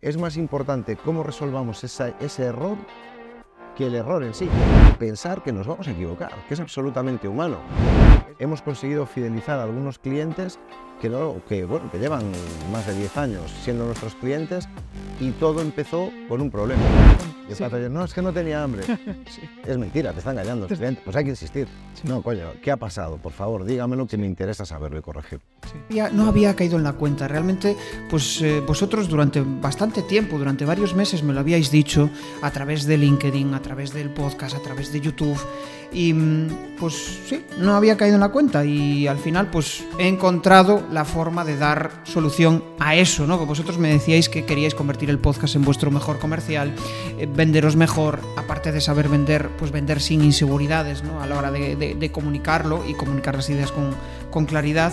es 0.00 0.16
más 0.16 0.36
importante 0.36 0.96
cómo 0.96 1.22
resolvamos 1.22 1.82
ese 1.84 2.44
error 2.44 2.76
que 3.76 3.86
el 3.86 3.94
error 3.94 4.22
en 4.24 4.34
sí. 4.34 4.48
Pensar 4.98 5.42
que 5.42 5.52
nos 5.52 5.66
vamos 5.66 5.86
a 5.88 5.92
equivocar, 5.92 6.32
que 6.46 6.54
es 6.54 6.60
absolutamente 6.60 7.28
humano. 7.28 7.58
Hemos 8.38 8.62
conseguido 8.62 9.06
fidelizar 9.06 9.58
a 9.58 9.64
algunos 9.64 9.98
clientes 9.98 10.58
que, 11.00 11.08
que 11.48 11.98
llevan 11.98 12.32
más 12.72 12.86
de 12.86 12.94
10 12.94 13.16
años 13.16 13.50
siendo 13.62 13.86
nuestros 13.86 14.14
clientes 14.16 14.68
y 15.20 15.30
todo 15.32 15.60
empezó 15.60 16.10
con 16.28 16.40
un 16.40 16.50
problema. 16.50 16.82
Y 17.48 17.52
el 17.52 17.56
Sí. 17.56 17.62
pato 17.64 17.76
dice, 17.76 17.88
no, 17.88 18.04
es 18.04 18.12
que 18.12 18.20
no 18.22 18.32
tenía 18.32 18.62
hambre. 18.62 18.84
Es 19.66 19.76
mentira, 19.76 20.12
te 20.12 20.18
está 20.18 20.30
engañando 20.32 20.66
el 20.66 20.76
cliente. 20.76 21.02
Pues 21.04 21.16
hay 21.16 21.24
que 21.24 21.30
insistir. 21.30 21.66
No, 22.04 22.22
coño, 22.22 22.52
¿qué 22.62 22.70
ha 22.70 22.76
pasado? 22.76 23.16
Por 23.18 23.32
favor, 23.32 23.64
dígamelo 23.64 24.06
que 24.06 24.16
me 24.16 24.26
interesa 24.26 24.64
saberlo 24.64 24.98
y 24.98 25.02
corregir. 25.02 25.40
Ya 25.90 26.08
no 26.10 26.26
había 26.26 26.54
caído 26.56 26.76
en 26.78 26.84
la 26.84 26.92
cuenta. 26.94 27.26
Realmente, 27.28 27.76
pues 28.08 28.40
eh, 28.40 28.60
vosotros 28.66 29.08
durante 29.08 29.40
bastante 29.42 30.02
tiempo, 30.02 30.38
durante 30.38 30.64
varios 30.64 30.94
meses 30.94 31.22
me 31.22 31.32
lo 31.34 31.40
habíais 31.40 31.70
dicho 31.70 32.08
a 32.42 32.50
través 32.50 32.84
de 32.86 32.96
LinkedIn, 32.98 33.52
a 33.54 33.60
través 33.62 33.92
del 33.92 34.10
podcast, 34.10 34.56
a 34.56 34.60
través 34.62 34.92
de 34.92 35.00
YouTube. 35.00 35.38
Y 35.92 36.12
mm, 36.12 36.76
pues 36.78 36.94
sí, 37.26 37.42
no 37.58 37.74
había 37.74 37.96
caído 37.96 38.14
en 38.16 38.20
la 38.20 38.28
cuenta 38.28 38.62
y 38.64 39.06
al 39.06 39.18
final 39.18 39.50
pues 39.50 39.82
he 39.98 40.06
encontrado 40.06 40.82
la 40.92 41.04
forma 41.06 41.44
de 41.46 41.56
dar 41.56 41.90
solución 42.04 42.62
a 42.78 42.94
eso, 42.94 43.26
¿no? 43.26 43.38
Que 43.38 43.46
vosotros 43.46 43.78
me 43.78 43.88
decíais 43.90 44.28
que 44.28 44.44
queríais 44.44 44.74
convertir 44.74 45.08
el 45.10 45.18
podcast 45.18 45.56
en 45.56 45.62
vuestro 45.62 45.90
mejor 45.90 46.18
comercial, 46.18 46.74
eh, 47.18 47.26
venderos 47.38 47.76
mejor, 47.76 48.18
aparte 48.36 48.72
de 48.72 48.80
saber 48.80 49.08
vender, 49.08 49.48
pues 49.56 49.70
vender 49.70 50.00
sin 50.00 50.22
inseguridades, 50.24 51.04
¿no? 51.04 51.22
A 51.22 51.26
la 51.28 51.38
hora 51.38 51.52
de, 51.52 51.76
de- 51.76 51.94
de 51.94 52.10
comunicarlo 52.10 52.84
y 52.84 52.94
comunicar 52.94 53.36
las 53.36 53.48
ideas 53.48 53.70
con, 53.70 53.94
con 54.30 54.46
claridad. 54.46 54.92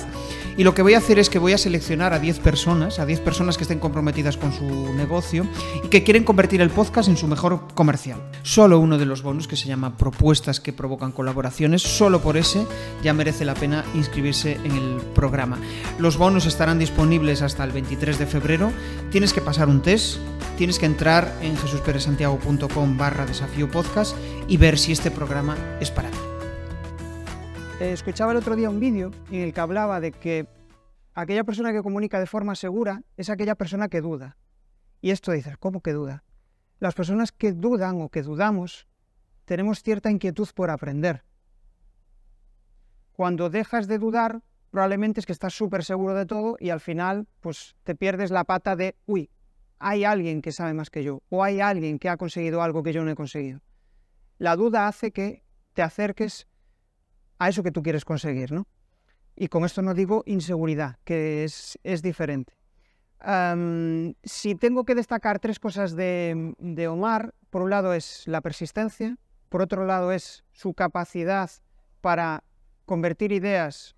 Y 0.57 0.63
lo 0.63 0.73
que 0.73 0.81
voy 0.81 0.93
a 0.93 0.99
hacer 0.99 1.19
es 1.19 1.29
que 1.29 1.39
voy 1.39 1.51
a 1.51 1.57
seleccionar 1.57 2.13
a 2.13 2.19
10 2.19 2.39
personas, 2.39 2.99
a 2.99 3.05
10 3.05 3.19
personas 3.19 3.57
que 3.57 3.63
estén 3.63 3.79
comprometidas 3.79 4.37
con 4.37 4.53
su 4.53 4.93
negocio 4.93 5.45
y 5.83 5.89
que 5.89 6.03
quieren 6.03 6.23
convertir 6.23 6.61
el 6.61 6.69
podcast 6.69 7.09
en 7.09 7.17
su 7.17 7.27
mejor 7.27 7.67
comercial. 7.73 8.21
Solo 8.43 8.79
uno 8.79 8.97
de 8.97 9.05
los 9.05 9.21
bonus 9.21 9.47
que 9.47 9.57
se 9.57 9.67
llama 9.67 9.97
propuestas 9.97 10.61
que 10.61 10.71
provocan 10.71 11.11
colaboraciones, 11.11 11.81
solo 11.81 12.21
por 12.21 12.37
ese 12.37 12.65
ya 13.03 13.13
merece 13.13 13.43
la 13.43 13.53
pena 13.53 13.83
inscribirse 13.95 14.57
en 14.63 14.71
el 14.71 15.01
programa. 15.13 15.57
Los 15.99 16.17
bonus 16.17 16.45
estarán 16.45 16.79
disponibles 16.79 17.41
hasta 17.41 17.63
el 17.65 17.71
23 17.71 18.17
de 18.17 18.25
febrero. 18.25 18.71
Tienes 19.11 19.33
que 19.33 19.41
pasar 19.41 19.67
un 19.67 19.81
test, 19.81 20.19
tienes 20.57 20.79
que 20.79 20.85
entrar 20.85 21.37
en 21.41 21.57
jesusperesantiago.com 21.57 22.97
barra 22.97 23.25
desafío 23.25 23.69
podcast 23.69 24.15
y 24.47 24.55
ver 24.55 24.77
si 24.79 24.93
este 24.93 25.11
programa 25.11 25.57
es 25.81 25.91
para 25.91 26.09
ti. 26.09 26.34
Eh, 27.81 27.91
escuchaba 27.91 28.31
el 28.31 28.37
otro 28.37 28.55
día 28.55 28.69
un 28.69 28.79
vídeo 28.79 29.11
en 29.29 29.41
el 29.41 29.53
que 29.53 29.59
hablaba 29.59 29.99
de 29.99 30.13
que 30.13 30.47
aquella 31.13 31.43
persona 31.43 31.73
que 31.73 31.83
comunica 31.83 32.21
de 32.21 32.25
forma 32.25 32.55
segura 32.55 33.03
es 33.17 33.29
aquella 33.29 33.55
persona 33.55 33.89
que 33.89 33.99
duda. 33.99 34.37
Y 35.01 35.11
esto 35.11 35.33
dices, 35.33 35.57
¿cómo 35.57 35.81
que 35.81 35.91
duda? 35.91 36.23
Las 36.79 36.95
personas 36.95 37.33
que 37.33 37.51
dudan 37.51 38.01
o 38.01 38.07
que 38.07 38.21
dudamos 38.21 38.87
tenemos 39.43 39.83
cierta 39.83 40.09
inquietud 40.09 40.47
por 40.55 40.69
aprender. 40.69 41.25
Cuando 43.11 43.49
dejas 43.49 43.87
de 43.87 43.99
dudar, 43.99 44.41
probablemente 44.71 45.19
es 45.19 45.25
que 45.25 45.33
estás 45.33 45.53
súper 45.53 45.83
seguro 45.83 46.15
de 46.15 46.25
todo 46.25 46.55
y 46.61 46.69
al 46.69 46.79
final 46.79 47.27
pues 47.41 47.75
te 47.83 47.93
pierdes 47.93 48.31
la 48.31 48.45
pata 48.45 48.77
de, 48.77 48.95
uy, 49.05 49.29
hay 49.79 50.05
alguien 50.05 50.41
que 50.41 50.53
sabe 50.53 50.73
más 50.73 50.89
que 50.89 51.03
yo 51.03 51.23
o 51.27 51.43
hay 51.43 51.59
alguien 51.59 51.99
que 51.99 52.07
ha 52.07 52.15
conseguido 52.15 52.61
algo 52.61 52.83
que 52.83 52.93
yo 52.93 53.03
no 53.03 53.11
he 53.11 53.15
conseguido. 53.15 53.59
La 54.37 54.55
duda 54.55 54.87
hace 54.87 55.11
que 55.11 55.43
te 55.73 55.81
acerques 55.81 56.47
a 57.39 57.49
eso 57.49 57.63
que 57.63 57.71
tú 57.71 57.83
quieres 57.83 58.05
conseguir, 58.05 58.51
¿no? 58.51 58.67
Y 59.35 59.47
con 59.49 59.65
esto 59.65 59.81
no 59.81 59.93
digo 59.93 60.23
inseguridad, 60.25 60.97
que 61.03 61.43
es, 61.43 61.77
es 61.83 62.01
diferente. 62.01 62.53
Si 64.23 64.55
tengo 64.55 64.85
que 64.85 64.95
destacar 64.95 65.39
tres 65.39 65.59
cosas 65.59 65.95
de, 65.95 66.53
de 66.59 66.87
Omar, 66.87 67.33
por 67.49 67.63
un 67.63 67.69
lado 67.69 67.93
es 67.93 68.27
la 68.27 68.41
persistencia, 68.41 69.17
por 69.49 69.61
otro 69.61 69.85
lado 69.85 70.11
es 70.11 70.43
su 70.53 70.73
capacidad 70.73 71.49
para 72.01 72.43
convertir 72.85 73.31
ideas 73.31 73.95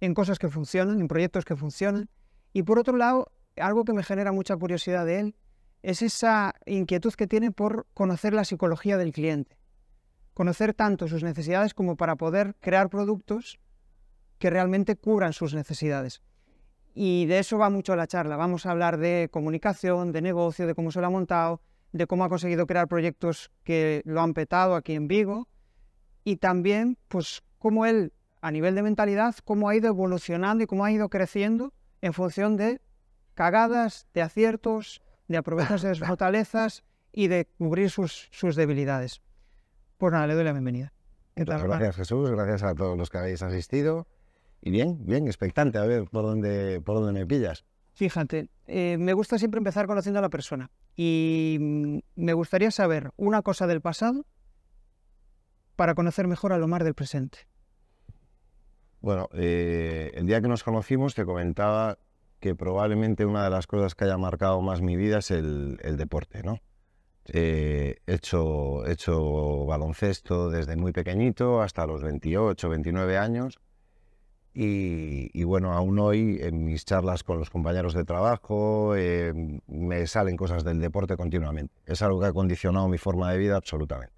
en 0.00 0.14
cosas 0.14 0.38
que 0.38 0.48
funcionan, 0.48 1.00
en 1.00 1.08
proyectos 1.08 1.44
que 1.44 1.56
funcionan, 1.56 2.08
y 2.52 2.62
por 2.62 2.78
otro 2.78 2.96
lado, 2.96 3.32
algo 3.56 3.84
que 3.84 3.92
me 3.92 4.02
genera 4.02 4.32
mucha 4.32 4.56
curiosidad 4.56 5.06
de 5.06 5.20
él, 5.20 5.36
es 5.82 6.02
esa 6.02 6.54
inquietud 6.66 7.14
que 7.14 7.26
tiene 7.26 7.52
por 7.52 7.86
conocer 7.94 8.34
la 8.34 8.44
psicología 8.44 8.98
del 8.98 9.12
cliente 9.12 9.59
conocer 10.34 10.74
tanto 10.74 11.08
sus 11.08 11.22
necesidades 11.22 11.74
como 11.74 11.96
para 11.96 12.16
poder 12.16 12.54
crear 12.60 12.88
productos 12.88 13.58
que 14.38 14.50
realmente 14.50 14.96
cubran 14.96 15.32
sus 15.32 15.54
necesidades. 15.54 16.22
Y 16.94 17.26
de 17.26 17.38
eso 17.38 17.58
va 17.58 17.70
mucho 17.70 17.94
la 17.94 18.06
charla. 18.06 18.36
Vamos 18.36 18.66
a 18.66 18.72
hablar 18.72 18.98
de 18.98 19.28
comunicación, 19.30 20.12
de 20.12 20.22
negocio, 20.22 20.66
de 20.66 20.74
cómo 20.74 20.90
se 20.90 21.00
lo 21.00 21.06
ha 21.06 21.10
montado, 21.10 21.60
de 21.92 22.06
cómo 22.06 22.24
ha 22.24 22.28
conseguido 22.28 22.66
crear 22.66 22.88
proyectos 22.88 23.50
que 23.64 24.02
lo 24.04 24.20
han 24.20 24.34
petado 24.34 24.74
aquí 24.74 24.94
en 24.94 25.08
Vigo 25.08 25.48
y 26.24 26.36
también, 26.36 26.98
pues, 27.08 27.42
cómo 27.58 27.86
él, 27.86 28.12
a 28.40 28.50
nivel 28.50 28.74
de 28.74 28.82
mentalidad, 28.82 29.34
cómo 29.44 29.68
ha 29.68 29.76
ido 29.76 29.88
evolucionando 29.88 30.64
y 30.64 30.66
cómo 30.66 30.84
ha 30.84 30.92
ido 30.92 31.08
creciendo 31.08 31.72
en 32.00 32.12
función 32.12 32.56
de 32.56 32.80
cagadas, 33.34 34.06
de 34.14 34.22
aciertos, 34.22 35.02
de 35.28 35.36
aprovecharse 35.36 35.88
de 35.88 35.94
sus 35.94 36.06
fortalezas 36.08 36.82
y 37.12 37.28
de 37.28 37.46
cubrir 37.58 37.90
sus, 37.90 38.28
sus 38.32 38.56
debilidades. 38.56 39.20
Pues 40.00 40.14
nada, 40.14 40.26
le 40.26 40.34
doy 40.34 40.44
la 40.44 40.52
bienvenida. 40.52 40.94
¿Qué 41.34 41.44
tal, 41.44 41.56
Muchas 41.56 41.64
Omar? 41.66 41.78
gracias 41.78 41.96
Jesús, 41.96 42.30
gracias 42.30 42.62
a 42.62 42.74
todos 42.74 42.96
los 42.96 43.10
que 43.10 43.18
habéis 43.18 43.42
asistido. 43.42 44.06
Y 44.62 44.70
bien, 44.70 45.04
bien, 45.04 45.26
expectante 45.26 45.76
a 45.76 45.84
ver 45.84 46.04
por 46.04 46.22
dónde, 46.22 46.80
por 46.80 46.96
dónde 46.96 47.12
me 47.12 47.26
pillas. 47.26 47.66
Fíjate, 47.92 48.48
eh, 48.66 48.96
me 48.98 49.12
gusta 49.12 49.38
siempre 49.38 49.58
empezar 49.58 49.86
conociendo 49.86 50.18
a 50.18 50.22
la 50.22 50.30
persona 50.30 50.70
y 50.96 51.58
mm, 51.60 51.98
me 52.16 52.32
gustaría 52.32 52.70
saber 52.70 53.10
una 53.18 53.42
cosa 53.42 53.66
del 53.66 53.82
pasado 53.82 54.24
para 55.76 55.94
conocer 55.94 56.26
mejor 56.26 56.54
al 56.54 56.62
Omar 56.62 56.82
del 56.82 56.94
presente. 56.94 57.40
Bueno, 59.02 59.28
eh, 59.34 60.12
el 60.14 60.26
día 60.26 60.40
que 60.40 60.48
nos 60.48 60.64
conocimos 60.64 61.14
te 61.14 61.26
comentaba 61.26 61.98
que 62.38 62.54
probablemente 62.54 63.26
una 63.26 63.44
de 63.44 63.50
las 63.50 63.66
cosas 63.66 63.94
que 63.94 64.04
haya 64.04 64.16
marcado 64.16 64.62
más 64.62 64.80
mi 64.80 64.96
vida 64.96 65.18
es 65.18 65.30
el, 65.30 65.78
el 65.82 65.98
deporte, 65.98 66.42
¿no? 66.42 66.58
Eh, 67.26 67.96
he, 68.06 68.14
hecho, 68.14 68.84
he 68.86 68.92
hecho 68.92 69.64
baloncesto 69.66 70.50
desde 70.50 70.76
muy 70.76 70.92
pequeñito 70.92 71.62
hasta 71.62 71.86
los 71.86 72.02
28, 72.02 72.68
29 72.68 73.18
años 73.18 73.60
y, 74.52 75.30
y 75.32 75.44
bueno, 75.44 75.72
aún 75.72 75.98
hoy 76.00 76.38
en 76.40 76.64
mis 76.64 76.84
charlas 76.84 77.22
con 77.22 77.38
los 77.38 77.50
compañeros 77.50 77.94
de 77.94 78.04
trabajo 78.04 78.94
eh, 78.96 79.32
me 79.68 80.06
salen 80.08 80.36
cosas 80.36 80.64
del 80.64 80.80
deporte 80.80 81.16
continuamente. 81.16 81.72
Es 81.86 82.02
algo 82.02 82.20
que 82.20 82.26
ha 82.26 82.32
condicionado 82.32 82.88
mi 82.88 82.98
forma 82.98 83.30
de 83.30 83.38
vida 83.38 83.56
absolutamente. 83.56 84.12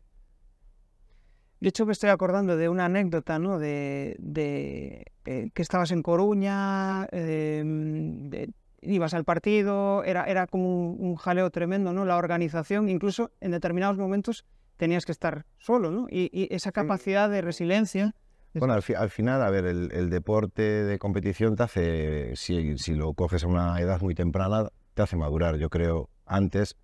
De 1.61 1.69
hecho, 1.69 1.87
me 1.87 1.93
estoy 1.93 2.11
acordando 2.11 2.57
de 2.57 2.69
una 2.69 2.87
anécdota, 2.87 3.39
¿no? 3.39 3.59
De, 3.59 4.17
de, 4.19 5.05
eh, 5.27 5.51
que 5.55 5.63
estabas 5.63 5.93
en 5.93 6.03
Coruña, 6.03 7.07
de- 7.13 8.51
ibas 8.83 9.15
al 9.15 9.25
partido, 9.25 10.05
era, 10.05 10.25
era 10.25 10.47
como 10.47 10.69
un, 10.91 10.97
un 11.01 11.17
jaleo 11.17 11.51
tremendo, 11.51 11.93
¿no? 11.93 12.05
La 12.05 12.17
organización, 12.17 12.89
incluso 12.89 13.31
en 13.41 13.53
determinados 13.53 13.97
momentos 13.97 14.45
tenías 14.77 15.05
que 15.07 15.13
estar 15.13 15.47
solo, 15.59 15.91
¿no? 15.91 16.07
Y, 16.11 16.29
y 16.33 16.55
esa 16.55 16.73
capacidad 16.73 17.31
de 17.31 17.41
resiliencia. 17.41 18.15
Bueno, 18.55 18.75
al, 18.75 18.83
fi- 18.83 18.95
al 18.95 19.09
final, 19.11 19.43
a 19.43 19.51
ver, 19.51 19.65
el, 19.65 19.91
el 19.93 20.11
deporte 20.11 20.63
de 20.63 20.99
competición 20.99 21.57
te 21.57 21.63
hace, 21.63 22.37
si, 22.37 22.77
si 22.77 22.95
lo 22.95 23.15
coges 23.15 23.45
a 23.45 23.47
una 23.47 23.81
edad 23.81 24.01
muy 24.03 24.15
temprana, 24.15 24.69
te 24.95 25.03
hace 25.03 25.17
madurar, 25.17 25.57
yo 25.57 25.71
creo, 25.71 26.11
antes 26.27 26.77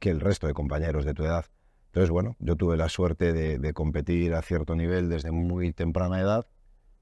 que 0.00 0.10
el 0.10 0.20
resto 0.20 0.46
de 0.46 0.52
compañeros 0.54 1.04
de 1.06 1.14
tu 1.14 1.24
edad. 1.24 1.46
Entonces, 1.86 2.10
bueno, 2.10 2.36
yo 2.40 2.56
tuve 2.56 2.76
la 2.76 2.88
suerte 2.88 3.32
de, 3.32 3.58
de 3.58 3.72
competir 3.72 4.34
a 4.34 4.42
cierto 4.42 4.74
nivel 4.74 5.08
desde 5.08 5.30
muy 5.30 5.72
temprana 5.72 6.20
edad 6.20 6.46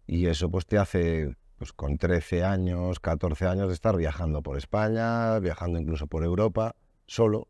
y 0.07 0.27
eso 0.27 0.51
pues 0.51 0.67
te 0.67 0.79
hace, 0.79 1.35
pues 1.63 1.73
con 1.73 1.97
13 1.97 2.43
años, 2.43 2.99
14 2.99 3.47
años, 3.47 3.69
de 3.69 3.75
estar 3.75 3.97
viajando 3.97 4.43
por 4.43 4.59
España, 4.59 5.39
viajando 5.39 5.79
incluso 5.79 6.09
por 6.09 6.25
Europa, 6.25 6.75
solo, 7.07 7.47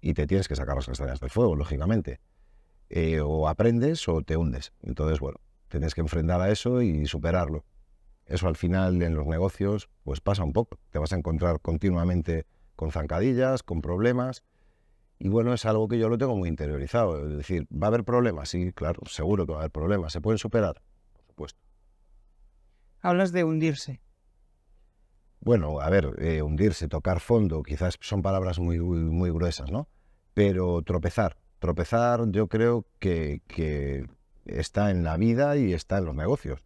y 0.00 0.14
te 0.14 0.28
tienes 0.28 0.46
que 0.46 0.54
sacar 0.54 0.76
las 0.76 0.86
castañas 0.86 1.18
del 1.18 1.30
fuego, 1.30 1.56
lógicamente. 1.56 2.20
Eh, 2.90 3.20
o 3.20 3.48
aprendes 3.48 4.08
o 4.08 4.22
te 4.22 4.36
hundes. 4.36 4.72
Entonces, 4.82 5.18
bueno, 5.18 5.38
tienes 5.66 5.96
que 5.96 6.00
enfrentar 6.00 6.40
a 6.40 6.48
eso 6.52 6.80
y 6.80 7.06
superarlo. 7.06 7.64
Eso 8.24 8.46
al 8.46 8.54
final 8.54 9.02
en 9.02 9.16
los 9.16 9.26
negocios 9.26 9.88
pues 10.04 10.20
pasa 10.20 10.44
un 10.44 10.52
poco. 10.52 10.78
Te 10.90 11.00
vas 11.00 11.12
a 11.12 11.16
encontrar 11.16 11.58
continuamente 11.58 12.46
con 12.76 12.92
zancadillas, 12.92 13.64
con 13.64 13.82
problemas. 13.82 14.44
Y 15.18 15.28
bueno, 15.28 15.52
es 15.54 15.66
algo 15.66 15.88
que 15.88 15.98
yo 15.98 16.08
lo 16.08 16.18
tengo 16.18 16.36
muy 16.36 16.48
interiorizado. 16.48 17.28
Es 17.28 17.36
decir, 17.36 17.66
¿va 17.72 17.88
a 17.88 17.88
haber 17.88 18.04
problemas? 18.04 18.48
Sí, 18.48 18.70
claro, 18.72 19.00
seguro 19.06 19.44
que 19.44 19.54
va 19.54 19.58
a 19.58 19.62
haber 19.62 19.72
problemas. 19.72 20.12
¿Se 20.12 20.20
pueden 20.20 20.38
superar? 20.38 20.80
Hablas 23.00 23.32
de 23.32 23.44
hundirse. 23.44 24.00
Bueno, 25.40 25.80
a 25.80 25.88
ver, 25.88 26.14
eh, 26.18 26.42
hundirse, 26.42 26.86
tocar 26.88 27.20
fondo, 27.20 27.62
quizás 27.62 27.96
son 28.00 28.20
palabras 28.20 28.58
muy, 28.58 28.78
muy, 28.78 28.98
muy 28.98 29.30
gruesas, 29.30 29.70
¿no? 29.70 29.88
Pero 30.34 30.82
tropezar. 30.82 31.36
Tropezar 31.58 32.30
yo 32.30 32.46
creo 32.48 32.86
que, 32.98 33.40
que 33.46 34.06
está 34.44 34.90
en 34.90 35.02
la 35.02 35.16
vida 35.16 35.56
y 35.56 35.72
está 35.72 35.98
en 35.98 36.04
los 36.06 36.14
negocios. 36.14 36.60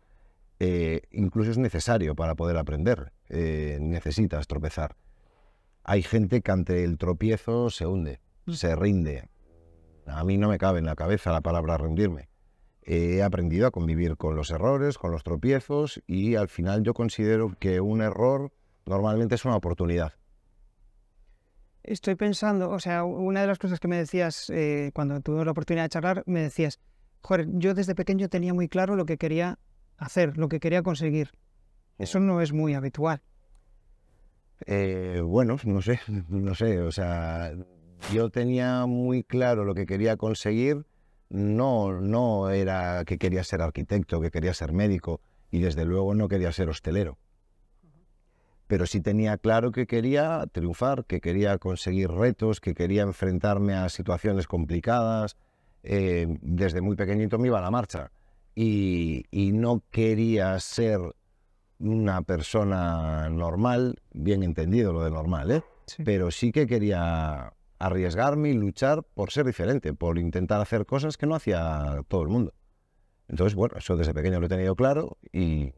Eh, 0.61 1.03
incluso 1.11 1.51
es 1.51 1.59
necesario 1.59 2.15
para 2.15 2.35
poder 2.35 2.57
aprender. 2.57 3.13
Eh, 3.29 3.79
necesitas 3.81 4.47
tropezar. 4.47 4.97
hay 5.87 6.03
gente 6.03 6.41
que 6.41 6.51
ante 6.51 6.83
el 6.83 6.97
tropiezo 6.97 7.69
se 7.69 7.87
hunde, 7.87 8.19
Mm. 8.47 8.53
se 8.53 8.77
rinde. 8.77 9.29
A 10.07 10.25
mí 10.25 10.37
no 10.37 10.49
me 10.49 10.59
cabe 10.59 10.79
en 10.79 10.87
la 10.87 10.97
cabeza 10.97 11.33
la 11.33 11.41
palabra 11.41 11.79
rendirme. 11.79 12.29
He 12.87 13.23
aprendido 13.23 13.67
a 13.67 13.71
convivir 13.71 14.17
con 14.17 14.37
los 14.37 14.51
errores, 14.51 14.99
con 14.99 15.11
los 15.11 15.23
tropiezos 15.23 16.03
y 16.07 16.35
al 16.35 16.49
final 16.49 16.83
yo 16.83 16.93
considero 16.93 17.55
que 17.59 17.81
un 17.81 18.03
error 18.03 18.53
normalmente 18.85 19.37
es 19.37 19.45
una 19.45 19.57
oportunidad. 19.57 20.13
Estoy 21.83 22.15
pensando, 22.15 22.71
o 22.71 22.79
sea, 22.79 23.05
una 23.05 23.43
de 23.43 23.47
las 23.47 23.59
cosas 23.59 23.81
que 23.81 23.89
me 23.89 23.97
decías 23.97 24.51
eh, 24.51 24.91
cuando 24.95 25.21
tuve 25.21 25.45
la 25.45 25.51
oportunidad 25.51 25.85
de 25.85 25.91
charlar, 25.91 26.23
me 26.27 26.41
decías, 26.41 26.81
joder, 27.21 27.47
yo 27.53 27.75
desde 27.75 27.95
pequeño 27.95 28.29
tenía 28.29 28.55
muy 28.55 28.69
claro 28.69 28.97
lo 28.97 29.07
que 29.07 29.19
quería 29.19 29.59
hacer, 29.97 30.37
lo 30.39 30.49
que 30.49 30.61
quería 30.61 30.83
conseguir. 30.83 31.31
Eso 31.99 32.21
no 32.21 32.41
es 32.41 32.53
muy 32.53 32.75
habitual. 32.75 33.23
Eh, 34.67 35.21
bueno, 35.23 35.57
no 35.65 35.83
sé, 35.83 36.01
no 36.29 36.55
sé, 36.55 36.81
o 36.81 36.91
sea, 36.91 37.53
yo 38.13 38.31
tenía 38.31 38.87
muy 38.87 39.23
claro 39.23 39.65
lo 39.65 39.75
que 39.75 39.87
quería 39.87 40.17
conseguir, 40.17 40.87
no, 41.35 42.01
no 42.01 42.51
era 42.51 43.05
que 43.05 43.19
quería 43.19 43.43
ser 43.43 43.61
arquitecto, 43.61 44.21
que 44.21 44.31
quería 44.31 44.55
ser 44.55 44.73
médico 44.73 45.21
y 45.51 45.61
desde 45.61 45.85
luego 45.85 46.15
no 46.15 46.29
quería 46.29 46.53
ser 46.53 46.69
hostelero. 46.69 47.19
Pero 48.69 48.87
sí 48.87 49.01
tenía 49.01 49.37
claro 49.37 49.73
que 49.73 49.87
quería 49.87 50.47
triunfar, 50.53 51.05
que 51.05 51.21
quería 51.21 51.59
conseguir 51.59 52.11
retos, 52.11 52.61
que 52.61 52.75
quería 52.75 53.03
enfrentarme 53.03 53.75
a 53.75 53.89
situaciones 53.89 54.47
complicadas. 54.47 55.37
Eh, 55.83 56.39
desde 56.41 56.81
muy 56.81 56.95
pequeñito 56.95 57.39
me 57.39 57.49
iba 57.49 57.59
a 57.59 57.63
la 57.63 57.71
marcha 57.71 58.11
y, 58.55 59.25
y 59.31 59.53
no 59.53 59.83
quería 59.91 60.59
ser 60.61 61.01
una 61.81 62.23
persona 62.23 63.29
normal, 63.29 64.01
bien 64.13 64.45
entendido 64.45 64.93
lo 64.93 65.03
de 65.05 65.11
normal, 65.11 65.51
¿eh? 65.51 65.63
Sí. 65.87 66.03
pero 66.05 66.31
sí 66.31 66.53
que 66.53 66.67
quería 66.67 67.53
arriesgarme 67.79 68.51
y 68.51 68.55
luchar 68.55 69.03
por 69.15 69.31
ser 69.31 69.47
diferente, 69.47 69.93
por 69.95 70.19
intentar 70.19 70.61
hacer 70.61 70.87
cosas 70.87 71.17
que 71.17 71.27
no 71.27 71.35
hacía 71.35 72.03
todo 72.09 72.23
el 72.23 72.29
mundo. 72.29 72.53
Entonces, 73.29 73.55
bueno, 73.55 73.77
eso 73.79 73.97
desde 73.97 74.15
pequeño 74.15 74.39
lo 74.41 74.47
he 74.47 74.49
tenido 74.51 74.75
claro 74.77 75.17
y, 75.33 75.73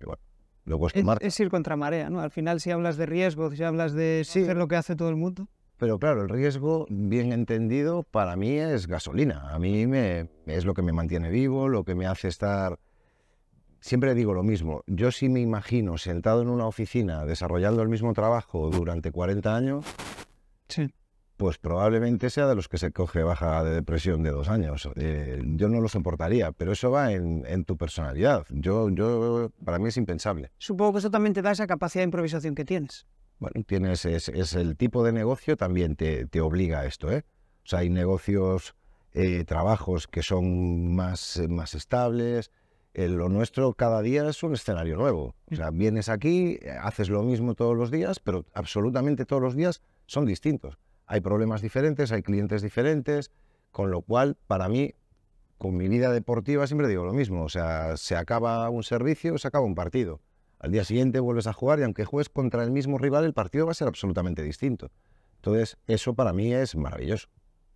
y 0.00 0.04
bueno, 0.04 0.20
en 0.66 0.98
Es, 1.00 1.04
marcha. 1.04 1.26
es 1.26 1.40
ir 1.40 1.50
contra 1.50 1.76
marea, 1.76 2.10
¿no? 2.10 2.20
Al 2.20 2.30
final, 2.30 2.60
si 2.60 2.70
hablas 2.70 2.96
de 2.96 3.06
riesgo, 3.06 3.50
si 3.50 3.62
hablas 3.62 3.92
de 3.94 4.22
Sí. 4.24 4.42
hacer 4.42 4.56
lo 4.56 4.68
que 4.68 4.76
hace 4.76 4.96
todo 4.96 5.08
el 5.08 5.16
mundo, 5.16 5.48
Pero 5.78 5.98
claro, 5.98 6.22
el 6.22 6.28
riesgo, 6.28 6.86
bien 6.90 7.32
entendido, 7.32 8.04
para 8.04 8.36
mí 8.36 8.50
es 8.56 8.86
gasolina. 8.86 9.48
A 9.52 9.58
mí 9.58 9.88
me, 9.88 10.28
es 10.46 10.64
lo 10.64 10.74
que 10.74 10.82
me 10.82 10.92
mantiene 10.92 11.28
vivo, 11.30 11.68
lo 11.68 11.82
que 11.84 11.96
me 11.96 12.06
hace 12.06 12.28
estar... 12.28 12.78
Siempre 13.80 14.14
digo 14.14 14.32
lo 14.32 14.44
mismo. 14.44 14.84
Yo 14.86 15.10
sí 15.10 15.28
me 15.28 15.40
imagino 15.40 15.98
sentado 15.98 16.40
en 16.42 16.48
una 16.50 16.66
oficina 16.66 17.24
desarrollando 17.24 17.82
el 17.82 17.88
mismo 17.88 18.12
trabajo 18.12 18.70
durante 18.70 19.10
40 19.10 19.56
años, 19.56 19.84
sí. 20.72 20.90
pues 21.36 21.58
probablemente 21.58 22.30
sea 22.30 22.46
de 22.46 22.54
los 22.54 22.68
que 22.68 22.78
se 22.78 22.92
coge 22.92 23.22
baja 23.22 23.64
de 23.64 23.74
depresión 23.74 24.22
de 24.22 24.30
dos 24.30 24.48
años. 24.48 24.88
Eh, 24.96 25.42
yo 25.44 25.68
no 25.68 25.80
lo 25.80 25.88
soportaría, 25.88 26.52
pero 26.52 26.72
eso 26.72 26.90
va 26.90 27.12
en, 27.12 27.44
en 27.46 27.64
tu 27.64 27.76
personalidad. 27.76 28.46
Yo, 28.50 28.88
yo, 28.90 29.50
para 29.64 29.78
mí 29.78 29.88
es 29.88 29.96
impensable. 29.96 30.50
Supongo 30.58 30.92
que 30.92 30.98
eso 31.00 31.10
también 31.10 31.34
te 31.34 31.42
da 31.42 31.50
esa 31.50 31.66
capacidad 31.66 32.02
de 32.02 32.04
improvisación 32.04 32.54
que 32.54 32.64
tienes. 32.64 33.06
Bueno, 33.38 33.64
tienes, 33.66 34.04
es, 34.04 34.28
es 34.28 34.54
el 34.54 34.76
tipo 34.76 35.02
de 35.02 35.12
negocio 35.12 35.56
también 35.56 35.96
te, 35.96 36.26
te 36.26 36.40
obliga 36.40 36.80
a 36.80 36.86
esto, 36.86 37.10
¿eh? 37.10 37.24
O 37.64 37.68
sea, 37.68 37.80
hay 37.80 37.90
negocios, 37.90 38.76
eh, 39.14 39.44
trabajos 39.44 40.06
que 40.06 40.22
son 40.22 40.94
más, 40.94 41.42
más 41.48 41.74
estables. 41.74 42.50
Eh, 42.94 43.08
lo 43.08 43.28
nuestro 43.28 43.72
cada 43.72 44.00
día 44.02 44.28
es 44.28 44.42
un 44.42 44.54
escenario 44.54 44.96
nuevo. 44.96 45.34
O 45.50 45.56
sea, 45.56 45.70
vienes 45.70 46.08
aquí, 46.08 46.58
haces 46.82 47.08
lo 47.08 47.22
mismo 47.22 47.54
todos 47.54 47.76
los 47.76 47.90
días, 47.90 48.20
pero 48.20 48.44
absolutamente 48.54 49.24
todos 49.24 49.42
los 49.42 49.56
días 49.56 49.82
son 50.12 50.26
distintos. 50.26 50.78
Hay 51.06 51.20
problemas 51.20 51.62
diferentes, 51.62 52.12
hay 52.12 52.22
clientes 52.22 52.62
diferentes, 52.62 53.30
con 53.70 53.90
lo 53.90 54.02
cual, 54.02 54.36
para 54.46 54.68
mí, 54.68 54.94
con 55.58 55.76
mi 55.76 55.88
vida 55.88 56.10
deportiva 56.12 56.66
siempre 56.66 56.88
digo 56.88 57.04
lo 57.04 57.12
mismo. 57.12 57.44
O 57.44 57.48
sea, 57.48 57.96
se 57.96 58.16
acaba 58.16 58.68
un 58.70 58.82
servicio, 58.82 59.38
se 59.38 59.48
acaba 59.48 59.64
un 59.64 59.74
partido. 59.74 60.20
Al 60.58 60.70
día 60.70 60.84
siguiente 60.84 61.18
vuelves 61.18 61.46
a 61.46 61.52
jugar 61.52 61.80
y 61.80 61.82
aunque 61.84 62.04
juegues 62.04 62.28
contra 62.28 62.62
el 62.62 62.70
mismo 62.70 62.98
rival, 62.98 63.24
el 63.24 63.32
partido 63.32 63.64
va 63.66 63.72
a 63.72 63.74
ser 63.74 63.88
absolutamente 63.88 64.42
distinto. 64.42 64.90
Entonces, 65.36 65.76
eso 65.86 66.14
para 66.14 66.32
mí 66.32 66.52
es 66.52 66.76
maravilloso. 66.76 67.28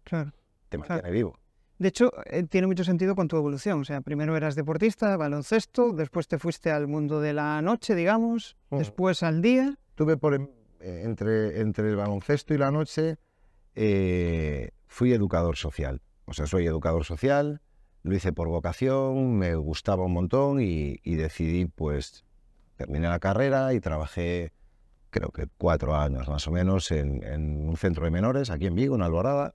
Claro. 0.04 0.32
Te 0.68 0.76
Claro. 0.78 0.94
mantiene 0.94 1.10
vivo. 1.16 1.38
De 1.78 1.88
hecho, 1.88 2.10
eh, 2.26 2.42
tiene 2.44 2.66
mucho 2.66 2.84
sentido 2.84 3.14
con 3.16 3.28
tu 3.28 3.36
evolución. 3.36 3.80
O 3.80 3.84
sea, 3.84 4.00
primero 4.02 4.36
eras 4.36 4.54
deportista, 4.54 5.16
baloncesto, 5.16 5.92
después 5.92 6.28
te 6.28 6.38
fuiste 6.38 6.70
al 6.70 6.86
mundo 6.86 7.20
de 7.20 7.32
la 7.32 7.60
noche, 7.62 7.94
digamos, 7.94 8.56
después 8.70 9.22
al 9.22 9.42
día. 9.42 9.78
Tuve 9.94 10.16
por 10.16 10.34
em- 10.34 10.48
entre, 10.81 11.61
entre 11.61 11.88
el 11.88 11.96
baloncesto 11.96 12.55
y 12.55 12.58
la 12.58 12.70
noche, 12.70 13.19
eh, 13.75 14.70
fui 14.87 15.12
educador 15.12 15.56
social. 15.56 16.02
O 16.25 16.32
sea, 16.32 16.46
soy 16.46 16.67
educador 16.67 17.05
social, 17.05 17.61
lo 18.02 18.14
hice 18.14 18.32
por 18.32 18.49
vocación, 18.49 19.37
me 19.37 19.55
gustaba 19.55 20.05
un 20.05 20.12
montón 20.12 20.61
y, 20.61 21.00
y 21.02 21.17
decidí, 21.17 21.67
pues, 21.67 22.25
terminé 22.76 23.08
la 23.08 23.19
carrera 23.19 23.75
y 23.75 23.81
trabajé, 23.81 24.52
creo 25.11 25.31
que 25.31 25.46
cuatro 25.58 25.96
años 25.96 26.28
más 26.28 26.46
o 26.49 26.50
menos, 26.50 26.90
en, 26.90 27.22
en 27.22 27.69
un 27.69 27.76
centro 27.76 28.05
de 28.05 28.11
menores 28.11 28.50
aquí 28.50 28.67
en 28.67 28.75
Vigo, 28.75 28.96
en 28.96 29.02
Alborada. 29.02 29.55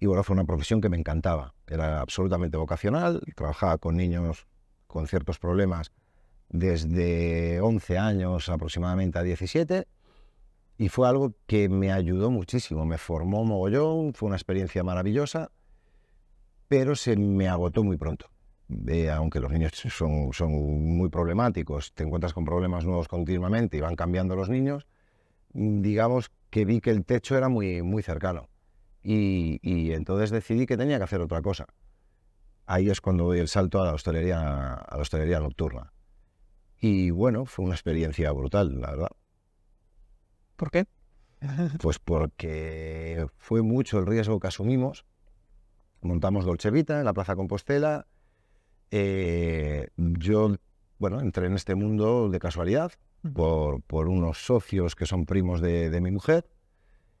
Y 0.00 0.06
bueno, 0.06 0.22
fue 0.22 0.34
una 0.34 0.44
profesión 0.44 0.80
que 0.80 0.88
me 0.88 0.96
encantaba. 0.96 1.54
Era 1.66 2.00
absolutamente 2.00 2.56
vocacional, 2.56 3.20
trabajaba 3.34 3.78
con 3.78 3.96
niños 3.96 4.46
con 4.86 5.06
ciertos 5.06 5.38
problemas 5.38 5.92
desde 6.48 7.60
11 7.60 7.98
años 7.98 8.48
aproximadamente 8.48 9.18
a 9.18 9.22
17 9.22 9.86
y 10.78 10.88
fue 10.88 11.08
algo 11.08 11.34
que 11.46 11.68
me 11.68 11.92
ayudó 11.92 12.30
muchísimo, 12.30 12.86
me 12.86 12.98
formó 12.98 13.44
mogollón, 13.44 14.14
fue 14.14 14.28
una 14.28 14.36
experiencia 14.36 14.84
maravillosa, 14.84 15.50
pero 16.68 16.94
se 16.94 17.16
me 17.16 17.48
agotó 17.48 17.82
muy 17.82 17.96
pronto. 17.96 18.30
Eh, 18.86 19.10
aunque 19.10 19.40
los 19.40 19.50
niños 19.50 19.72
son, 19.90 20.32
son 20.32 20.52
muy 20.52 21.08
problemáticos, 21.08 21.92
te 21.94 22.04
encuentras 22.04 22.32
con 22.32 22.44
problemas 22.44 22.84
nuevos 22.84 23.08
continuamente 23.08 23.76
y 23.76 23.80
van 23.80 23.96
cambiando 23.96 24.36
los 24.36 24.48
niños, 24.48 24.86
mm, 25.52 25.82
digamos 25.82 26.30
que 26.48 26.64
vi 26.64 26.80
que 26.80 26.90
el 26.90 27.04
techo 27.04 27.36
era 27.36 27.48
muy, 27.48 27.82
muy 27.82 28.04
cercano 28.04 28.48
y, 29.02 29.58
y 29.62 29.92
entonces 29.92 30.30
decidí 30.30 30.66
que 30.66 30.76
tenía 30.76 30.98
que 30.98 31.04
hacer 31.04 31.20
otra 31.20 31.42
cosa. 31.42 31.66
Ahí 32.66 32.88
es 32.88 33.00
cuando 33.00 33.24
doy 33.24 33.40
el 33.40 33.48
salto 33.48 33.82
a 33.82 33.86
la 33.86 33.94
hostelería, 33.94 34.74
a 34.74 34.96
la 34.96 35.02
hostelería 35.02 35.40
nocturna. 35.40 35.92
Y 36.80 37.10
bueno, 37.10 37.46
fue 37.46 37.64
una 37.64 37.74
experiencia 37.74 38.30
brutal, 38.30 38.80
la 38.80 38.90
verdad. 38.90 39.08
¿Por 40.58 40.70
qué? 40.72 40.86
Pues 41.80 42.00
porque 42.00 43.26
fue 43.38 43.62
mucho 43.62 44.00
el 44.00 44.06
riesgo 44.06 44.40
que 44.40 44.48
asumimos. 44.48 45.06
Montamos 46.02 46.44
Dolce 46.44 46.70
Vita 46.72 46.98
en 46.98 47.04
la 47.04 47.14
Plaza 47.14 47.36
Compostela. 47.36 48.06
Eh, 48.90 49.88
yo, 49.96 50.56
bueno, 50.98 51.20
entré 51.20 51.46
en 51.46 51.54
este 51.54 51.76
mundo 51.76 52.28
de 52.28 52.40
casualidad 52.40 52.92
por, 53.34 53.82
por 53.82 54.08
unos 54.08 54.38
socios 54.44 54.96
que 54.96 55.06
son 55.06 55.26
primos 55.26 55.60
de, 55.60 55.90
de 55.90 56.00
mi 56.00 56.10
mujer. 56.10 56.48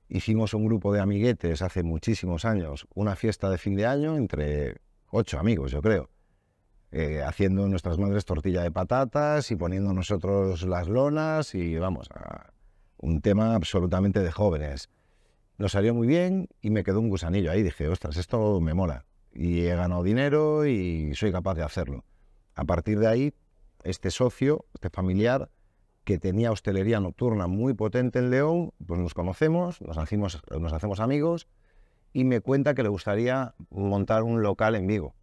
Hicimos 0.08 0.52
un 0.52 0.64
grupo 0.64 0.92
de 0.92 1.00
amiguetes 1.00 1.62
hace 1.62 1.84
muchísimos 1.84 2.44
años, 2.44 2.88
una 2.94 3.14
fiesta 3.14 3.50
de 3.50 3.58
fin 3.58 3.76
de 3.76 3.86
año 3.86 4.16
entre 4.16 4.80
ocho 5.10 5.38
amigos, 5.38 5.70
yo 5.70 5.80
creo. 5.80 6.10
Eh, 6.90 7.22
haciendo 7.22 7.68
nuestras 7.68 7.98
madres 7.98 8.24
tortilla 8.24 8.62
de 8.62 8.72
patatas 8.72 9.50
y 9.50 9.56
poniendo 9.56 9.92
nosotros 9.92 10.62
las 10.62 10.88
lonas 10.88 11.54
y 11.54 11.76
vamos, 11.76 12.08
a 12.10 12.50
un 12.98 13.20
tema 13.20 13.54
absolutamente 13.54 14.20
de 14.20 14.30
jóvenes. 14.30 14.90
Nos 15.56 15.72
salió 15.72 15.94
muy 15.94 16.06
bien 16.06 16.48
y 16.60 16.70
me 16.70 16.84
quedó 16.84 17.00
un 17.00 17.08
gusanillo 17.08 17.50
ahí. 17.50 17.62
Dije, 17.62 17.88
ostras, 17.88 18.16
esto 18.16 18.60
me 18.60 18.74
mola. 18.74 19.06
Y 19.32 19.62
he 19.62 19.74
ganado 19.74 20.02
dinero 20.02 20.66
y 20.66 21.14
soy 21.14 21.32
capaz 21.32 21.54
de 21.54 21.62
hacerlo. 21.62 22.04
A 22.54 22.64
partir 22.64 22.98
de 22.98 23.06
ahí, 23.06 23.34
este 23.84 24.10
socio, 24.10 24.66
este 24.74 24.90
familiar, 24.90 25.50
que 26.04 26.18
tenía 26.18 26.50
hostelería 26.50 27.00
nocturna 27.00 27.46
muy 27.46 27.74
potente 27.74 28.18
en 28.18 28.30
León, 28.30 28.72
pues 28.86 28.98
nos 29.00 29.14
conocemos, 29.14 29.80
nos 29.82 29.98
hacemos, 29.98 31.00
amigos 31.00 31.48
y 32.12 32.24
me 32.24 32.40
cuenta 32.40 32.74
que 32.74 32.82
le 32.82 32.88
gustaría 32.88 33.54
montar 33.70 34.22
un 34.22 34.42
local 34.42 34.74
en 34.74 34.86
Vigo, 34.86 35.14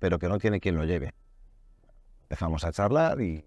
pero 0.00 0.18
que 0.18 0.28
no 0.28 0.38
tiene 0.38 0.58
quien 0.60 0.76
lo 0.76 0.84
lleve. 0.84 1.14
Empezamos 2.22 2.64
a 2.64 2.72
charlar 2.72 3.20
y, 3.20 3.44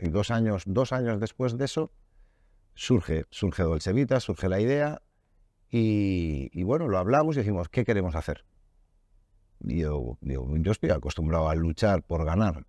y 0.00 0.08
dos, 0.10 0.30
años, 0.30 0.64
dos 0.66 0.92
años 0.92 1.18
después 1.20 1.56
de 1.56 1.64
eso 1.64 1.90
surge, 2.76 3.24
surge 3.30 3.64
Dolce 3.64 3.92
Vita, 3.92 4.20
surge 4.20 4.48
la 4.48 4.60
idea 4.60 5.02
y, 5.68 6.50
y 6.52 6.62
bueno, 6.62 6.86
lo 6.86 6.98
hablamos 6.98 7.34
y 7.34 7.40
decimos, 7.40 7.68
¿qué 7.68 7.84
queremos 7.84 8.14
hacer? 8.14 8.44
Y 9.60 9.80
yo, 9.80 10.18
digo, 10.20 10.48
yo 10.58 10.72
estoy 10.72 10.90
acostumbrado 10.90 11.48
a 11.48 11.54
luchar 11.54 12.02
por 12.02 12.24
ganar. 12.24 12.66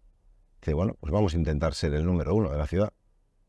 Dice, 0.61 0.73
bueno, 0.73 0.95
pues 0.99 1.11
vamos 1.11 1.33
a 1.33 1.37
intentar 1.37 1.73
ser 1.75 1.93
el 1.93 2.05
número 2.05 2.33
uno 2.33 2.49
de 2.49 2.57
la 2.57 2.65
ciudad. 2.65 2.93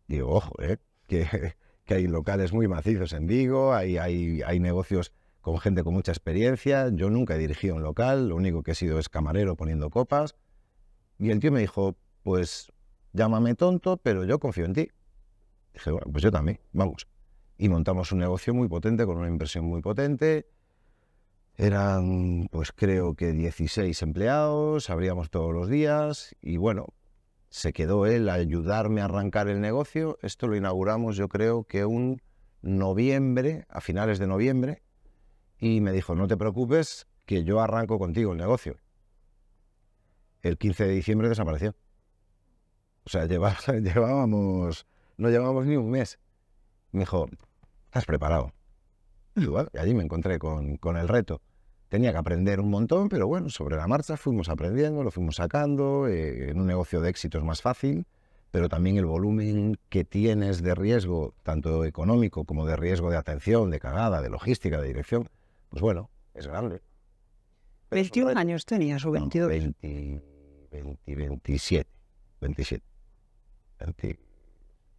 Digo, 0.06 0.30
ojo, 0.30 0.60
¿eh? 0.60 0.78
que, 1.06 1.54
que 1.84 1.94
hay 1.94 2.06
locales 2.06 2.52
muy 2.52 2.68
macizos 2.68 3.14
en 3.14 3.26
Vigo, 3.26 3.72
hay, 3.72 3.96
hay, 3.96 4.42
hay 4.42 4.60
negocios 4.60 5.12
con 5.40 5.58
gente 5.58 5.82
con 5.84 5.94
mucha 5.94 6.12
experiencia. 6.12 6.90
Yo 6.92 7.08
nunca 7.08 7.36
he 7.36 7.38
dirigido 7.38 7.76
un 7.76 7.82
local, 7.82 8.28
lo 8.28 8.36
único 8.36 8.62
que 8.62 8.72
he 8.72 8.74
sido 8.74 8.98
es 8.98 9.08
camarero 9.08 9.56
poniendo 9.56 9.88
copas. 9.88 10.36
Y 11.18 11.30
el 11.30 11.40
tío 11.40 11.50
me 11.50 11.60
dijo, 11.60 11.96
pues 12.22 12.70
llámame 13.12 13.54
tonto, 13.54 13.96
pero 13.96 14.24
yo 14.24 14.38
confío 14.38 14.66
en 14.66 14.74
ti. 14.74 14.88
Dije, 15.78 15.92
bueno, 15.92 16.10
pues 16.10 16.24
yo 16.24 16.32
también, 16.32 16.58
vamos. 16.72 17.06
y 17.56 17.68
montamos 17.68 18.10
un 18.10 18.18
negocio 18.18 18.52
muy 18.52 18.66
potente, 18.66 19.06
con 19.06 19.16
una 19.16 19.28
inversión 19.28 19.64
muy 19.64 19.80
potente. 19.80 20.48
Eran, 21.56 22.48
pues 22.50 22.72
creo 22.72 23.14
que 23.14 23.32
16 23.32 24.02
empleados, 24.02 24.90
abríamos 24.90 25.30
todos 25.30 25.54
los 25.54 25.68
días 25.68 26.34
y 26.40 26.56
bueno, 26.56 26.86
se 27.48 27.72
quedó 27.72 28.06
él 28.06 28.28
a 28.28 28.34
ayudarme 28.34 29.02
a 29.02 29.04
arrancar 29.04 29.48
el 29.48 29.60
negocio. 29.60 30.18
Esto 30.20 30.48
lo 30.48 30.56
inauguramos 30.56 31.16
yo 31.16 31.28
creo 31.28 31.62
que 31.62 31.84
un 31.84 32.22
noviembre, 32.60 33.64
a 33.68 33.80
finales 33.80 34.18
de 34.18 34.26
noviembre, 34.26 34.82
y 35.60 35.80
me 35.80 35.92
dijo, 35.92 36.16
no 36.16 36.26
te 36.26 36.36
preocupes, 36.36 37.06
que 37.24 37.44
yo 37.44 37.60
arranco 37.60 38.00
contigo 38.00 38.32
el 38.32 38.38
negocio. 38.38 38.78
El 40.42 40.58
15 40.58 40.86
de 40.86 40.94
diciembre 40.94 41.28
desapareció. 41.28 41.76
O 43.04 43.10
sea, 43.10 43.26
llevábamos, 43.80 44.86
no 45.18 45.28
llevábamos 45.28 45.66
ni 45.66 45.76
un 45.76 45.90
mes. 45.90 46.18
Me 46.92 47.00
dijo, 47.00 47.28
¿estás 47.84 48.06
preparado? 48.06 48.52
Y 49.36 49.78
allí 49.78 49.94
me 49.94 50.02
encontré 50.02 50.38
con, 50.38 50.78
con 50.78 50.96
el 50.96 51.06
reto 51.06 51.40
tenía 51.88 52.12
que 52.12 52.18
aprender 52.18 52.60
un 52.60 52.70
montón, 52.70 53.08
pero 53.08 53.26
bueno, 53.26 53.48
sobre 53.50 53.76
la 53.76 53.86
marcha 53.86 54.16
fuimos 54.16 54.48
aprendiendo, 54.48 55.02
lo 55.02 55.10
fuimos 55.10 55.36
sacando. 55.36 56.06
Eh, 56.06 56.50
en 56.50 56.60
un 56.60 56.66
negocio 56.66 57.00
de 57.00 57.10
éxito 57.10 57.38
es 57.38 57.44
más 57.44 57.62
fácil, 57.62 58.06
pero 58.50 58.68
también 58.68 58.96
el 58.96 59.06
volumen 59.06 59.78
que 59.88 60.04
tienes 60.04 60.62
de 60.62 60.74
riesgo, 60.74 61.34
tanto 61.42 61.84
económico 61.84 62.44
como 62.44 62.66
de 62.66 62.76
riesgo 62.76 63.10
de 63.10 63.16
atención, 63.16 63.70
de 63.70 63.80
cagada, 63.80 64.20
de 64.20 64.28
logística, 64.30 64.80
de 64.80 64.88
dirección, 64.88 65.28
pues 65.70 65.82
bueno, 65.82 66.10
es 66.34 66.46
grande. 66.46 66.82
21 67.90 68.38
años 68.38 68.66
tenías 68.66 69.04
o 69.06 69.10
22? 69.10 69.48
20, 69.48 70.22
27. 71.06 71.90
27. 72.40 72.84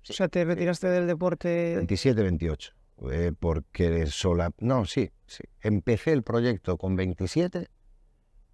O 0.09 0.13
sea, 0.13 0.27
te 0.27 0.43
retiraste 0.45 0.87
del 0.87 1.07
deporte. 1.07 1.75
27, 1.75 2.21
28. 2.23 2.73
Eh, 3.11 3.31
porque 3.37 4.07
sola... 4.07 4.51
No, 4.59 4.85
sí, 4.85 5.11
sí. 5.25 5.43
Empecé 5.61 6.11
el 6.11 6.23
proyecto 6.23 6.77
con 6.77 6.95
27 6.95 7.69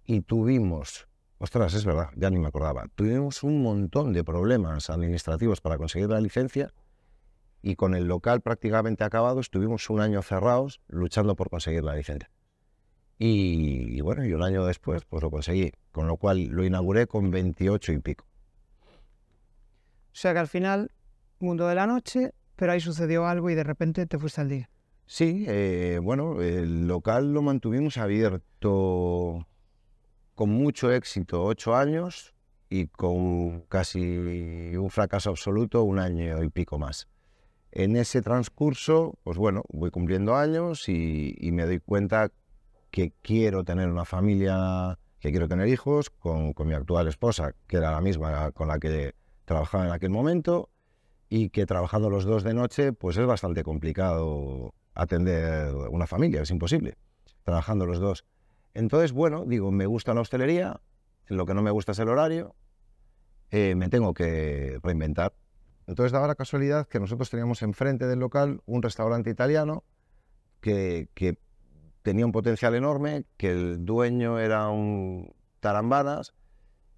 y 0.04 0.20
tuvimos, 0.20 1.08
ostras, 1.38 1.74
es 1.74 1.84
verdad, 1.84 2.10
ya 2.14 2.30
ni 2.30 2.38
me 2.38 2.48
acordaba, 2.48 2.86
tuvimos 2.94 3.42
un 3.42 3.62
montón 3.62 4.12
de 4.12 4.22
problemas 4.22 4.88
administrativos 4.88 5.60
para 5.60 5.78
conseguir 5.78 6.10
la 6.10 6.20
licencia 6.20 6.72
y 7.60 7.74
con 7.74 7.94
el 7.94 8.04
local 8.04 8.40
prácticamente 8.40 9.02
acabado 9.02 9.40
estuvimos 9.40 9.90
un 9.90 10.00
año 10.00 10.22
cerrados 10.22 10.80
luchando 10.86 11.34
por 11.34 11.50
conseguir 11.50 11.82
la 11.82 11.96
licencia. 11.96 12.30
Y, 13.18 13.96
y, 13.96 14.00
bueno, 14.02 14.24
y 14.24 14.32
un 14.34 14.42
año 14.42 14.64
después 14.64 15.04
pues 15.06 15.22
lo 15.22 15.30
conseguí, 15.30 15.72
con 15.90 16.06
lo 16.06 16.18
cual 16.18 16.44
lo 16.44 16.64
inauguré 16.64 17.06
con 17.06 17.30
28 17.30 17.92
y 17.92 17.98
pico. 17.98 18.26
O 20.16 20.18
sea 20.18 20.32
que 20.32 20.38
al 20.38 20.48
final, 20.48 20.92
mundo 21.38 21.66
de 21.66 21.74
la 21.74 21.86
noche, 21.86 22.32
pero 22.56 22.72
ahí 22.72 22.80
sucedió 22.80 23.26
algo 23.26 23.50
y 23.50 23.54
de 23.54 23.64
repente 23.64 24.06
te 24.06 24.18
fuiste 24.18 24.40
al 24.40 24.48
día. 24.48 24.70
Sí, 25.06 25.44
eh, 25.46 26.00
bueno, 26.02 26.42
el 26.42 26.88
local 26.88 27.32
lo 27.32 27.42
mantuvimos 27.42 27.96
abierto 27.96 29.46
con 30.34 30.50
mucho 30.50 30.92
éxito 30.92 31.44
ocho 31.44 31.76
años 31.76 32.34
y 32.68 32.88
con 32.88 33.60
casi 33.68 34.76
un 34.76 34.90
fracaso 34.90 35.30
absoluto 35.30 35.84
un 35.84 35.98
año 35.98 36.42
y 36.42 36.48
pico 36.48 36.78
más. 36.78 37.08
En 37.70 37.94
ese 37.96 38.22
transcurso, 38.22 39.18
pues 39.22 39.38
bueno, 39.38 39.62
voy 39.68 39.90
cumpliendo 39.90 40.34
años 40.34 40.88
y, 40.88 41.36
y 41.38 41.52
me 41.52 41.66
doy 41.66 41.78
cuenta 41.78 42.30
que 42.90 43.12
quiero 43.22 43.62
tener 43.62 43.88
una 43.88 44.04
familia, 44.04 44.98
que 45.20 45.30
quiero 45.30 45.46
tener 45.46 45.68
hijos 45.68 46.10
con, 46.10 46.52
con 46.52 46.66
mi 46.66 46.74
actual 46.74 47.06
esposa, 47.06 47.54
que 47.66 47.76
era 47.76 47.92
la 47.92 48.00
misma 48.00 48.50
con 48.52 48.68
la 48.68 48.78
que 48.78 49.14
trabajaba 49.44 49.86
en 49.86 49.92
aquel 49.92 50.10
momento, 50.10 50.70
y 51.28 51.50
que 51.50 51.66
trabajando 51.66 52.10
los 52.10 52.24
dos 52.24 52.44
de 52.44 52.54
noche, 52.54 52.92
pues 52.92 53.16
es 53.16 53.26
bastante 53.26 53.64
complicado 53.64 54.74
atender 54.94 55.74
una 55.90 56.06
familia, 56.06 56.42
es 56.42 56.50
imposible, 56.50 56.96
trabajando 57.42 57.86
los 57.86 57.98
dos. 57.98 58.24
Entonces, 58.74 59.12
bueno, 59.12 59.44
digo, 59.46 59.70
me 59.72 59.86
gusta 59.86 60.14
la 60.14 60.20
hostelería, 60.20 60.80
lo 61.26 61.46
que 61.46 61.54
no 61.54 61.62
me 61.62 61.70
gusta 61.70 61.92
es 61.92 61.98
el 61.98 62.08
horario, 62.08 62.54
eh, 63.50 63.74
me 63.74 63.88
tengo 63.88 64.14
que 64.14 64.78
reinventar. 64.82 65.34
Entonces 65.86 66.12
daba 66.12 66.26
la 66.26 66.34
casualidad 66.34 66.88
que 66.88 66.98
nosotros 66.98 67.30
teníamos 67.30 67.62
enfrente 67.62 68.06
del 68.06 68.18
local 68.18 68.60
un 68.66 68.82
restaurante 68.82 69.30
italiano 69.30 69.84
que, 70.60 71.38
tenía 72.02 72.24
un 72.24 72.32
potencial 72.32 72.74
enorme, 72.74 73.24
que 73.36 73.50
el 73.50 73.84
dueño 73.84 74.38
era 74.38 74.68
un 74.68 75.34
tarambanas 75.60 76.34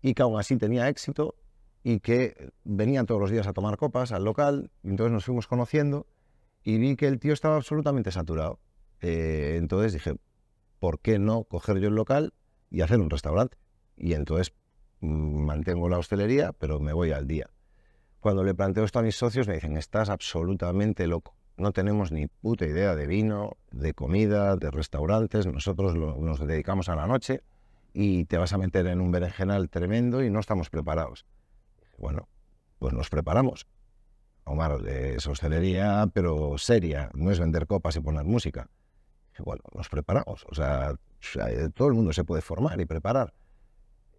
y 0.02 0.14
que 0.14 0.22
aún 0.22 0.38
así 0.38 0.56
tenía 0.56 0.88
éxito 0.88 1.34
y 1.82 2.00
que 2.00 2.50
venían 2.64 3.06
todos 3.06 3.20
los 3.20 3.30
días 3.30 3.46
a 3.46 3.52
tomar 3.52 3.76
copas 3.76 4.12
al 4.12 4.24
local, 4.24 4.70
y 4.82 4.88
entonces 4.88 5.12
nos 5.12 5.24
fuimos 5.24 5.46
conociendo 5.46 6.06
y 6.62 6.78
vi 6.78 6.96
que 6.96 7.06
el 7.06 7.18
tío 7.18 7.32
estaba 7.32 7.56
absolutamente 7.56 8.10
saturado. 8.10 8.58
Eh, 9.00 9.56
entonces 9.56 9.92
dije, 9.92 10.16
¿por 10.80 11.00
qué 11.00 11.18
no 11.18 11.44
coger 11.44 11.78
yo 11.78 11.88
el 11.88 11.94
local 11.94 12.34
y 12.70 12.80
hacer 12.80 13.00
un 13.00 13.10
restaurante? 13.10 13.56
Y 13.96 14.14
entonces 14.14 14.52
mm, 15.00 15.44
mantengo 15.44 15.88
la 15.88 15.98
hostelería, 15.98 16.52
pero 16.52 16.80
me 16.80 16.92
voy 16.92 17.12
al 17.12 17.26
día. 17.26 17.48
Cuando 18.20 18.42
le 18.42 18.54
planteo 18.54 18.84
esto 18.84 18.98
a 18.98 19.02
mis 19.02 19.16
socios 19.16 19.46
me 19.46 19.54
dicen, 19.54 19.76
estás 19.76 20.10
absolutamente 20.10 21.06
loco. 21.06 21.36
No 21.56 21.72
tenemos 21.72 22.12
ni 22.12 22.26
puta 22.26 22.66
idea 22.66 22.94
de 22.94 23.06
vino, 23.06 23.56
de 23.70 23.94
comida, 23.94 24.56
de 24.56 24.70
restaurantes. 24.70 25.46
Nosotros 25.46 25.94
nos 25.94 26.46
dedicamos 26.46 26.88
a 26.88 26.96
la 26.96 27.06
noche 27.06 27.42
y 27.92 28.26
te 28.26 28.38
vas 28.38 28.52
a 28.52 28.58
meter 28.58 28.86
en 28.86 29.00
un 29.00 29.10
berenjenal 29.10 29.68
tremendo 29.68 30.22
y 30.22 30.30
no 30.30 30.40
estamos 30.40 30.70
preparados. 30.70 31.26
Bueno, 31.98 32.28
pues 32.78 32.94
nos 32.94 33.10
preparamos. 33.10 33.66
Omar, 34.44 34.80
es 34.86 35.26
hostelería, 35.26 36.08
pero 36.14 36.56
seria, 36.56 37.10
no 37.12 37.30
es 37.30 37.38
vender 37.38 37.66
copas 37.66 37.96
y 37.96 38.00
poner 38.00 38.24
música. 38.24 38.70
bueno, 39.40 39.62
nos 39.74 39.88
preparamos. 39.88 40.46
O 40.48 40.54
sea, 40.54 40.94
todo 41.74 41.88
el 41.88 41.94
mundo 41.94 42.12
se 42.12 42.24
puede 42.24 42.40
formar 42.40 42.80
y 42.80 42.86
preparar. 42.86 43.34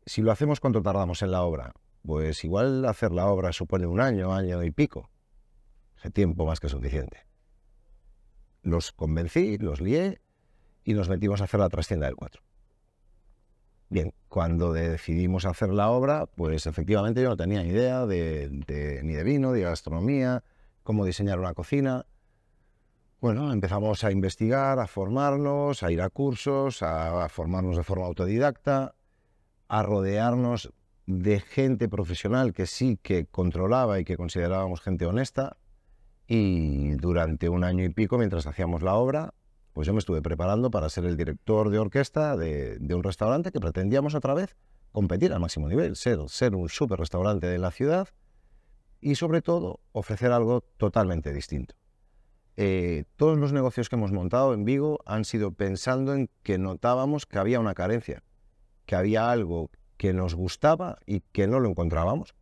Si 0.06 0.22
lo 0.22 0.32
hacemos, 0.32 0.60
¿cuánto 0.60 0.82
tardamos 0.82 1.22
en 1.24 1.32
la 1.32 1.42
obra? 1.42 1.74
Pues 2.04 2.44
igual 2.44 2.86
hacer 2.86 3.12
la 3.12 3.28
obra 3.28 3.52
supone 3.54 3.88
un 3.88 4.00
año, 4.00 4.34
año 4.34 4.64
y 4.64 4.72
pico. 4.72 5.10
Ese 5.98 6.12
tiempo 6.12 6.46
más 6.46 6.60
que 6.60 6.70
suficiente. 6.70 7.26
Los 8.62 8.92
convencí, 8.92 9.58
los 9.58 9.82
lié 9.82 10.22
y 10.84 10.94
nos 10.94 11.10
metimos 11.10 11.42
a 11.42 11.46
hacer 11.46 11.60
la 11.60 11.70
trastienda 11.70 12.06
del 12.08 12.16
4. 12.16 12.42
Bien, 13.90 14.14
cuando 14.28 14.72
decidimos 14.72 15.46
hacer 15.46 15.70
la 15.70 15.90
obra, 15.90 16.28
pues 16.28 16.68
efectivamente 16.68 17.24
yo 17.24 17.30
no 17.30 17.38
tenía 17.38 17.64
idea 17.64 18.06
de, 18.06 18.50
ni 19.04 19.14
de 19.14 19.24
vino, 19.24 19.52
ni 19.52 19.60
de 19.60 19.66
gastronomía, 19.66 20.44
cómo 20.84 21.06
diseñar 21.06 21.40
una 21.40 21.56
cocina. 21.56 22.06
Bueno, 23.20 23.52
empezamos 23.52 24.04
a 24.04 24.12
investigar, 24.12 24.80
a 24.80 24.86
formarnos, 24.86 25.82
a 25.82 25.92
ir 25.92 26.02
a 26.02 26.10
cursos, 26.10 26.84
a 26.84 27.28
formarnos 27.30 27.78
de 27.78 27.84
forma 27.84 28.06
autodidacta, 28.06 28.94
a 29.68 29.84
rodearnos 29.84 30.72
de 31.08 31.40
gente 31.40 31.90
profesional 31.90 32.54
que 32.54 32.68
sí 32.68 33.00
que 33.02 33.26
controlaba 33.26 34.00
y 34.00 34.06
que 34.06 34.18
considerábamos 34.18 34.82
gente 34.82 35.08
honesta. 35.08 35.58
Y 36.28 36.92
durante 36.92 37.50
un 37.50 37.64
año 37.64 37.84
y 37.84 37.90
pico, 37.90 38.20
mientras 38.20 38.46
hacíamos 38.46 38.84
la 38.84 38.94
obra, 38.94 39.34
pues 39.80 39.88
yo 39.88 39.94
me 39.94 40.00
estuve 40.00 40.22
preparando 40.22 40.70
para 40.70 40.90
ser 40.90 41.06
el 41.06 41.16
director 41.16 41.70
de 41.70 41.80
orquesta 41.80 42.36
de, 42.36 42.78
un 42.94 43.02
restaurante 43.02 43.50
que 43.54 43.62
pretendíamos 43.62 44.14
otra 44.14 44.34
vez 44.34 44.58
competir 44.92 45.32
al 45.32 45.40
máximo 45.40 45.70
nivel, 45.70 45.96
ser, 45.96 46.20
un 46.54 46.68
super 46.68 47.00
restaurante 47.00 47.48
de 47.48 47.60
la 47.60 47.72
ciudad 47.72 48.10
y 49.00 49.16
sobre 49.16 49.42
todo 49.42 49.80
ofrecer 49.94 50.34
algo 50.34 50.66
totalmente 50.76 51.32
distinto. 51.32 51.76
Eh, 52.58 53.06
todos 53.16 53.38
los 53.38 53.54
negocios 53.54 53.88
que 53.88 53.96
hemos 53.96 54.12
montado 54.12 54.54
en 54.54 54.66
Vigo 54.66 55.00
han 55.06 55.24
sido 55.24 55.54
pensando 55.54 56.14
en 56.14 56.30
que 56.44 56.58
notábamos 56.58 57.26
que 57.26 57.40
había 57.40 57.62
una 57.62 57.74
carencia, 57.74 58.22
que 58.86 58.98
había 58.98 59.32
algo 59.32 59.72
que 59.96 60.12
nos 60.12 60.36
gustaba 60.36 60.98
y 61.06 61.22
que 61.32 61.48
no 61.48 61.62
lo 61.62 61.70
encontrábamos. 61.70 62.36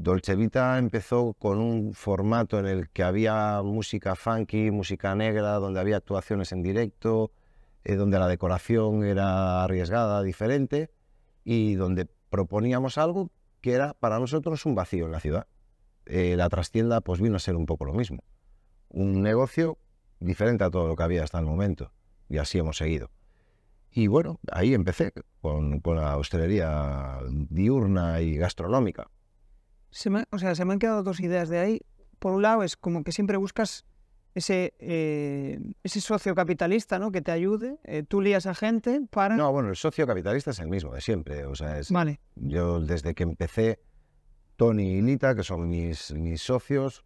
Dolce 0.00 0.36
Vita 0.36 0.78
empezó 0.78 1.34
con 1.34 1.58
un 1.58 1.92
formato 1.92 2.60
en 2.60 2.66
el 2.66 2.88
que 2.88 3.02
había 3.02 3.62
música 3.64 4.14
funky, 4.14 4.70
música 4.70 5.16
negra, 5.16 5.54
donde 5.54 5.80
había 5.80 5.96
actuaciones 5.96 6.52
en 6.52 6.62
directo, 6.62 7.32
eh, 7.82 7.96
donde 7.96 8.20
la 8.20 8.28
decoración 8.28 9.02
era 9.02 9.64
arriesgada, 9.64 10.22
diferente, 10.22 10.88
y 11.42 11.74
donde 11.74 12.06
proponíamos 12.30 12.96
algo 12.96 13.32
que 13.60 13.72
era 13.72 13.92
para 13.94 14.20
nosotros 14.20 14.64
un 14.66 14.76
vacío 14.76 15.06
en 15.06 15.10
la 15.10 15.18
ciudad. 15.18 15.48
Eh, 16.06 16.36
la 16.36 16.48
trastienda 16.48 17.00
pues 17.00 17.20
vino 17.20 17.34
a 17.34 17.40
ser 17.40 17.56
un 17.56 17.66
poco 17.66 17.84
lo 17.84 17.92
mismo. 17.92 18.22
Un 18.90 19.20
negocio 19.20 19.78
diferente 20.20 20.62
a 20.62 20.70
todo 20.70 20.86
lo 20.86 20.94
que 20.94 21.02
había 21.02 21.24
hasta 21.24 21.40
el 21.40 21.44
momento, 21.46 21.90
y 22.28 22.38
así 22.38 22.56
hemos 22.56 22.76
seguido. 22.76 23.10
Y 23.90 24.06
bueno, 24.06 24.38
ahí 24.52 24.74
empecé 24.74 25.12
con 25.40 25.82
la 25.84 26.16
hostelería 26.18 27.18
diurna 27.50 28.20
y 28.20 28.36
gastronómica 28.36 29.10
se 29.90 30.10
me, 30.10 30.24
o 30.30 30.38
sea, 30.38 30.54
se 30.54 30.64
me 30.64 30.72
han 30.72 30.78
quedado 30.78 31.02
dos 31.02 31.20
ideas 31.20 31.48
de 31.48 31.58
ahí. 31.58 31.80
Por 32.18 32.32
un 32.32 32.42
lado, 32.42 32.62
es 32.62 32.76
como 32.76 33.04
que 33.04 33.12
siempre 33.12 33.36
buscas 33.36 33.84
ese, 34.34 34.74
eh, 34.78 35.60
ese 35.82 36.00
socio 36.00 36.34
capitalista 36.34 36.98
¿no? 36.98 37.12
que 37.12 37.22
te 37.22 37.30
ayude. 37.30 37.78
Eh, 37.84 38.02
tú 38.02 38.20
lías 38.20 38.46
a 38.46 38.54
gente 38.54 39.00
para. 39.10 39.36
No, 39.36 39.52
bueno, 39.52 39.68
el 39.68 39.76
socio 39.76 40.06
capitalista 40.06 40.50
es 40.50 40.58
el 40.58 40.68
mismo 40.68 40.92
de 40.92 41.00
siempre. 41.00 41.46
O 41.46 41.54
sea, 41.54 41.78
es, 41.78 41.90
vale. 41.90 42.20
Yo 42.36 42.80
desde 42.80 43.14
que 43.14 43.22
empecé, 43.22 43.80
Tony 44.56 44.98
y 44.98 45.02
Lita, 45.02 45.34
que 45.34 45.42
son 45.42 45.68
mis, 45.68 46.12
mis 46.12 46.42
socios, 46.42 47.04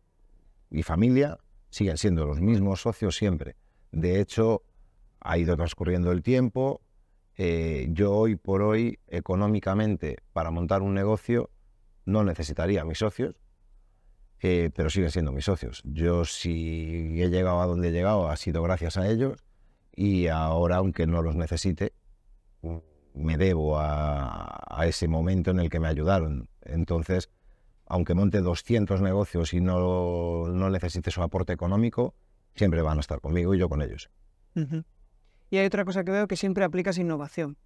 mi 0.70 0.82
familia, 0.82 1.38
siguen 1.70 1.98
siendo 1.98 2.26
los 2.26 2.40
mismos 2.40 2.80
socios 2.80 3.16
siempre. 3.16 3.56
De 3.90 4.20
hecho, 4.20 4.62
ha 5.20 5.38
ido 5.38 5.56
transcurriendo 5.56 6.12
el 6.12 6.22
tiempo. 6.22 6.80
Eh, 7.36 7.88
yo 7.90 8.12
hoy 8.12 8.36
por 8.36 8.62
hoy, 8.62 8.98
económicamente, 9.06 10.18
para 10.32 10.50
montar 10.50 10.82
un 10.82 10.94
negocio, 10.94 11.50
no 12.04 12.24
necesitaría 12.24 12.82
a 12.82 12.84
mis 12.84 12.98
socios, 12.98 13.36
eh, 14.40 14.70
pero 14.74 14.90
siguen 14.90 15.10
siendo 15.10 15.32
mis 15.32 15.44
socios. 15.44 15.82
Yo 15.84 16.24
si 16.24 17.22
he 17.22 17.28
llegado 17.28 17.60
a 17.60 17.66
donde 17.66 17.88
he 17.88 17.92
llegado 17.92 18.28
ha 18.28 18.36
sido 18.36 18.62
gracias 18.62 18.96
a 18.96 19.08
ellos 19.08 19.44
y 19.94 20.26
ahora, 20.28 20.76
aunque 20.76 21.06
no 21.06 21.22
los 21.22 21.36
necesite, 21.36 21.92
me 23.14 23.36
debo 23.36 23.78
a, 23.78 24.84
ese 24.86 25.06
momento 25.06 25.50
en 25.50 25.60
el 25.60 25.70
que 25.70 25.78
me 25.78 25.88
ayudaron. 25.88 26.48
Entonces, 26.62 27.30
aunque 27.86 28.14
monte 28.14 28.40
200 28.40 29.00
negocios 29.00 29.52
y 29.52 29.60
no, 29.60 30.48
no 30.48 30.70
necesite 30.70 31.10
su 31.10 31.22
aporte 31.22 31.52
económico, 31.52 32.14
siempre 32.54 32.82
van 32.82 32.98
a 32.98 33.00
estar 33.00 33.20
conmigo 33.20 33.54
y 33.54 33.58
yo 33.58 33.68
con 33.68 33.82
ellos. 33.82 34.10
Y 35.50 35.58
hay 35.58 35.66
otra 35.66 35.84
cosa 35.84 36.02
que 36.04 36.10
veo 36.10 36.26
que 36.26 36.36
siempre 36.36 36.64
aplicas 36.64 36.98
innovación. 36.98 37.58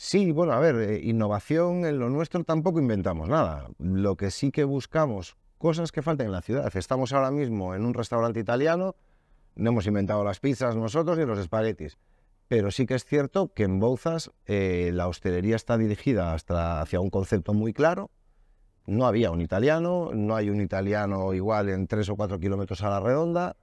Sí, 0.00 0.30
bueno, 0.30 0.52
a 0.52 0.60
ver, 0.60 0.76
eh, 0.76 1.00
innovación 1.02 1.84
en 1.84 1.98
lo 1.98 2.08
nuestro 2.08 2.44
tampoco 2.44 2.78
inventamos 2.78 3.28
nada. 3.28 3.68
Lo 3.80 4.16
que 4.16 4.30
sí 4.30 4.52
que 4.52 4.62
buscamos, 4.62 5.36
cosas 5.58 5.90
que 5.90 6.02
faltan 6.02 6.26
en 6.26 6.32
la 6.32 6.40
ciudad. 6.40 6.70
Estamos 6.76 7.12
ahora 7.12 7.32
mismo 7.32 7.74
en 7.74 7.84
un 7.84 7.94
restaurante 7.94 8.38
italiano, 8.38 8.94
no 9.56 9.70
hemos 9.70 9.88
inventado 9.88 10.22
las 10.22 10.38
pizzas 10.38 10.76
nosotros 10.76 11.18
ni 11.18 11.24
los 11.26 11.40
espaguetis, 11.40 11.98
pero 12.46 12.70
sí 12.70 12.86
que 12.86 12.94
es 12.94 13.04
cierto 13.04 13.52
que 13.52 13.64
en 13.64 13.80
Bouzas 13.80 14.30
eh, 14.46 14.92
la 14.94 15.08
hostelería 15.08 15.56
está 15.56 15.76
dirigida 15.76 16.32
hasta 16.32 16.80
hacia 16.80 17.00
un 17.00 17.10
concepto 17.10 17.52
muy 17.52 17.72
claro. 17.72 18.12
No 18.86 19.04
había 19.04 19.32
un 19.32 19.40
italiano, 19.40 20.12
no 20.14 20.36
hay 20.36 20.48
un 20.48 20.60
italiano 20.60 21.34
igual 21.34 21.70
en 21.70 21.88
tres 21.88 22.08
o 22.08 22.14
cuatro 22.14 22.38
kilómetros 22.38 22.84
a 22.84 22.90
la 22.90 23.00
redonda, 23.00 23.56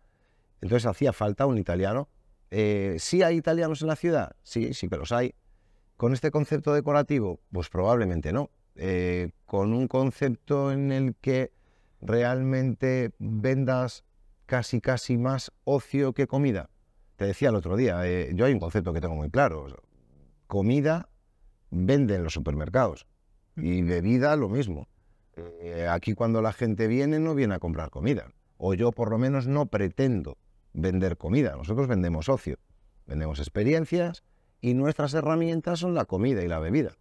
entonces 0.60 0.86
hacía 0.86 1.14
falta 1.14 1.46
un 1.46 1.58
italiano. 1.58 2.10
Eh, 2.52 2.98
¿Sí 3.00 3.24
hay 3.24 3.38
italianos 3.38 3.82
en 3.82 3.88
la 3.88 3.96
ciudad? 3.96 4.36
Sí, 4.44 4.74
sí 4.74 4.90
que 4.90 4.98
los 4.98 5.14
hay. 5.14 5.34
¿Con 5.98 6.12
este 6.14 6.30
concepto 6.30 6.74
decorativo? 6.74 7.40
Pues 7.52 7.70
probablemente 7.70 8.34
no. 8.34 8.50
Eh, 8.76 9.32
con 9.46 9.74
un 9.74 9.88
concepto 9.88 10.72
en 10.74 10.92
el 10.92 11.16
que 11.16 11.54
realmente 12.02 13.12
vendas 13.18 14.04
casi 14.46 14.82
casi 14.82 15.18
más 15.18 15.52
ocio 15.64 16.14
que 16.14 16.28
comida. 16.28 16.70
Te 17.16 17.26
decía 17.26 17.50
el 17.50 17.56
otro 17.56 17.78
día, 17.78 18.06
eh, 18.06 18.32
yo 18.34 18.46
hay 18.46 18.54
un 18.54 18.60
concepto 18.60 18.92
que 18.92 19.00
tengo 19.00 19.16
muy 19.16 19.30
claro. 19.30 19.68
Comida 20.48 21.08
vende 21.72 22.16
en 22.16 22.24
los 22.24 22.34
supermercados 22.34 23.08
y 23.56 23.82
bebida 23.82 24.36
lo 24.36 24.50
mismo. 24.50 24.90
Eh, 25.38 25.88
aquí 25.90 26.14
cuando 26.14 26.42
la 26.42 26.52
gente 26.52 26.88
viene 26.88 27.20
no 27.20 27.36
viene 27.36 27.56
a 27.56 27.60
comprar 27.60 27.90
comida. 27.90 28.34
O 28.58 28.74
yo 28.74 28.92
por 28.92 29.10
lo 29.10 29.18
menos 29.18 29.48
no 29.48 29.68
pretendo 29.68 30.38
vender 30.74 31.16
comida. 31.16 31.56
Nosotros 31.56 31.88
vendemos 31.88 32.28
ocio, 32.28 32.58
vendemos 33.08 33.40
experiencias 33.40 34.24
y 34.66 34.74
nuestras 34.74 35.14
herramientas 35.14 35.78
son 35.78 35.94
la 35.94 36.06
comida 36.06 36.42
y 36.42 36.48
la 36.48 36.58
bebida. 36.58 36.98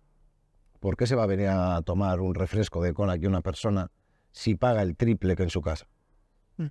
¿Por 0.81 0.99
qué 0.99 1.07
se 1.07 1.15
va 1.15 1.23
a 1.23 1.27
venir 1.27 1.49
a 1.49 1.81
tomar 1.81 2.21
un 2.21 2.35
refresco 2.35 2.83
de 2.83 2.93
cola 2.93 3.15
aquí 3.15 3.25
una 3.25 3.41
persona 3.41 3.91
si 4.33 4.55
paga 4.55 4.83
el 4.83 4.97
triple 4.97 5.35
que 5.35 5.45
en 5.45 5.49
su 5.49 5.63
casa? 5.63 5.87
Mm. 6.59 6.67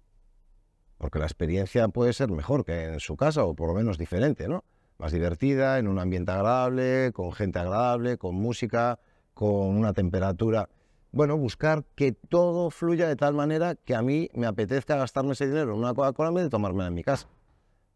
Porque 0.99 1.17
la 1.17 1.25
experiencia 1.25 1.87
puede 1.87 2.13
ser 2.13 2.29
mejor 2.29 2.63
que 2.63 2.93
en 2.93 2.99
su 2.99 3.17
casa 3.17 3.43
o 3.43 3.55
por 3.55 3.69
lo 3.69 3.73
menos 3.73 3.97
diferente, 3.97 4.47
¿no? 4.47 4.65
Más 4.99 5.11
divertida, 5.11 5.79
en 5.79 5.87
un 5.87 5.97
ambiente 5.97 6.31
agradable, 6.31 7.11
con 7.11 7.31
gente 7.31 7.57
agradable, 7.57 8.19
con 8.19 8.35
música, 8.35 8.99
con 9.33 9.75
una 9.75 9.93
temperatura. 9.93 10.69
Bueno, 11.11 11.37
buscar 11.37 11.85
que 11.95 12.11
todo 12.11 12.69
fluya 12.69 13.07
de 13.07 13.15
tal 13.15 13.33
manera 13.33 13.73
que 13.73 13.95
a 13.95 14.03
mí 14.03 14.29
me 14.35 14.45
apetezca 14.45 14.95
gastarme 14.95 15.31
ese 15.31 15.47
dinero 15.47 15.71
en 15.71 15.79
una 15.79 15.95
Coca-Cola 15.95 16.29
en 16.29 16.35
vez 16.35 16.43
de 16.43 16.49
tomármela 16.51 16.89
en 16.89 16.93
mi 16.93 17.03
casa. 17.03 17.27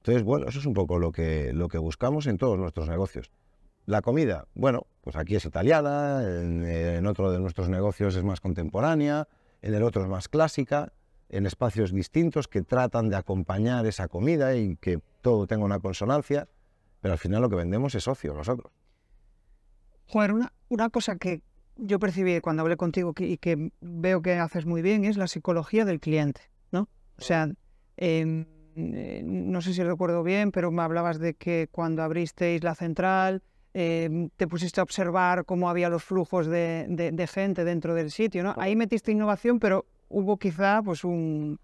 Entonces, 0.08 0.24
bueno, 0.24 0.48
eso 0.48 0.60
es 0.60 0.66
un 0.66 0.74
poco 0.74 1.00
lo 1.00 1.12
que, 1.12 1.52
lo 1.52 1.68
que 1.68 1.78
buscamos 1.78 2.28
en 2.28 2.38
todos 2.38 2.58
nuestros 2.58 2.88
negocios. 2.88 3.30
La 3.86 4.02
comida, 4.02 4.48
bueno, 4.56 4.88
pues 5.02 5.18
aquí 5.18 5.36
es 5.36 5.44
italiana, 5.44 6.22
en, 6.24 7.06
otro 7.08 7.30
de 7.30 7.40
nuestros 7.40 7.68
negocios 7.68 8.16
es 8.16 8.24
más 8.24 8.40
contemporánea, 8.40 9.28
en 9.62 9.74
el 9.74 9.84
otro 9.84 10.04
es 10.04 10.08
más 10.08 10.30
clásica, 10.30 10.94
en 11.28 11.46
espacios 11.46 11.92
distintos 11.92 12.48
que 12.48 12.62
tratan 12.62 13.10
de 13.10 13.18
acompañar 13.18 13.86
esa 13.86 14.08
comida 14.08 14.56
y 14.56 14.78
que 14.78 15.02
todo 15.20 15.46
tenga 15.46 15.66
una 15.66 15.80
consonancia, 15.80 16.48
pero 17.02 17.12
al 17.12 17.20
final 17.20 17.42
lo 17.42 17.50
que 17.50 17.58
vendemos 17.58 17.94
es 17.94 18.08
ocio 18.08 18.34
nosotros. 18.34 18.72
Joder, 20.06 20.32
una, 20.32 20.54
una 20.70 20.90
cosa 20.90 21.18
que 21.18 21.42
yo 21.76 22.00
percibí 22.00 22.40
cuando 22.40 22.62
hablé 22.62 22.78
contigo 22.78 23.14
y 23.18 23.40
que 23.40 23.74
veo 23.82 24.22
que 24.22 24.36
haces 24.36 24.66
muy 24.66 24.82
bien 24.82 25.04
es 25.04 25.18
la 25.18 25.28
psicología 25.28 25.84
del 25.84 26.00
cliente, 26.00 26.44
¿no? 26.72 26.88
O 27.18 27.22
sea, 27.22 27.50
em, 27.98 28.46
eh, 28.78 29.22
no 29.26 29.62
sé 29.62 29.74
si 29.74 29.84
recuerdo 29.84 30.24
bien, 30.24 30.52
pero 30.52 30.72
me 30.72 30.82
hablabas 30.82 31.20
de 31.20 31.34
que 31.34 31.68
cuando 31.72 32.04
abristeis 32.04 32.64
la 32.64 32.76
central 32.76 33.42
em, 33.74 34.30
te 34.38 34.48
pusiste 34.48 34.80
a 34.80 34.84
observar 34.84 35.46
cómo 35.46 35.70
había 35.70 35.90
los 35.90 36.04
flujos 36.04 36.48
de, 36.48 37.30
gente 37.34 37.64
dentro 37.64 37.94
del 37.96 38.12
sitio, 38.12 38.44
¿no? 38.44 38.54
Ahí 38.58 38.76
metiste 38.76 39.12
innovación, 39.12 39.60
pero 39.60 39.86
hubo 40.10 40.38
quizá 40.38 40.82
pues 40.84 41.04
un, 41.04 41.60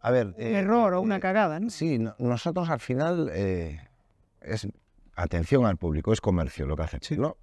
a 0.00 0.10
ver, 0.10 0.34
eh, 0.36 0.58
error 0.58 0.94
o 0.94 1.00
una 1.00 1.16
eh, 1.16 1.20
cagada, 1.20 1.60
¿no? 1.60 1.70
Sí, 1.70 1.98
nosotros 2.18 2.68
al 2.68 2.80
final 2.80 3.30
es 3.30 4.68
atención 5.14 5.64
al 5.64 5.76
público, 5.76 6.12
es 6.12 6.20
comercio 6.20 6.66
lo 6.66 6.76
que 6.76 6.82
hacemos, 6.82 7.18
¿no? 7.18 7.36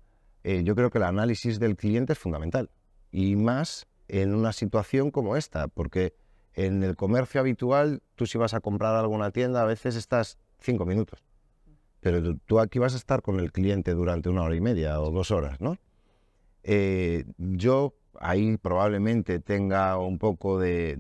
Eh, 0.44 0.64
yo 0.64 0.76
creo 0.76 0.90
que 0.90 0.98
el 0.98 1.04
análisis 1.04 1.60
del 1.60 1.76
cliente 1.76 2.14
es 2.14 2.20
fundamental 2.20 2.70
y 3.12 3.36
más 3.36 3.88
en 4.08 4.34
una 4.34 4.54
situación 4.54 5.12
como 5.12 5.36
esta, 5.36 5.68
porque 5.68 6.14
en 6.54 6.84
el 6.84 6.96
comercio 6.96 7.42
habitual 7.42 8.02
tú 8.16 8.26
si 8.26 8.38
vas 8.38 8.54
a 8.54 8.60
comprar 8.60 8.96
alguna 8.96 9.32
tienda 9.32 9.62
a 9.62 9.66
veces 9.66 9.96
estás 9.96 10.38
cinco 10.60 10.86
minutos, 10.86 11.24
pero 12.02 12.36
tú, 12.46 12.60
aquí 12.60 12.80
vas 12.80 12.94
a 12.94 12.98
estar 12.98 13.22
con 13.22 13.40
el 13.40 13.52
cliente 13.52 13.94
durante 13.94 14.30
una 14.30 14.44
hora 14.44 14.56
y 14.56 14.62
media 14.62 15.00
o 15.02 15.12
dos 15.12 15.32
horas, 15.32 15.60
¿no? 15.62 15.78
Eh, 16.64 17.26
yo 17.38 17.96
ahí 18.20 18.58
probablemente 18.58 19.40
tenga 19.40 19.98
un 19.98 20.18
poco 20.18 20.60
de, 20.60 20.96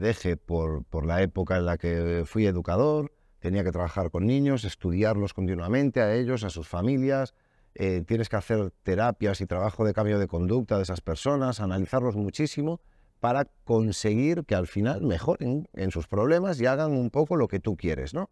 deje 0.00 0.36
por, 0.36 0.84
por, 0.84 1.06
la 1.06 1.22
época 1.22 1.58
en 1.58 1.66
la 1.66 1.76
que 1.76 2.24
fui 2.26 2.46
educador, 2.46 3.12
tenía 3.38 3.64
que 3.64 3.72
trabajar 3.72 4.10
con 4.10 4.26
niños, 4.26 4.64
estudiarlos 4.64 5.34
continuamente 5.34 6.00
a 6.00 6.14
ellos, 6.14 6.44
a 6.44 6.50
sus 6.50 6.68
familias, 6.68 7.34
eh, 7.74 8.02
tienes 8.06 8.28
que 8.28 8.36
hacer 8.36 8.70
terapias 8.82 9.40
y 9.40 9.46
trabajo 9.46 9.84
de 9.84 9.94
cambio 9.94 10.18
de 10.18 10.28
conducta 10.28 10.76
de 10.76 10.82
esas 10.82 11.00
personas, 11.00 11.60
analizarlos 11.60 12.16
muchísimo 12.16 12.80
para 13.22 13.44
conseguir 13.62 14.44
que 14.46 14.56
al 14.56 14.66
final 14.66 15.02
mejoren 15.02 15.68
en 15.74 15.92
sus 15.92 16.08
problemas 16.08 16.60
y 16.60 16.66
hagan 16.66 16.90
un 16.90 17.08
poco 17.08 17.36
lo 17.36 17.46
que 17.46 17.60
tú 17.60 17.76
quieres, 17.76 18.14
¿no? 18.14 18.30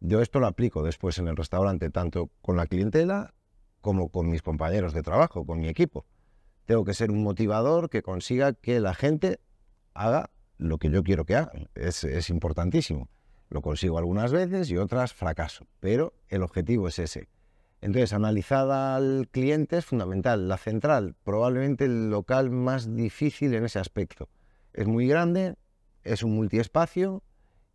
Yo 0.00 0.20
esto 0.20 0.40
lo 0.40 0.46
aplico 0.46 0.82
después 0.82 1.16
en 1.16 1.26
el 1.26 1.36
restaurante, 1.38 1.88
tanto 1.88 2.30
con 2.42 2.58
la 2.58 2.66
clientela 2.66 3.32
como 3.80 4.10
con 4.10 4.28
mis 4.28 4.42
compañeros 4.42 4.92
de 4.92 5.00
trabajo, 5.00 5.46
con 5.46 5.60
mi 5.60 5.68
equipo. 5.68 6.04
Tengo 6.66 6.84
que 6.84 6.92
ser 6.92 7.10
un 7.10 7.22
motivador 7.22 7.88
que 7.88 8.02
consiga 8.02 8.52
que 8.52 8.78
la 8.78 8.92
gente 8.92 9.40
haga 9.94 10.28
lo 10.58 10.76
que 10.76 10.90
yo 10.90 11.02
quiero 11.02 11.24
que 11.24 11.36
hagan. 11.36 11.70
Es, 11.74 12.04
es 12.04 12.28
importantísimo. 12.28 13.08
Lo 13.48 13.62
consigo 13.62 13.96
algunas 13.96 14.32
veces 14.32 14.70
y 14.70 14.76
otras 14.76 15.14
fracaso, 15.14 15.66
pero 15.80 16.12
el 16.28 16.42
objetivo 16.42 16.88
es 16.88 16.98
ese 16.98 17.26
entonces, 17.86 18.12
analizada 18.12 18.96
al 18.96 19.28
cliente 19.30 19.78
es 19.78 19.84
fundamental. 19.84 20.48
La 20.48 20.58
central, 20.58 21.14
probablemente 21.22 21.84
el 21.84 22.10
local 22.10 22.50
más 22.50 22.96
difícil 22.96 23.54
en 23.54 23.64
ese 23.64 23.78
aspecto. 23.78 24.28
Es 24.72 24.88
muy 24.88 25.06
grande, 25.06 25.54
es 26.02 26.24
un 26.24 26.34
multiespacio 26.34 27.22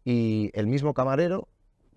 y 0.03 0.51
el 0.53 0.67
mismo 0.67 0.93
camarero, 0.93 1.47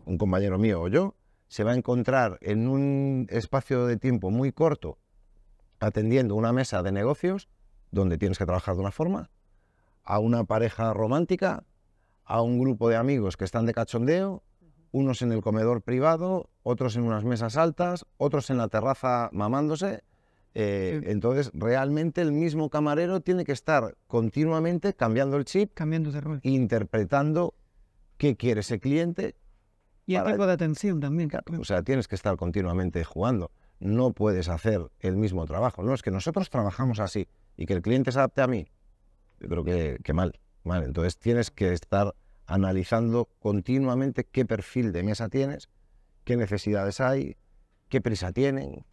un 0.05 0.17
compañero 0.17 0.61
mío 0.61 0.83
o 0.83 0.87
yo, 0.87 1.17
se 1.49 1.65
va 1.65 1.73
a 1.73 1.75
encontrar 1.75 2.39
en 2.41 2.69
un 2.69 3.27
espacio 3.31 3.85
de 3.87 3.97
tiempo 3.97 4.31
muy 4.31 4.53
corto 4.53 4.97
atendiendo 5.81 6.37
una 6.37 6.53
mesa 6.53 6.85
de 6.85 6.93
negocios 6.93 7.49
donde 7.91 8.17
tienes 8.17 8.39
que 8.39 8.47
trabajar 8.47 8.77
de 8.77 8.81
una 8.83 8.93
forma, 8.93 9.29
a 10.05 10.21
una 10.21 10.45
pareja 10.45 10.95
romántica, 10.95 11.65
a 12.25 12.43
un 12.43 12.61
grupo 12.61 12.89
de 12.89 12.95
amigos 12.95 13.37
que 13.37 13.45
están 13.45 13.67
de 13.67 13.75
cachondeo 13.75 14.45
unos 14.93 15.21
en 15.23 15.33
el 15.33 15.43
comedor 15.43 15.83
privado, 15.83 16.49
otros 16.65 16.97
en 16.97 17.05
unas 17.05 17.23
mesas 17.25 17.57
altas, 17.57 18.05
otros 18.17 18.51
en 18.51 18.57
la 18.57 18.67
terraza 18.69 19.29
mamándose. 19.33 20.03
Eh, 20.55 21.03
entonces, 21.07 21.51
realmente 21.53 22.23
el 22.23 22.33
mismo 22.33 22.71
camarero 22.71 23.21
tiene 23.21 23.45
que 23.45 23.53
estar 23.53 23.97
continuamente 24.07 24.95
cambiando 24.95 25.37
el 25.37 25.45
chip, 25.45 25.73
cambiando 25.75 26.11
de 26.11 26.21
rol, 26.21 26.41
interpretando 26.43 27.55
qué 28.17 28.37
quiere 28.37 28.61
ese 28.61 28.81
cliente. 28.81 29.37
Y 30.07 30.17
algo 30.17 30.47
de 30.47 30.53
atención 30.53 31.01
también. 31.01 31.31
O 31.59 31.65
sea, 31.65 31.83
tienes 31.83 32.09
que 32.09 32.15
estar 32.15 32.37
continuamente 32.37 33.05
jugando. 33.05 33.51
No 33.79 34.13
puedes 34.13 34.49
hacer 34.49 34.91
el 35.01 35.17
mismo 35.17 35.47
trabajo. 35.47 35.83
No, 35.83 35.95
es 35.95 36.03
que 36.03 36.11
nosotros 36.11 36.51
trabajamos 36.51 37.01
así 37.01 37.29
y 37.57 37.67
que 37.67 37.75
el 37.75 37.83
cliente 37.83 38.13
se 38.13 38.19
adapte 38.19 38.43
a 38.43 38.47
mí. 38.47 38.67
Yo 39.41 39.49
creo 39.49 39.65
que, 39.65 39.99
que 40.03 40.13
mal, 40.13 40.39
mal. 40.63 40.85
Entonces 40.85 41.19
tienes 41.19 41.51
que 41.51 41.73
estar 41.73 42.15
analizando 42.47 43.29
continuamente 43.39 44.25
qué 44.25 44.45
perfil 44.45 44.93
de 44.93 45.03
mesa 45.03 45.29
tienes, 45.29 45.69
qué 46.25 46.37
necesidades 46.37 47.01
hay, 47.01 47.37
qué 47.89 48.01
prisa 48.01 48.33
tienen. 48.33 48.85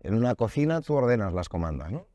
En 0.00 0.14
una 0.14 0.34
cocina 0.34 0.80
tú 0.80 0.94
ordenas 0.94 1.32
las 1.32 1.48
comandas, 1.48 1.92
¿no? 1.92 2.06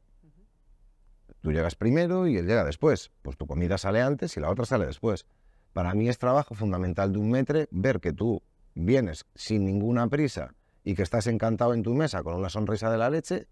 Tú 1.41 1.51
llegas 1.51 1.75
primero 1.75 2.27
y 2.27 2.37
él 2.37 2.47
llega 2.47 2.63
después. 2.63 3.11
Pues 3.21 3.37
tu 3.37 3.45
comida 3.45 3.77
sale 3.77 4.01
antes 4.01 4.35
y 4.35 4.39
la 4.39 4.49
otra 4.49 4.65
sale 4.65 4.87
después. 4.87 5.27
Para 5.73 5.93
mí 5.93 6.09
es 6.09 6.17
trabajo 6.17 6.55
fundamental 6.55 7.13
de 7.13 7.19
un 7.19 7.29
metre 7.29 7.67
ver 7.69 7.99
que 7.99 8.13
tú 8.13 8.41
vienes 8.73 9.25
sin 9.35 9.65
ninguna 9.65 10.07
prisa 10.07 10.55
y 10.83 10.95
que 10.95 11.03
estás 11.03 11.27
encantado 11.27 11.73
en 11.73 11.83
tu 11.83 11.93
mesa 11.93 12.23
con 12.23 12.35
una 12.35 12.49
sonrisa 12.49 12.89
de 12.89 12.97
la 12.97 13.09
leche 13.09 13.47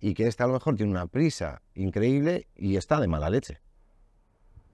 y 0.00 0.14
que 0.14 0.26
este 0.26 0.42
a 0.42 0.46
lo 0.46 0.54
mejor 0.54 0.76
tiene 0.76 0.90
una 0.90 1.06
prisa 1.06 1.62
increíble 1.74 2.48
y 2.56 2.76
está 2.76 3.00
de 3.00 3.08
mala 3.08 3.30
leche. 3.30 3.60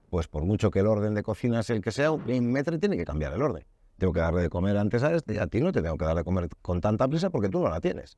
Pues 0.09 0.27
por 0.27 0.43
mucho 0.45 0.71
que 0.71 0.79
el 0.79 0.87
orden 0.87 1.13
de 1.13 1.23
cocina 1.23 1.61
sea 1.63 1.75
el 1.75 1.81
que 1.81 1.91
sea, 1.91 2.11
un 2.11 2.51
metre 2.51 2.79
tiene 2.79 2.97
que 2.97 3.05
cambiar 3.05 3.33
el 3.33 3.41
orden. 3.41 3.65
Tengo 3.97 4.13
que 4.13 4.19
darle 4.19 4.41
de 4.41 4.49
comer 4.49 4.77
antes 4.77 5.03
a 5.03 5.13
este 5.13 5.35
y 5.35 5.37
a 5.37 5.47
ti 5.47 5.61
no 5.61 5.71
te 5.71 5.81
tengo 5.81 5.97
que 5.97 6.05
dar 6.05 6.15
de 6.15 6.23
comer 6.23 6.49
con 6.61 6.81
tanta 6.81 7.07
prisa 7.07 7.29
porque 7.29 7.49
tú 7.49 7.61
no 7.61 7.69
la 7.69 7.79
tienes. 7.79 8.17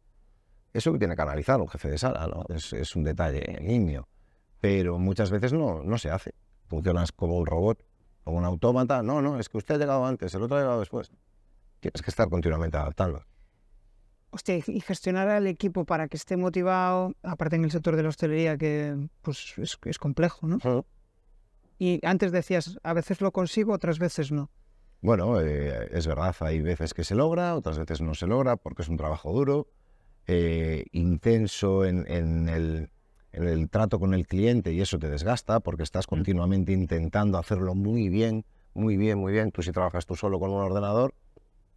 Eso 0.74 0.92
que 0.92 1.00
tiene 1.00 1.16
que 1.16 1.22
analizar 1.22 1.60
un 1.60 1.68
jefe 1.68 1.90
de 1.90 1.98
sala, 1.98 2.28
¿no? 2.28 2.46
Es, 2.54 2.96
un 2.96 3.04
detalle 3.04 3.60
niño. 3.62 4.08
Pero 4.60 4.98
muchas 4.98 5.32
veces 5.32 5.54
no, 5.54 5.84
no 5.84 5.98
se 5.98 6.10
hace. 6.10 6.34
Funcionas 6.66 7.12
como 7.12 7.38
un 7.38 7.46
robot, 7.46 7.84
como 8.24 8.38
un 8.38 8.46
autómata. 8.46 9.02
No, 9.04 9.22
no, 9.22 9.40
es 9.40 9.50
que 9.50 9.58
usted 9.58 9.76
ha 9.76 9.78
llegado 9.78 10.06
antes, 10.06 10.34
el 10.34 10.42
otro 10.42 10.58
ha 10.58 10.62
llegado 10.62 10.80
después. 10.80 11.12
Tienes 11.80 12.02
que 12.02 12.10
estar 12.10 12.28
continuamente 12.30 12.78
adaptando. 12.78 13.24
Hostia, 14.30 14.58
y 14.58 14.82
gestionar 14.82 15.30
al 15.30 15.48
equipo 15.48 15.86
para 15.86 16.08
que 16.10 16.18
esté 16.18 16.36
motivado, 16.36 17.16
aparte 17.24 17.56
en 17.56 17.64
el 17.64 17.72
sector 17.72 17.96
de 17.96 18.04
la 18.04 18.10
hostelería, 18.10 18.58
que 18.58 19.08
pues 19.22 19.56
es, 19.58 19.98
complejo, 19.98 20.48
¿no? 20.48 20.86
Y 21.80 22.06
antes 22.06 22.32
decías, 22.32 22.78
a 22.84 22.94
veces 22.94 23.22
lo 23.22 23.32
consigo, 23.32 23.74
otras 23.74 24.00
veces 24.00 24.32
no. 24.32 24.52
Bueno, 25.02 25.40
eh, 25.40 25.90
es 25.92 26.08
verdad, 26.08 26.36
hay 26.40 26.62
veces 26.62 26.94
que 26.94 27.04
se 27.04 27.16
logra, 27.16 27.56
otras 27.56 27.78
veces 27.78 28.02
no 28.02 28.16
se 28.16 28.28
logra, 28.28 28.56
porque 28.56 28.82
es 28.82 28.90
un 28.90 28.98
trabajo 28.98 29.32
duro, 29.32 29.68
eh, 30.26 30.86
intenso 30.92 31.86
en, 31.86 32.06
el, 32.08 32.90
en, 33.32 33.48
el, 33.48 33.70
trato 33.70 34.00
con 34.00 34.14
el 34.14 34.28
cliente 34.28 34.74
y 34.74 34.82
eso 34.82 34.98
te 35.00 35.10
desgasta 35.10 35.60
porque 35.60 35.84
estás 35.84 36.08
mm. 36.08 36.10
continuamente 36.10 36.74
intentando 36.74 37.38
hacerlo 37.38 37.76
muy 37.76 38.10
bien, 38.10 38.44
muy 38.74 38.98
bien, 38.98 39.20
muy 39.20 39.32
bien. 39.34 39.52
Tú 39.52 39.62
si 39.62 39.72
trabajas 39.72 40.06
tú 40.06 40.16
solo 40.16 40.40
con 40.40 40.52
un 40.52 40.62
ordenador, 40.62 41.14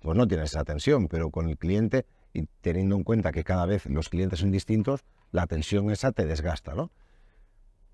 pues 0.00 0.16
no 0.16 0.26
tienes 0.26 0.50
esa 0.50 0.64
tensión, 0.64 1.06
pero 1.09 1.30
con 1.30 1.48
el 1.48 1.59
cliente 1.59 2.06
y 2.33 2.46
teniendo 2.61 2.96
en 2.96 3.04
cuenta 3.04 3.33
que 3.33 3.44
cada 3.44 3.66
vez 3.66 3.87
los 3.87 4.09
clientes 4.09 4.40
son 4.40 4.50
distintos, 4.50 5.04
la 5.30 5.46
tensión 5.46 5.90
esa 5.90 6.12
te 6.12 6.24
desgasta, 6.24 6.74
¿no? 6.74 6.90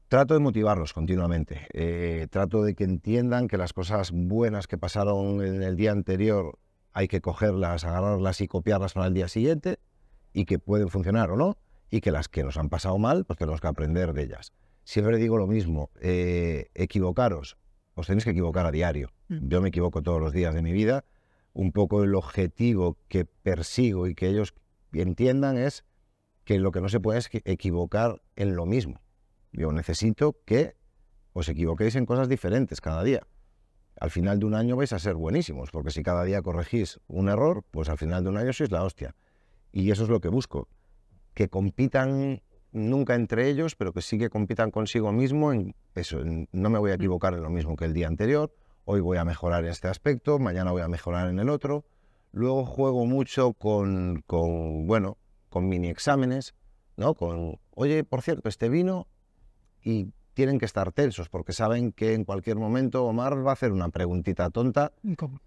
Trato 0.08 0.34
de 0.34 0.40
motivarlos 0.40 0.92
continuamente, 0.92 1.66
eh, 1.72 2.28
trato 2.30 2.62
de 2.62 2.76
que 2.76 2.84
entiendan 2.84 3.48
que 3.48 3.56
las 3.56 3.72
cosas 3.72 4.12
buenas 4.12 4.68
que 4.68 4.78
pasaron 4.78 5.44
en 5.44 5.64
el 5.64 5.74
día 5.74 5.90
anterior 5.90 6.60
hay 6.92 7.08
que 7.08 7.20
cogerlas, 7.20 7.84
agarrarlas 7.84 8.40
y 8.40 8.46
copiarlas 8.46 8.92
para 8.92 9.08
el 9.08 9.14
día 9.14 9.26
siguiente 9.26 9.80
y 10.32 10.44
que 10.44 10.60
pueden 10.60 10.90
funcionar 10.90 11.32
o 11.32 11.36
no, 11.36 11.56
y 11.90 12.00
que 12.00 12.12
las 12.12 12.28
que 12.28 12.44
nos 12.44 12.56
han 12.56 12.68
pasado 12.68 12.98
mal, 12.98 13.24
pues 13.24 13.36
tenemos 13.36 13.60
que 13.60 13.66
aprender 13.66 14.12
de 14.12 14.22
ellas. 14.22 14.52
Siempre 14.84 15.16
digo 15.16 15.38
lo 15.38 15.48
mismo, 15.48 15.90
eh, 16.00 16.68
equivocaros, 16.74 17.56
os 17.94 18.06
tenéis 18.06 18.24
que 18.24 18.30
equivocar 18.30 18.64
a 18.64 18.70
diario. 18.70 19.10
Mm. 19.26 19.48
Yo 19.48 19.60
me 19.60 19.70
equivoco 19.70 20.02
todos 20.02 20.20
los 20.20 20.32
días 20.32 20.54
de 20.54 20.62
mi 20.62 20.70
vida 20.72 21.04
un 21.52 21.72
poco 21.72 22.04
el 22.04 22.14
objetivo 22.14 22.96
que 23.08 23.24
persigo 23.24 24.06
y 24.06 24.14
que 24.14 24.28
ellos 24.28 24.54
entiendan 24.92 25.58
es 25.58 25.84
que 26.44 26.60
lo 26.60 26.70
que 26.70 26.80
no 26.80 26.88
se 26.88 27.00
puede 27.00 27.18
es 27.18 27.28
equivocar 27.44 28.22
en 28.36 28.54
lo 28.54 28.66
mismo. 28.66 29.00
Yo 29.56 29.72
necesito 29.72 30.36
que 30.44 30.76
os 31.32 31.48
equivoquéis 31.48 31.96
en 31.96 32.04
cosas 32.04 32.28
diferentes 32.28 32.82
cada 32.82 33.02
día. 33.02 33.26
Al 33.98 34.10
final 34.10 34.38
de 34.38 34.44
un 34.44 34.54
año 34.54 34.76
vais 34.76 34.92
a 34.92 34.98
ser 34.98 35.14
buenísimos, 35.14 35.70
porque 35.70 35.90
si 35.90 36.02
cada 36.02 36.24
día 36.24 36.42
corregís 36.42 37.00
un 37.08 37.30
error, 37.30 37.64
pues 37.70 37.88
al 37.88 37.96
final 37.96 38.22
de 38.22 38.28
un 38.28 38.36
año 38.36 38.52
sois 38.52 38.70
la 38.70 38.84
hostia. 38.84 39.16
Y 39.72 39.90
eso 39.90 40.04
es 40.04 40.10
lo 40.10 40.20
que 40.20 40.28
busco, 40.28 40.68
que 41.32 41.48
compitan 41.48 42.42
nunca 42.72 43.14
entre 43.14 43.48
ellos, 43.48 43.76
pero 43.76 43.94
que 43.94 44.02
sí 44.02 44.18
que 44.18 44.28
compitan 44.28 44.70
consigo 44.70 45.10
mismo 45.10 45.52
en 45.52 45.74
eso. 45.94 46.20
no 46.52 46.70
me 46.70 46.78
voy 46.78 46.90
a 46.90 46.94
mm. 46.94 47.00
equivocar 47.00 47.32
en 47.32 47.42
lo 47.42 47.48
mismo 47.48 47.76
que 47.76 47.86
el 47.86 47.94
día 47.94 48.08
anterior, 48.08 48.54
hoy 48.84 49.00
voy 49.00 49.16
a 49.16 49.24
mejorar 49.24 49.64
en 49.64 49.70
este 49.70 49.88
aspecto, 49.88 50.38
mañana 50.38 50.70
voy 50.72 50.82
a 50.82 50.88
mejorar 50.88 51.30
en 51.30 51.38
el 51.38 51.48
otro. 51.48 51.86
Luego 52.32 52.66
juego 52.66 53.06
mucho 53.06 53.54
con, 53.54 54.22
bueno, 54.86 55.16
con 55.48 55.66
mini 55.66 55.88
exámenes, 55.88 56.54
¿no? 56.98 57.14
Con, 57.14 57.58
oye, 57.70 58.04
por 58.04 58.20
cierto, 58.20 58.50
este 58.50 58.68
vino 58.68 59.06
y 59.86 60.12
tienen 60.34 60.58
que 60.58 60.64
estar 60.64 60.90
tensos 60.90 61.28
porque 61.28 61.52
saben 61.52 61.92
que 61.92 62.12
en 62.12 62.24
cualquier 62.24 62.56
momento 62.56 63.04
Omar 63.04 63.46
va 63.46 63.50
a 63.50 63.52
hacer 63.52 63.70
una 63.70 63.88
preguntita 63.88 64.50
tonta, 64.50 64.92
incómoda, 65.04 65.40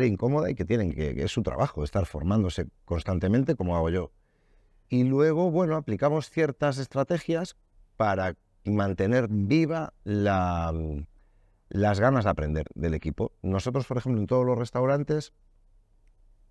incómoda 0.00 0.48
y 0.48 0.54
que 0.54 0.64
tienen 0.64 0.94
que, 0.94 1.12
que 1.16 1.24
es 1.24 1.32
su 1.32 1.42
trabajo, 1.42 1.82
estar 1.82 2.06
formándose 2.06 2.68
constantemente 2.84 3.56
como 3.56 3.76
hago 3.76 3.90
yo. 3.90 4.12
Y 4.88 5.02
luego, 5.02 5.50
bueno, 5.50 5.74
aplicamos 5.74 6.30
ciertas 6.30 6.78
estrategias 6.78 7.56
para 7.96 8.36
mantener 8.64 9.26
viva 9.28 9.92
la, 10.04 10.72
las 11.68 11.98
ganas 11.98 12.24
de 12.24 12.30
aprender 12.30 12.66
del 12.76 12.94
equipo. 12.94 13.32
Nosotros, 13.42 13.86
por 13.86 13.98
ejemplo, 13.98 14.20
en 14.20 14.28
todos 14.28 14.46
los 14.46 14.56
restaurantes 14.56 15.32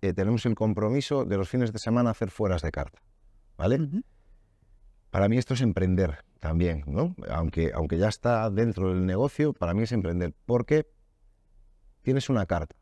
eh, 0.02 0.12
tenemos 0.12 0.44
el 0.44 0.54
compromiso 0.54 1.24
de 1.24 1.38
los 1.38 1.48
fines 1.48 1.72
de 1.72 1.78
semana 1.78 2.10
hacer 2.10 2.30
fueras 2.30 2.60
de 2.60 2.70
carta, 2.70 3.02
¿vale? 3.56 4.04
Para 5.14 5.28
mí 5.28 5.38
esto 5.38 5.54
es 5.54 5.60
emprender 5.60 6.24
también, 6.40 6.82
¿no? 6.88 7.14
Aunque, 7.30 7.70
aunque 7.72 7.98
ya 7.98 8.08
está 8.08 8.50
dentro 8.50 8.88
del 8.88 9.06
negocio, 9.06 9.52
para 9.52 9.72
mí 9.72 9.84
es 9.84 9.92
emprender. 9.92 10.34
Porque 10.44 10.88
tienes 12.02 12.28
una 12.30 12.46
carta, 12.46 12.74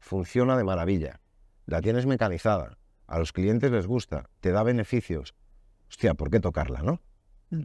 funciona 0.00 0.56
de 0.56 0.64
maravilla, 0.64 1.20
la 1.64 1.80
tienes 1.80 2.04
mecanizada, 2.04 2.76
a 3.06 3.20
los 3.20 3.32
clientes 3.32 3.70
les 3.70 3.86
gusta, 3.86 4.28
te 4.40 4.50
da 4.50 4.64
beneficios. 4.64 5.36
Hostia, 5.88 6.14
¿por 6.14 6.28
qué 6.28 6.40
tocarla, 6.40 6.82
no? 6.82 7.00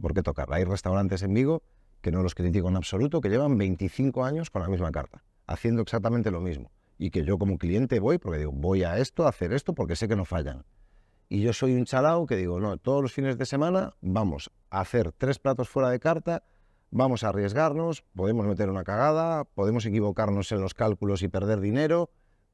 ¿Por 0.00 0.14
qué 0.14 0.22
tocarla? 0.22 0.54
Hay 0.54 0.64
restaurantes 0.66 1.24
en 1.24 1.34
Vigo 1.34 1.64
que 2.00 2.12
no 2.12 2.22
los 2.22 2.36
critico 2.36 2.68
en 2.68 2.76
absoluto, 2.76 3.20
que 3.20 3.28
llevan 3.28 3.58
25 3.58 4.24
años 4.24 4.50
con 4.50 4.62
la 4.62 4.68
misma 4.68 4.92
carta, 4.92 5.24
haciendo 5.48 5.82
exactamente 5.82 6.30
lo 6.30 6.40
mismo. 6.40 6.70
Y 6.96 7.10
que 7.10 7.24
yo 7.24 7.38
como 7.38 7.58
cliente 7.58 7.98
voy, 7.98 8.18
porque 8.18 8.38
digo, 8.38 8.52
voy 8.52 8.84
a 8.84 8.98
esto, 8.98 9.26
a 9.26 9.30
hacer 9.30 9.52
esto, 9.52 9.74
porque 9.74 9.96
sé 9.96 10.06
que 10.06 10.14
no 10.14 10.24
fallan. 10.24 10.64
Y 11.32 11.40
yo 11.40 11.54
soy 11.54 11.74
un 11.76 11.86
chalao 11.86 12.26
que 12.26 12.36
digo, 12.36 12.60
no, 12.60 12.76
todos 12.76 13.00
los 13.00 13.14
fines 13.14 13.38
de 13.38 13.46
semana 13.46 13.94
vamos 14.02 14.50
a 14.68 14.80
hacer 14.80 15.12
tres 15.12 15.38
platos 15.38 15.66
fuera 15.66 15.88
de 15.88 15.98
carta, 15.98 16.44
vamos 16.90 17.24
a 17.24 17.30
arriesgarnos, 17.30 18.04
podemos 18.14 18.44
meter 18.44 18.68
una 18.68 18.84
cagada, 18.84 19.44
podemos 19.44 19.86
equivocarnos 19.86 20.52
en 20.52 20.60
los 20.60 20.74
cálculos 20.74 21.22
y 21.22 21.28
perder 21.28 21.60
dinero. 21.60 22.10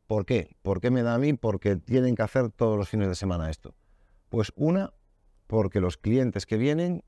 ¿Por 0.07 0.27
qué? 0.27 0.55
¿Por 0.63 0.81
qué 0.81 0.93
me 0.93 1.03
da 1.03 1.15
a 1.15 1.19
mí? 1.19 1.33
Porque 1.33 1.75
tienen 1.75 2.15
que 2.15 2.23
hacer 2.23 2.53
todos 2.53 2.79
los 2.79 2.89
fines 2.89 3.09
de 3.09 3.17
semana 3.17 3.51
esto. 3.51 3.75
Pues 4.29 4.53
una, 4.55 4.93
porque 5.49 5.81
los 5.81 5.97
clientes 5.97 6.47
que 6.47 6.57
vienen 6.57 7.03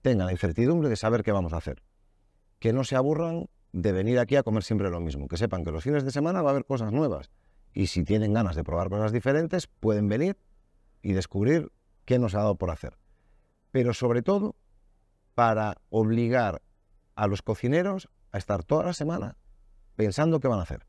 tengan 0.00 0.24
la 0.24 0.32
incertidumbre 0.32 0.88
de 0.88 0.96
saber 0.96 1.22
qué 1.22 1.32
vamos 1.32 1.52
a 1.52 1.58
hacer. 1.58 1.82
Que 2.60 2.72
no 2.72 2.82
se 2.84 2.96
aburran 2.96 3.50
de 3.72 3.92
venir 3.92 4.18
aquí 4.18 4.36
a 4.36 4.42
comer 4.42 4.62
siempre 4.62 4.88
lo 4.88 5.00
mismo. 5.00 5.28
Que 5.28 5.36
sepan 5.36 5.64
que 5.64 5.70
los 5.70 5.84
fines 5.84 6.06
de 6.06 6.12
semana 6.12 6.40
va 6.40 6.48
a 6.48 6.52
haber 6.52 6.64
cosas 6.64 6.92
nuevas. 6.92 7.30
Y 7.74 7.88
si 7.88 8.04
tienen 8.04 8.32
ganas 8.32 8.56
de 8.56 8.64
probar 8.64 8.88
cosas 8.88 9.12
diferentes, 9.12 9.66
pueden 9.66 10.08
venir 10.08 10.38
y 11.02 11.12
descubrir 11.12 11.72
qué 12.04 12.18
nos 12.18 12.34
ha 12.34 12.38
dado 12.38 12.56
por 12.56 12.70
hacer. 12.70 12.96
Pero 13.70 13.94
sobre 13.94 14.22
todo, 14.22 14.54
para 15.34 15.76
obligar 15.90 16.62
a 17.14 17.26
los 17.26 17.42
cocineros 17.42 18.08
a 18.30 18.38
estar 18.38 18.64
toda 18.64 18.84
la 18.84 18.92
semana 18.94 19.36
pensando 19.96 20.40
qué 20.40 20.48
van 20.48 20.60
a 20.60 20.62
hacer. 20.62 20.86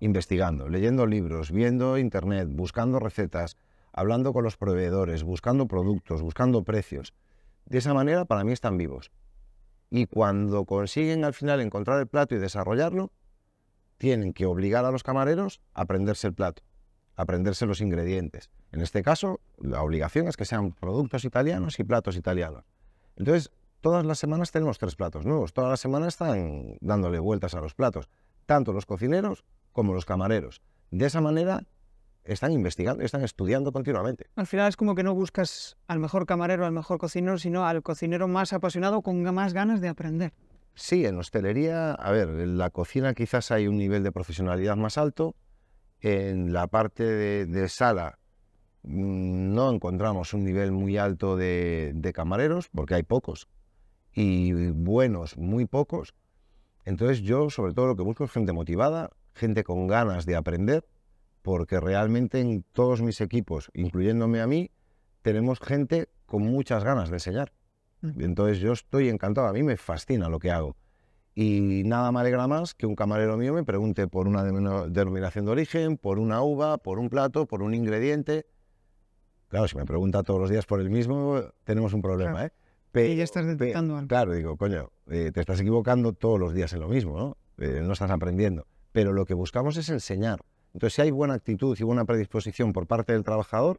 Investigando, 0.00 0.68
leyendo 0.68 1.06
libros, 1.06 1.50
viendo 1.50 1.98
internet, 1.98 2.48
buscando 2.50 2.98
recetas, 2.98 3.56
hablando 3.92 4.32
con 4.32 4.44
los 4.44 4.56
proveedores, 4.56 5.22
buscando 5.22 5.66
productos, 5.66 6.22
buscando 6.22 6.64
precios. 6.64 7.14
De 7.64 7.78
esa 7.78 7.94
manera, 7.94 8.24
para 8.24 8.44
mí 8.44 8.52
están 8.52 8.76
vivos. 8.76 9.10
Y 9.90 10.06
cuando 10.06 10.64
consiguen 10.64 11.24
al 11.24 11.34
final 11.34 11.60
encontrar 11.60 12.00
el 12.00 12.06
plato 12.06 12.34
y 12.34 12.38
desarrollarlo, 12.38 13.12
tienen 13.98 14.32
que 14.32 14.46
obligar 14.46 14.84
a 14.84 14.90
los 14.90 15.02
camareros 15.02 15.60
a 15.72 15.82
aprenderse 15.82 16.26
el 16.26 16.34
plato, 16.34 16.62
aprenderse 17.16 17.66
los 17.66 17.80
ingredientes. 17.80 18.50
En 18.72 18.80
este 18.80 19.02
caso, 19.02 19.40
la 19.58 19.82
obligación 19.82 20.28
es 20.28 20.36
que 20.36 20.44
sean 20.44 20.72
productos 20.72 21.24
italianos 21.24 21.78
y 21.80 21.84
platos 21.84 22.16
italianos. 22.16 22.64
Entonces, 23.16 23.50
todas 23.80 24.04
las 24.04 24.18
semanas 24.18 24.52
tenemos 24.52 24.78
tres 24.78 24.94
platos 24.94 25.24
nuevos, 25.24 25.52
todas 25.52 25.70
las 25.70 25.80
semanas 25.80 26.08
están 26.08 26.76
dándole 26.80 27.18
vueltas 27.18 27.54
a 27.54 27.60
los 27.60 27.74
platos, 27.74 28.08
tanto 28.44 28.72
los 28.72 28.86
cocineros 28.86 29.44
como 29.72 29.94
los 29.94 30.04
camareros. 30.04 30.60
De 30.90 31.06
esa 31.06 31.20
manera 31.20 31.64
están 32.24 32.52
investigando, 32.52 33.02
están 33.02 33.22
estudiando 33.24 33.72
continuamente. 33.72 34.26
Al 34.36 34.46
final 34.46 34.68
es 34.68 34.76
como 34.76 34.94
que 34.94 35.02
no 35.02 35.14
buscas 35.14 35.76
al 35.86 35.98
mejor 35.98 36.26
camarero, 36.26 36.66
al 36.66 36.72
mejor 36.72 36.98
cocinero, 36.98 37.38
sino 37.38 37.66
al 37.66 37.82
cocinero 37.82 38.28
más 38.28 38.52
apasionado 38.52 39.02
con 39.02 39.22
más 39.22 39.52
ganas 39.52 39.80
de 39.80 39.88
aprender. 39.88 40.32
Sí, 40.74 41.06
en 41.06 41.18
hostelería, 41.18 41.92
a 41.92 42.10
ver, 42.10 42.28
en 42.28 42.58
la 42.58 42.70
cocina 42.70 43.14
quizás 43.14 43.50
hay 43.50 43.66
un 43.66 43.78
nivel 43.78 44.02
de 44.02 44.12
profesionalidad 44.12 44.76
más 44.76 44.98
alto. 44.98 45.34
En 46.00 46.52
la 46.52 46.66
parte 46.66 47.04
de, 47.04 47.68
sala 47.68 48.18
mm, 48.82 49.54
no 49.54 49.70
encontramos 49.70 50.34
un 50.34 50.44
nivel 50.44 50.72
muy 50.72 50.98
alto 50.98 51.36
de, 51.36 51.92
de 51.94 52.12
camareros, 52.12 52.68
porque 52.68 52.94
hay 52.94 53.02
pocos. 53.02 53.48
Y 54.12 54.52
buenos, 54.70 55.36
muy 55.36 55.66
pocos. 55.66 56.14
Entonces 56.84 57.20
yo 57.22 57.50
sobre 57.50 57.74
todo 57.74 57.86
lo 57.86 57.96
que 57.96 58.02
busco 58.02 58.24
es 58.24 58.30
gente 58.30 58.52
motivada, 58.52 59.10
gente 59.34 59.64
con 59.64 59.86
ganas 59.86 60.26
de 60.26 60.36
aprender 60.36 60.84
porque 61.46 61.78
realmente 61.78 62.40
en 62.40 62.64
todos 62.72 63.02
mis 63.02 63.20
equipos, 63.20 63.70
incluyéndome 63.72 64.40
a 64.40 64.48
mí, 64.48 64.72
tenemos 65.22 65.60
gente 65.60 66.08
con 66.26 66.42
muchas 66.42 66.82
ganas 66.82 67.08
de 67.08 67.18
enseñar. 67.18 67.52
Mm. 68.00 68.20
Entonces 68.20 68.58
yo 68.58 68.72
estoy 68.72 69.08
encantado, 69.08 69.46
a 69.46 69.52
mí 69.52 69.62
me 69.62 69.76
fascina 69.76 70.28
lo 70.28 70.40
que 70.40 70.50
hago. 70.50 70.74
Y 71.38 71.82
nada 71.84 72.10
me 72.12 72.20
alegra 72.20 72.48
más 72.48 72.74
que 72.74 72.86
un 72.86 72.96
camarero 72.96 73.36
mío 73.36 73.52
me 73.52 73.62
pregunte 73.62 74.08
por 74.08 74.26
una 74.26 74.42
denominación 74.42 75.44
de 75.44 75.50
origen, 75.52 75.98
por 75.98 76.18
una 76.18 76.40
uva, 76.42 76.78
por 76.78 76.98
un 76.98 77.10
plato, 77.10 77.44
por 77.46 77.60
un 77.62 77.74
ingrediente. 77.74 78.46
Claro, 79.48 79.68
si 79.68 79.76
me 79.76 79.84
pregunta 79.84 80.22
todos 80.22 80.40
los 80.40 80.48
días 80.48 80.64
por 80.64 80.80
el 80.80 80.88
mismo, 80.88 81.38
tenemos 81.64 81.92
un 81.92 82.00
problema, 82.00 82.32
Claro. 82.32 82.46
¿eh? 82.46 82.52
Pe- 82.90 83.08
Y 83.10 83.16
ya 83.16 83.24
estás 83.24 83.44
detectando 83.44 83.96
algo. 83.96 84.08
Claro, 84.08 84.32
digo, 84.32 84.56
coño, 84.56 84.90
eh, 85.08 85.30
te 85.30 85.40
estás 85.40 85.60
equivocando 85.60 86.14
todos 86.14 86.40
los 86.40 86.54
días 86.54 86.72
en 86.72 86.80
lo 86.80 86.88
mismo, 86.88 87.18
¿no? 87.18 87.36
Eh, 87.58 87.82
no 87.84 87.92
estás 87.92 88.10
aprendiendo. 88.10 88.66
Pero 88.92 89.12
lo 89.12 89.26
que 89.26 89.34
buscamos 89.34 89.76
es 89.76 89.90
enseñar. 89.90 90.40
Entonces, 90.72 90.94
si 90.94 91.02
hay 91.02 91.10
buena 91.10 91.34
actitud 91.34 91.76
y 91.78 91.84
buena 91.84 92.06
predisposición 92.06 92.72
por 92.72 92.86
parte 92.86 93.12
del 93.12 93.24
trabajador, 93.24 93.78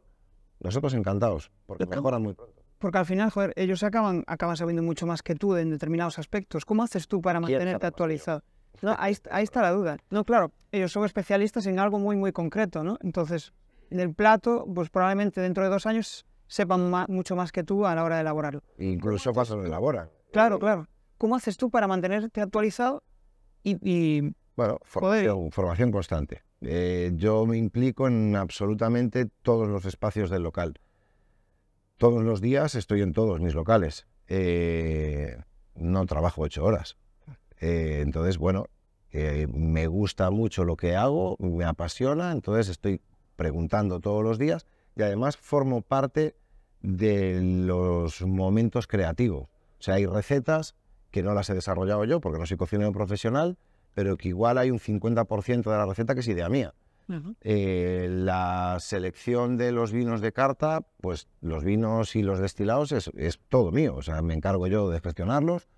nosotros 0.60 0.94
encantados, 0.94 1.50
porque 1.66 1.86
mejoran 1.86 2.22
muy 2.22 2.34
pronto. 2.34 2.57
Porque 2.78 2.98
al 2.98 3.06
final, 3.06 3.30
joder, 3.30 3.52
ellos 3.56 3.82
acaban, 3.82 4.22
acaban 4.26 4.56
sabiendo 4.56 4.82
mucho 4.82 5.06
más 5.06 5.22
que 5.22 5.34
tú 5.34 5.56
en 5.56 5.70
determinados 5.70 6.18
aspectos. 6.18 6.64
¿Cómo 6.64 6.82
haces 6.84 7.08
tú 7.08 7.20
para 7.20 7.40
¿Quién 7.40 7.52
mantenerte 7.58 7.82
yo? 7.84 7.88
actualizado? 7.88 8.42
No, 8.82 8.94
ahí, 8.98 9.12
est- 9.12 9.26
ahí 9.32 9.42
está 9.42 9.62
la 9.62 9.72
duda. 9.72 9.96
No, 10.10 10.24
claro, 10.24 10.52
ellos 10.70 10.92
son 10.92 11.04
especialistas 11.04 11.66
en 11.66 11.80
algo 11.80 11.98
muy, 11.98 12.16
muy 12.16 12.30
concreto, 12.30 12.84
¿no? 12.84 12.96
Entonces, 13.02 13.52
en 13.90 13.98
el 13.98 14.14
plato, 14.14 14.64
pues 14.72 14.90
probablemente 14.90 15.40
dentro 15.40 15.64
de 15.64 15.70
dos 15.70 15.86
años 15.86 16.24
sepan 16.46 16.88
mucho 17.08 17.34
más 17.34 17.50
que 17.50 17.64
tú 17.64 17.84
a 17.84 17.94
la 17.96 18.04
hora 18.04 18.14
de 18.16 18.20
elaborarlo. 18.20 18.62
Incluso 18.78 19.32
cuando 19.32 19.56
lo 19.56 19.66
elaboran. 19.66 20.08
Claro, 20.32 20.58
claro. 20.60 20.86
¿Cómo 21.18 21.34
haces 21.34 21.56
tú 21.56 21.70
para 21.70 21.88
mantenerte 21.88 22.40
actualizado 22.40 23.02
y, 23.64 23.76
y- 23.82 24.32
Bueno, 24.56 24.78
formación, 24.84 25.50
formación 25.50 25.90
constante. 25.90 26.42
Eh, 26.60 27.10
yo 27.16 27.44
me 27.46 27.56
implico 27.56 28.06
en 28.06 28.36
absolutamente 28.36 29.26
todos 29.42 29.66
los 29.68 29.84
espacios 29.84 30.30
del 30.30 30.42
local. 30.44 30.74
Todos 31.98 32.22
los 32.22 32.40
días 32.40 32.76
estoy 32.76 33.02
en 33.02 33.12
todos 33.12 33.40
mis 33.40 33.54
locales. 33.54 34.06
Eh, 34.28 35.36
no 35.74 36.06
trabajo 36.06 36.42
ocho 36.42 36.64
horas. 36.64 36.96
Eh, 37.60 38.00
entonces, 38.02 38.38
bueno, 38.38 38.66
me 39.12 39.88
gusta 39.88 40.30
mucho 40.30 40.64
lo 40.64 40.76
que 40.76 40.94
hago, 40.94 41.36
me 41.40 41.64
apasiona, 41.64 42.30
entonces 42.30 42.68
estoy 42.68 43.00
preguntando 43.34 43.98
todos 43.98 44.22
los 44.22 44.38
días 44.38 44.64
y 44.94 45.02
además 45.02 45.36
formo 45.36 45.82
parte 45.82 46.36
de 46.82 47.40
los 47.42 48.22
momentos 48.22 48.86
creativos. 48.86 49.48
O 49.80 49.82
sea, 49.82 49.94
hay 49.94 50.06
recetas 50.06 50.76
que 51.10 51.24
no 51.24 51.34
las 51.34 51.50
he 51.50 51.54
desarrollado 51.54 52.04
yo 52.04 52.20
porque 52.20 52.38
no 52.38 52.46
soy 52.46 52.56
cocinero 52.56 52.92
profesional, 52.92 53.58
pero 53.94 54.16
que 54.16 54.28
igual 54.28 54.58
hay 54.58 54.70
un 54.70 54.78
50% 54.78 55.62
de 55.64 55.76
la 55.76 55.86
receta 55.86 56.14
que 56.14 56.20
es 56.20 56.28
idea 56.28 56.48
mía. 56.48 56.74
Eh, 57.40 58.08
la 58.10 58.76
selección 58.80 59.56
de 59.56 59.72
los 59.72 59.92
vinos 59.92 60.20
de 60.20 60.32
carta, 60.32 60.86
pues 61.00 61.26
los 61.40 61.64
vinos 61.64 62.14
y 62.16 62.22
los 62.22 62.38
destilados 62.38 62.92
es, 62.92 63.40
todo 63.48 63.72
mío, 63.72 63.96
o 63.96 64.02
sea, 64.02 64.20
me 64.22 64.34
encargo 64.34 64.66
yo 64.66 64.90
de 64.90 65.00
gestionarlos. 65.00 65.68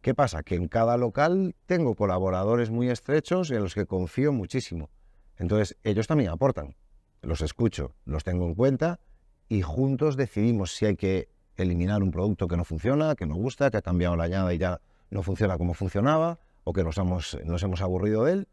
¿Qué 0.00 0.14
pasa? 0.14 0.42
Que 0.42 0.56
en 0.56 0.68
cada 0.68 0.96
local 0.96 1.54
tengo 1.66 1.94
colaboradores 1.94 2.70
muy 2.70 2.90
estrechos 2.90 3.50
en 3.50 3.62
los 3.62 3.74
que 3.74 3.86
confío 3.86 4.32
muchísimo. 4.32 4.90
Entonces, 5.38 5.76
ellos 5.82 6.06
también 6.06 6.30
aportan. 6.30 6.76
Los 7.22 7.40
escucho, 7.40 7.94
los 8.04 8.22
tengo 8.22 8.46
en 8.46 8.54
cuenta 8.54 9.00
y 9.48 9.62
juntos 9.62 10.16
decidimos 10.16 10.72
si 10.72 10.86
hay 10.86 10.96
que 10.96 11.28
eliminar 11.56 12.02
un 12.02 12.10
producto 12.10 12.48
que 12.48 12.56
no 12.56 12.64
funciona, 12.64 13.14
que 13.14 13.26
no 13.26 13.34
gusta, 13.34 13.70
que 13.70 13.78
ha 13.78 13.82
cambiado 13.82 14.16
la 14.16 14.24
añada 14.24 14.52
y 14.52 14.58
ya 14.58 14.80
no 15.10 15.22
funciona 15.22 15.56
como 15.56 15.74
funcionaba, 15.74 16.38
o 16.64 16.72
que 16.72 16.82
nos 16.82 16.98
hemos, 16.98 17.38
nos 17.44 17.62
hemos 17.62 17.80
aburrido 17.82 18.24
de 18.24 18.32
él, 18.32 18.48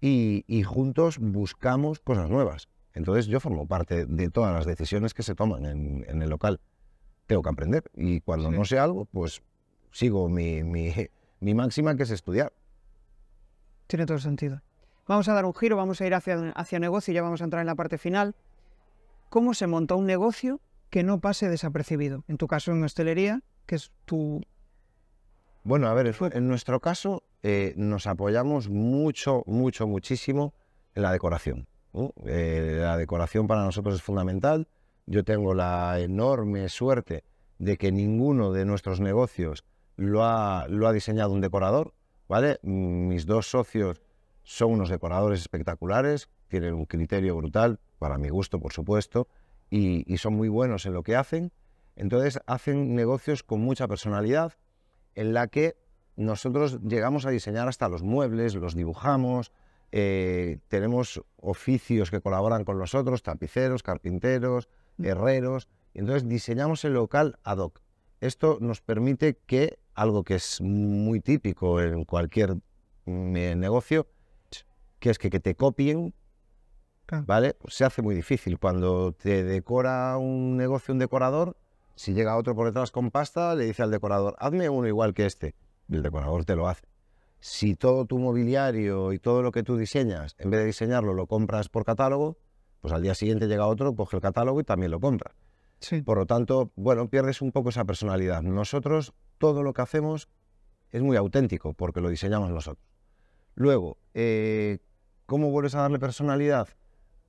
y, 0.00 0.44
y 0.46 0.62
juntos 0.62 1.18
buscamos 1.18 2.00
cosas 2.00 2.28
nuevas. 2.30 2.68
Entonces 2.92 3.26
yo 3.26 3.38
formo 3.40 3.66
parte 3.66 4.06
de 4.06 4.30
todas 4.30 4.52
las 4.54 4.66
decisiones 4.66 5.14
que 5.14 5.22
se 5.22 5.34
toman 5.34 5.64
en, 5.66 6.04
en 6.08 6.22
el 6.22 6.30
local. 6.30 6.60
Tengo 7.26 7.42
que 7.42 7.48
aprender 7.50 7.84
y 7.94 8.20
cuando 8.20 8.50
Sí. 8.50 8.56
no 8.56 8.64
sé 8.64 8.78
algo, 8.78 9.04
pues 9.06 9.42
sigo 9.92 10.28
mi, 10.28 10.62
mi, 10.64 10.92
mi 11.40 11.54
máxima 11.54 11.94
que 11.96 12.02
es 12.04 12.10
estudiar. 12.10 12.52
tiene 13.86 14.06
todo 14.06 14.18
sentido? 14.18 14.62
Vamos 15.06 15.28
a 15.28 15.34
dar 15.34 15.44
un 15.44 15.54
giro, 15.54 15.76
vamos 15.76 16.00
a 16.00 16.06
ir 16.06 16.14
hacia, 16.14 16.50
hacia 16.50 16.78
negocio 16.78 17.10
y 17.12 17.14
ya 17.16 17.22
vamos 17.22 17.40
a 17.40 17.44
entrar 17.44 17.60
en 17.60 17.66
la 17.66 17.74
parte 17.74 17.98
final. 17.98 18.34
¿Cómo 19.28 19.54
se 19.54 19.66
monta 19.66 19.94
un 19.96 20.06
negocio 20.06 20.60
que 20.90 21.02
no 21.02 21.20
pase 21.20 21.48
desapercibido? 21.48 22.24
En 22.28 22.36
tu 22.36 22.46
caso, 22.46 22.72
en 22.72 22.82
hostelería, 22.84 23.42
que 23.66 23.76
es 23.76 23.92
tu... 24.04 24.40
Bueno, 25.64 25.88
a 25.88 25.94
ver, 25.94 26.14
en 26.32 26.48
nuestro 26.48 26.80
caso 26.80 27.22
eh, 27.42 27.74
nos 27.76 28.06
apoyamos 28.06 28.68
mucho, 28.68 29.42
mucho, 29.46 29.86
muchísimo 29.86 30.54
en 30.94 31.02
la 31.02 31.12
decoración. 31.12 31.66
Eh, 32.26 32.78
la 32.80 32.96
decoración 32.96 33.46
para 33.46 33.64
nosotros 33.64 33.94
es 33.94 34.02
fundamental. 34.02 34.68
Yo 35.06 35.24
tengo 35.24 35.54
la 35.54 35.98
enorme 36.00 36.68
suerte 36.68 37.24
de 37.58 37.76
que 37.76 37.92
ninguno 37.92 38.52
de 38.52 38.64
nuestros 38.64 39.00
negocios 39.00 39.64
lo 39.96 40.24
ha, 40.24 40.66
lo 40.68 40.86
ha 40.86 40.92
diseñado 40.92 41.32
un 41.32 41.40
decorador, 41.40 41.94
¿vale? 42.28 42.58
Mm, 42.62 43.08
Mis 43.08 43.26
dos 43.26 43.50
socios 43.50 44.02
son 44.42 44.72
unos 44.72 44.88
decoradores 44.88 45.40
espectaculares, 45.40 46.28
tienen 46.48 46.74
un 46.74 46.86
criterio 46.86 47.36
brutal, 47.36 47.80
para 47.98 48.18
mi 48.18 48.28
gusto, 48.28 48.58
por 48.58 48.72
supuesto, 48.72 49.28
y 49.68 50.16
son 50.16 50.34
muy 50.34 50.48
buenos 50.48 50.84
en 50.86 50.94
lo 50.94 51.04
que 51.04 51.14
hacen. 51.14 51.52
Entonces 51.94 52.40
hacen 52.46 52.94
negocios 52.96 53.42
con 53.42 53.60
mucha 53.60 53.86
personalidad, 53.86 54.54
en 55.14 55.34
la 55.34 55.48
que 55.48 55.76
nosotros 56.20 56.80
llegamos 56.82 57.24
a 57.24 57.30
diseñar 57.30 57.66
hasta 57.66 57.88
los 57.88 58.02
muebles, 58.02 58.54
los 58.54 58.74
dibujamos, 58.74 59.52
eh, 59.90 60.58
tenemos 60.68 61.22
oficios 61.38 62.10
que 62.10 62.20
colaboran 62.20 62.64
con 62.64 62.78
nosotros, 62.78 63.22
tapiceros, 63.22 63.82
carpinteros, 63.82 64.68
herreros, 65.02 65.68
y 65.94 66.00
entonces 66.00 66.28
diseñamos 66.28 66.84
el 66.84 66.92
local 66.92 67.38
ad 67.42 67.58
hoc. 67.58 67.80
Esto 68.20 68.58
nos 68.60 68.82
permite 68.82 69.38
que 69.46 69.78
algo 69.94 70.22
que 70.22 70.34
es 70.34 70.60
muy 70.60 71.20
típico 71.20 71.80
en 71.80 72.04
cualquier 72.04 72.56
mm, 73.06 73.36
eh, 73.36 73.56
negocio, 73.56 74.06
que 74.98 75.08
es 75.08 75.18
que, 75.18 75.30
que 75.30 75.40
te 75.40 75.54
copien. 75.54 76.14
¿vale? 77.24 77.56
Se 77.68 77.84
hace 77.84 78.02
muy 78.02 78.14
difícil. 78.14 78.58
Cuando 78.58 79.12
te 79.12 79.42
decora 79.42 80.18
un 80.18 80.58
negocio 80.58 80.92
un 80.92 80.98
decorador, 80.98 81.56
si 81.96 82.12
llega 82.12 82.36
otro 82.36 82.54
por 82.54 82.66
detrás 82.66 82.90
con 82.90 83.10
pasta, 83.10 83.54
le 83.54 83.64
dice 83.64 83.82
al 83.82 83.90
decorador, 83.90 84.36
hazme 84.38 84.68
uno 84.68 84.86
igual 84.86 85.14
que 85.14 85.24
este. 85.24 85.54
El 85.90 86.02
decorador 86.02 86.44
te 86.44 86.56
lo 86.56 86.68
hace. 86.68 86.86
Si 87.40 87.74
todo 87.74 88.04
tu 88.04 88.18
mobiliario 88.18 89.12
y 89.12 89.18
todo 89.18 89.42
lo 89.42 89.50
que 89.50 89.62
tú 89.62 89.76
diseñas, 89.76 90.34
en 90.38 90.50
vez 90.50 90.60
de 90.60 90.66
diseñarlo, 90.66 91.14
lo 91.14 91.26
compras 91.26 91.68
por 91.68 91.84
catálogo, 91.84 92.36
pues 92.80 92.92
al 92.92 93.02
día 93.02 93.14
siguiente 93.14 93.46
llega 93.46 93.66
otro, 93.66 93.94
coge 93.94 94.16
el 94.16 94.22
catálogo 94.22 94.60
y 94.60 94.64
también 94.64 94.90
lo 94.90 95.00
compra. 95.00 95.34
Sí. 95.80 96.02
Por 96.02 96.18
lo 96.18 96.26
tanto, 96.26 96.70
bueno, 96.76 97.08
pierdes 97.08 97.40
un 97.40 97.52
poco 97.52 97.70
esa 97.70 97.84
personalidad. 97.84 98.42
Nosotros, 98.42 99.14
todo 99.38 99.62
lo 99.62 99.72
que 99.72 99.82
hacemos 99.82 100.28
es 100.90 101.02
muy 101.02 101.16
auténtico 101.16 101.72
porque 101.72 102.00
lo 102.00 102.10
diseñamos 102.10 102.50
nosotros. 102.50 102.86
Luego, 103.54 103.98
eh, 104.14 104.78
¿cómo 105.26 105.50
vuelves 105.50 105.74
a 105.74 105.80
darle 105.80 105.98
personalidad? 105.98 106.68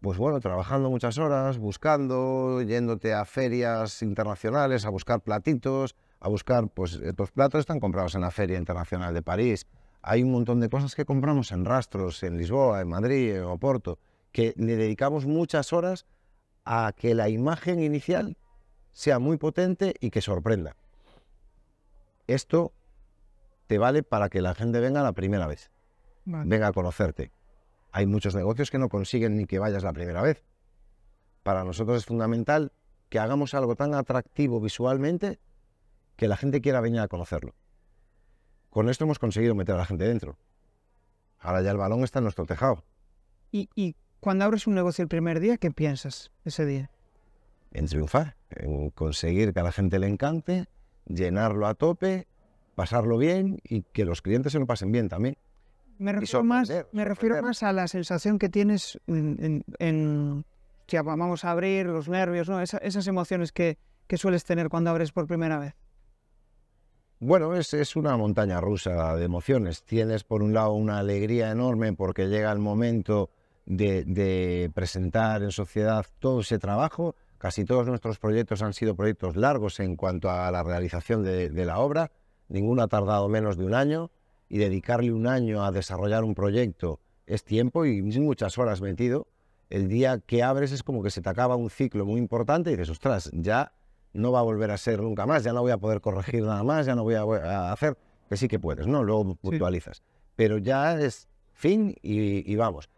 Pues 0.02 0.18
bueno, 0.18 0.40
trabajando 0.40 0.90
muchas 0.90 1.18
horas, 1.18 1.58
buscando, 1.58 2.62
yéndote 2.62 3.14
a 3.14 3.24
ferias 3.24 4.02
internacionales, 4.02 4.86
a 4.86 4.90
buscar 4.90 5.22
platitos, 5.22 5.96
a 6.22 6.30
buscar, 6.30 6.70
pues 6.70 6.94
estos 6.94 7.32
platos 7.32 7.62
están 7.62 7.80
comprados 7.80 8.14
en 8.16 8.22
la 8.22 8.32
Feria 8.32 8.58
Internacional 8.58 9.14
de 9.14 9.24
París. 9.24 9.66
Hay 10.04 10.22
un 10.22 10.32
montón 10.32 10.60
de 10.60 10.70
cosas 10.70 10.96
que 10.96 11.04
compramos 11.04 11.52
en 11.52 11.66
rastros, 11.66 12.22
en 12.24 12.38
Lisboa, 12.38 12.80
en 12.80 12.88
Madrid, 12.88 13.36
en 13.36 13.44
Oporto, 13.44 13.98
que 14.32 14.54
le 14.56 14.76
dedicamos 14.76 15.26
muchas 15.26 15.74
horas 15.74 16.06
a 16.64 16.94
que 16.96 17.16
la 17.16 17.28
imagen 17.28 17.82
inicial 17.82 18.38
sea 18.92 19.18
muy 19.18 19.38
potente 19.38 19.96
y 20.00 20.12
que 20.12 20.22
sorprenda. 20.22 20.76
Esto 22.28 22.72
te 23.66 23.80
vale 23.80 24.04
para 24.04 24.30
que 24.30 24.42
la 24.42 24.54
gente 24.54 24.80
venga 24.80 25.02
la 25.02 25.14
primera 25.14 25.48
vez, 25.48 25.72
Vale. 26.26 26.48
venga 26.48 26.68
a 26.68 26.72
conocerte. 26.72 27.32
Hay 27.92 28.06
muchos 28.06 28.36
negocios 28.36 28.70
que 28.70 28.78
no 28.78 28.90
consiguen 28.90 29.38
ni 29.38 29.46
que 29.46 29.60
vayas 29.60 29.84
la 29.84 29.92
primera 29.92 30.22
vez. 30.22 30.44
Para 31.42 31.64
nosotros 31.64 31.98
es 31.98 32.06
fundamental 32.06 32.72
que 33.10 33.18
hagamos 33.18 33.56
algo 33.56 33.76
tan 33.76 33.96
atractivo 33.96 34.62
visualmente 34.62 35.40
que 36.22 36.28
la 36.28 36.38
gente 36.38 36.62
quiera 36.62 36.82
venir 36.82 37.00
a 37.00 37.08
conocerlo. 37.08 37.56
Con 38.70 38.90
esto 38.90 39.06
hemos 39.06 39.18
conseguido 39.18 39.56
meter 39.56 39.74
a 39.74 39.80
la 39.80 39.86
gente 39.88 40.04
dentro. 40.08 40.38
Ahora 41.40 41.64
ya 41.64 41.72
el 41.72 41.78
balón 41.78 42.04
está 42.04 42.20
en 42.20 42.26
nuestro 42.26 42.46
tejado. 42.46 42.84
Y, 43.52 43.70
y 43.74 43.96
cuando 44.20 44.46
abres 44.46 44.68
un 44.68 44.76
negocio 44.76 45.02
el 45.02 45.08
primer 45.08 45.40
día, 45.40 45.58
¿qué 45.58 45.72
piensas 45.72 46.32
ese 46.46 46.64
día? 46.68 46.92
en 47.74 47.88
triunfar, 47.88 48.36
en 48.52 48.92
conseguir 48.92 49.52
que 49.52 49.62
a 49.62 49.64
la 49.64 49.72
gente 49.72 49.98
le 49.98 50.06
encante, 50.06 50.68
llenarlo 51.08 51.66
a 51.66 51.74
tope, 51.74 52.28
pasarlo 52.76 53.18
bien 53.18 53.60
y 53.64 53.82
que 53.82 54.06
los 54.06 54.22
clientes 54.22 54.52
se 54.52 54.60
lo 54.60 54.68
pasen 54.68 54.92
bien 54.92 55.10
también. 55.10 55.38
Me 55.98 56.12
refiero, 56.12 56.44
más, 56.44 56.68
sorprender, 56.68 56.90
me 56.94 57.04
refiero 57.06 57.36
sorprender. 57.36 57.50
más 57.50 57.64
a 57.64 57.74
la 57.74 57.88
sensación 57.88 58.38
que 58.38 58.50
tienes 58.50 59.00
en, 59.08 59.38
en, 59.44 59.64
en, 59.80 60.46
hostia, 60.82 61.02
vamos 61.02 61.46
a 61.46 61.50
abrir 61.52 61.88
los 61.88 62.10
nervios, 62.10 62.48
¿no? 62.48 62.62
Esa- 62.62 62.78
esas 62.80 63.08
emociones 63.08 63.52
que, 63.52 63.80
que 64.06 64.18
sueles 64.18 64.44
tener 64.44 64.70
cuando 64.70 64.92
abres 64.92 65.12
por 65.12 65.26
primera 65.26 65.58
vez. 65.58 65.74
Bueno, 67.24 67.54
es, 67.56 67.72
es 67.76 67.96
una 67.96 68.18
montaña 68.18 68.60
rusa 68.60 69.16
de 69.16 69.26
emociones. 69.26 69.84
Tienes 69.84 70.24
por 70.24 70.42
un 70.42 70.56
lado 70.56 70.74
una 70.74 70.98
alegría 70.98 71.52
enorme 71.52 71.94
porque 71.94 72.28
llega 72.28 72.52
el 72.52 72.58
momento 72.58 73.30
de, 73.68 74.04
de 74.06 74.72
presentar 74.74 75.44
en 75.44 75.52
sociedad 75.52 76.04
todo 76.20 76.42
ese 76.42 76.58
trabajo, 76.58 77.16
Casi 77.38 77.64
todos 77.64 77.88
nuestros 77.88 78.20
proyectos 78.20 78.62
han 78.62 78.74
sido 78.74 78.96
proyectos 78.96 79.36
largos 79.36 79.80
en 79.80 79.96
cuanto 79.96 80.30
a 80.30 80.52
la 80.52 80.62
realización 80.62 81.24
de, 81.24 81.50
de 81.50 81.66
la 81.66 81.80
obra. 81.80 82.12
Ninguno 82.50 82.84
ha 82.84 82.88
tardado 82.88 83.30
menos 83.30 83.58
de 83.58 83.66
un 83.66 83.74
año 83.74 84.12
y 84.48 84.60
dedicarle 84.60 85.12
un 85.12 85.26
año 85.26 85.64
a 85.64 85.72
desarrollar 85.72 86.24
un 86.24 86.36
proyecto 86.36 87.00
es 87.26 87.44
tiempo 87.44 87.86
y 87.86 88.02
muchas 88.02 88.60
horas 88.60 88.82
metido. 88.82 89.28
El 89.72 89.88
día 89.88 90.20
que 90.20 90.44
abres 90.44 90.72
es 90.72 90.84
como 90.84 91.02
que 91.02 91.10
se 91.10 91.22
te 91.22 91.30
acaba 91.30 91.56
un 91.56 91.70
ciclo 91.70 92.06
muy 92.06 92.20
importante 92.20 92.70
y 92.70 92.74
dices, 92.74 92.90
ostras, 92.90 93.32
ya 93.34 93.74
no 94.14 94.32
va 94.32 94.40
a 94.40 94.44
volver 94.44 94.72
a 94.72 94.78
ser 94.78 95.02
nunca 95.02 95.26
más, 95.26 95.44
ya 95.44 95.54
no 95.54 95.62
voy 95.62 95.72
a 95.72 95.78
poder 95.78 96.02
corregir 96.02 96.44
nada 96.44 96.64
más, 96.64 96.86
ya 96.86 96.96
no 96.96 97.04
voy 97.04 97.16
a, 97.16 97.72
hacer, 97.72 97.98
que 98.30 98.38
sí 98.38 98.48
que 98.48 98.60
puedes, 98.60 98.88
¿no? 98.88 99.04
Luego 99.04 99.36
puntualizas. 99.36 100.04
Pero 100.36 100.58
ya 100.58 101.00
es 101.00 101.28
fin 101.54 101.96
y, 102.02 102.56
vamos. 102.56 102.90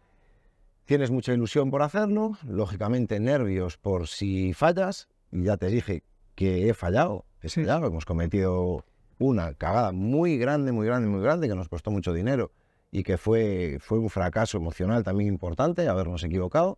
Tienes 0.85 1.11
mucha 1.11 1.33
ilusión 1.33 1.71
por 1.71 1.81
hacerlo, 1.81 2.37
lógicamente 2.47 3.19
nervios 3.19 3.77
por 3.77 4.07
si 4.07 4.53
fallas, 4.53 5.07
y 5.31 5.43
ya 5.43 5.57
te 5.57 5.67
dije 5.67 6.03
que 6.35 6.69
he 6.69 6.73
fallado, 6.73 7.25
he 7.41 7.49
fallado, 7.49 7.87
hemos 7.87 8.05
cometido 8.05 8.85
una 9.19 9.53
cagada 9.53 9.91
muy 9.91 10.37
grande, 10.37 10.71
muy 10.71 10.85
grande, 10.85 11.07
muy 11.07 11.21
grande, 11.21 11.47
que 11.47 11.55
nos 11.55 11.69
costó 11.69 11.91
mucho 11.91 12.13
dinero 12.13 12.51
y 12.91 13.03
que 13.03 13.17
fue, 13.17 13.77
fue 13.79 13.97
un 13.99 14.09
fracaso 14.09 14.57
emocional 14.57 15.03
también 15.03 15.29
importante, 15.29 15.87
habernos 15.87 16.23
equivocado. 16.23 16.77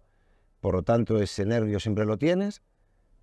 Por 0.62 0.76
lo 0.76 0.84
tanto, 0.84 1.22
ese 1.22 1.46
nervio 1.46 1.80
siempre 1.80 2.06
lo 2.06 2.18
tienes, 2.18 2.62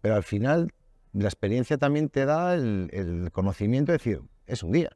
pero 0.01 0.15
al 0.15 0.23
final 0.23 0.73
la 1.13 1.29
experiencia 1.29 1.79
también 1.79 2.09
te 2.09 2.25
da 2.25 2.55
el, 2.55 3.29
conocimiento 3.33 3.93
de 3.93 3.99
decir, 3.99 4.23
es 4.47 4.63
un 4.63 4.73
día. 4.73 4.91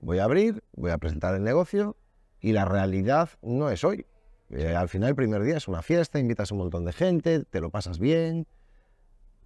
Voy 0.00 0.18
a 0.18 0.24
abrir, 0.24 0.62
voy 0.74 0.90
a 0.90 0.98
presentar 0.98 1.34
el 1.34 1.42
negocio 1.42 1.96
y 2.40 2.52
la 2.52 2.64
realidad 2.64 3.30
no 3.42 3.70
es 3.70 3.84
hoy. 3.84 4.06
Eh, 4.50 4.76
al 4.76 4.88
final 4.88 5.10
el 5.10 5.16
primer 5.16 5.42
día 5.42 5.56
es 5.56 5.66
una 5.66 5.82
fiesta, 5.82 6.18
invitas 6.18 6.50
a 6.50 6.54
un 6.54 6.58
montón 6.58 6.84
de 6.84 6.92
gente, 6.92 7.44
te 7.44 7.60
lo 7.60 7.70
pasas 7.70 7.98
bien. 7.98 8.46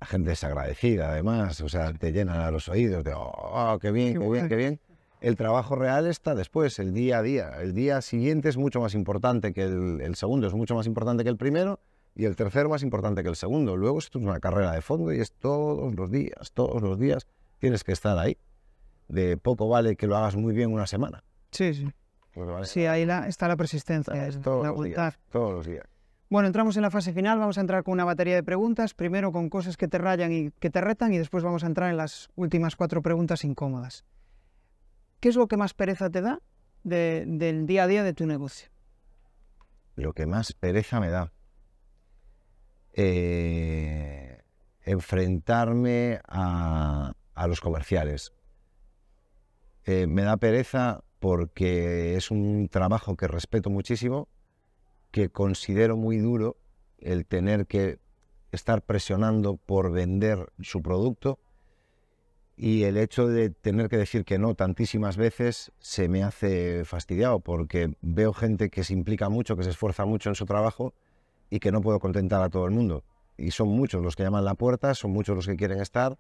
La 0.01 0.07
gente 0.07 0.33
es 0.33 0.45
agradecida 0.45 1.11
además, 1.11 1.61
o 1.61 1.69
sea, 1.69 1.93
te 1.93 2.13
llenan 2.13 2.41
a 2.41 2.51
los 2.51 2.69
oídos 2.69 3.03
de, 3.03 3.13
oh, 3.17 3.79
qué 3.81 3.91
bien, 3.91 4.19
qué, 4.19 4.29
bien, 4.29 4.49
qué 4.49 4.57
bien. 4.57 4.81
El 5.21 5.37
trabajo 5.37 5.75
real 5.75 6.07
está 6.07 6.35
después, 6.35 6.79
el 6.79 6.93
día 6.93 7.19
a 7.19 7.23
día. 7.23 7.61
El 7.61 7.75
día 7.75 8.03
siguiente 8.03 8.49
es 8.49 8.57
mucho 8.57 8.81
más 8.81 8.95
importante 8.95 9.53
que 9.53 9.65
el, 9.65 10.01
el 10.01 10.15
segundo, 10.15 10.47
es 10.47 10.55
mucho 10.55 10.75
más 10.75 10.87
importante 10.87 11.25
que 11.25 11.31
el 11.31 11.37
primero 11.37 11.81
y 12.19 12.25
el 12.25 12.35
tercero 12.35 12.69
más 12.69 12.83
importante 12.83 13.23
que 13.23 13.29
el 13.29 13.37
segundo. 13.37 13.77
Luego 13.77 14.01
esto 14.01 14.19
es 14.19 14.25
una 14.25 14.41
carrera 14.41 14.73
de 14.73 14.83
fondo 14.83 15.13
y 15.13 15.21
es 15.21 15.33
todos 15.33 15.95
los 15.95 16.11
días, 16.11 16.51
todos 16.53 16.83
los 16.83 16.99
días 16.99 17.29
tienes 17.59 17.85
que 17.85 17.93
estar 17.93 18.19
ahí. 18.19 18.37
De 19.07 19.37
poco 19.37 19.69
vale 19.69 19.97
que 19.97 20.09
lo 20.09 20.17
hagas 20.17 20.35
muy 20.35 20.53
bien 20.53 20.73
una 20.73 20.89
semana. 20.89 21.23
Sí, 21.53 21.73
sí. 21.73 21.89
Pues 22.35 22.69
sí, 22.69 22.87
ahí 22.87 23.07
está 23.27 23.47
la 23.47 23.57
persistencia, 23.57 24.31
todos, 24.43 24.67
los 24.67 24.85
días, 24.85 25.19
todos 25.31 25.55
los 25.55 25.67
días. 25.67 25.87
Bueno, 26.29 26.49
entramos 26.49 26.77
en 26.77 26.83
la 26.83 26.91
fase 26.91 27.13
final, 27.13 27.39
vamos 27.39 27.57
a 27.57 27.61
entrar 27.61 27.85
con 27.85 27.93
una 27.93 28.05
batería 28.05 28.35
de 28.35 28.43
preguntas, 28.43 28.95
primero 28.95 29.31
con 29.31 29.49
cosas 29.49 29.77
que 29.77 29.87
te 29.87 29.97
rayan 29.97 30.33
y 30.33 30.51
que 30.51 30.71
te 30.71 30.81
retan 30.81 31.15
y 31.15 31.19
después 31.19 31.45
vamos 31.45 31.63
a 31.63 31.69
entrar 31.69 31.89
en 31.89 31.97
las 31.97 32.29
últimas 32.35 32.75
cuatro 32.75 33.01
preguntas 33.01 33.45
incómodas. 33.45 34.05
¿Qué 35.21 35.29
es 35.29 35.37
lo 35.37 35.47
que 35.47 35.57
más 35.57 35.73
pereza 35.73 36.11
te 36.11 36.21
da 36.21 36.41
del 36.83 37.67
día 37.67 37.85
a 37.85 37.87
día 37.87 38.03
de 38.03 38.13
tu 38.13 38.27
negocio? 38.27 38.69
Lo 39.95 40.13
que 40.13 40.27
más 40.27 40.53
pereza 40.53 41.01
me 41.01 41.11
da. 41.11 41.33
Eh, 43.01 44.43
enfrentarme 44.83 46.21
a, 46.27 47.15
los 47.47 47.61
comerciales. 47.61 48.33
Eh, 49.85 50.09
me 50.09 50.23
da 50.23 50.37
pereza 50.37 51.05
porque 51.21 52.17
es 52.17 52.33
un 52.33 52.69
trabajo 52.69 53.17
que 53.17 53.29
respeto 53.29 53.71
muchísimo, 53.71 54.27
que 55.13 55.29
considero 55.29 55.97
muy 55.97 56.19
duro 56.19 56.57
el 56.99 57.25
tener 57.25 57.69
que 57.69 58.01
estar 58.51 58.83
presionando 58.83 59.59
por 59.59 59.93
vender 59.93 60.53
su 60.59 60.83
producto 60.83 61.39
y 62.57 62.83
el 62.83 62.97
hecho 62.97 63.29
de 63.29 63.51
tener 63.51 63.89
que 63.89 63.97
decir 63.97 64.25
que 64.25 64.41
no 64.41 64.57
tantísimas 64.57 65.17
veces 65.17 65.71
se 65.79 66.09
me 66.09 66.25
hace 66.25 66.85
fastidiado 66.85 67.39
porque 67.39 67.95
veo 68.01 68.33
gente 68.33 68.71
que 68.71 68.83
se 68.83 68.93
implica 68.93 69.29
mucho, 69.29 69.57
que 69.57 69.63
se 69.63 69.71
esfuerza 69.71 70.05
mucho 70.05 70.31
en 70.31 70.35
su 70.35 70.47
trabajo 70.47 70.95
y 71.51 71.61
que 71.61 71.73
no 71.73 71.81
puedo 71.81 71.99
contentar 71.99 72.43
a 72.43 72.49
todo 72.49 72.65
el 72.65 72.71
mundo. 72.71 73.05
Y 73.37 73.51
son 73.51 73.69
muchos 73.69 74.03
los 74.03 74.17
que 74.17 74.25
llaman 74.25 74.45
la 74.45 74.55
puerta, 74.55 74.95
son 74.95 75.13
muchos 75.13 75.37
los 75.37 75.47
que 75.47 75.57
quieren 75.57 75.81
estar 75.81 76.19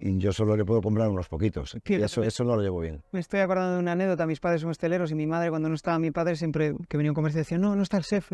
y 0.00 0.18
yo 0.18 0.32
solo 0.32 0.56
le 0.56 0.64
puedo 0.64 0.80
comprar 0.80 1.08
unos 1.08 1.28
poquitos. 1.28 1.76
Y 1.84 1.94
eso, 1.94 2.22
eso 2.22 2.44
no 2.44 2.56
lo 2.56 2.62
llevo 2.62 2.80
bien. 2.80 3.02
Me 3.12 3.20
estoy 3.20 3.40
acordando 3.40 3.74
de 3.74 3.80
una 3.80 3.92
anécdota. 3.92 4.26
Mis 4.26 4.40
padres 4.40 4.62
son 4.62 4.70
hosteleros 4.70 5.10
y 5.10 5.14
mi 5.14 5.26
madre, 5.26 5.50
cuando 5.50 5.68
no 5.68 5.74
estaba 5.74 5.98
mi 5.98 6.10
padre, 6.10 6.36
siempre 6.36 6.74
que 6.88 6.96
venía 6.96 7.10
a 7.10 7.12
un 7.12 7.14
comercio 7.14 7.38
decía, 7.38 7.58
no, 7.58 7.76
no 7.76 7.82
está 7.82 7.98
el 7.98 8.04
chef. 8.04 8.32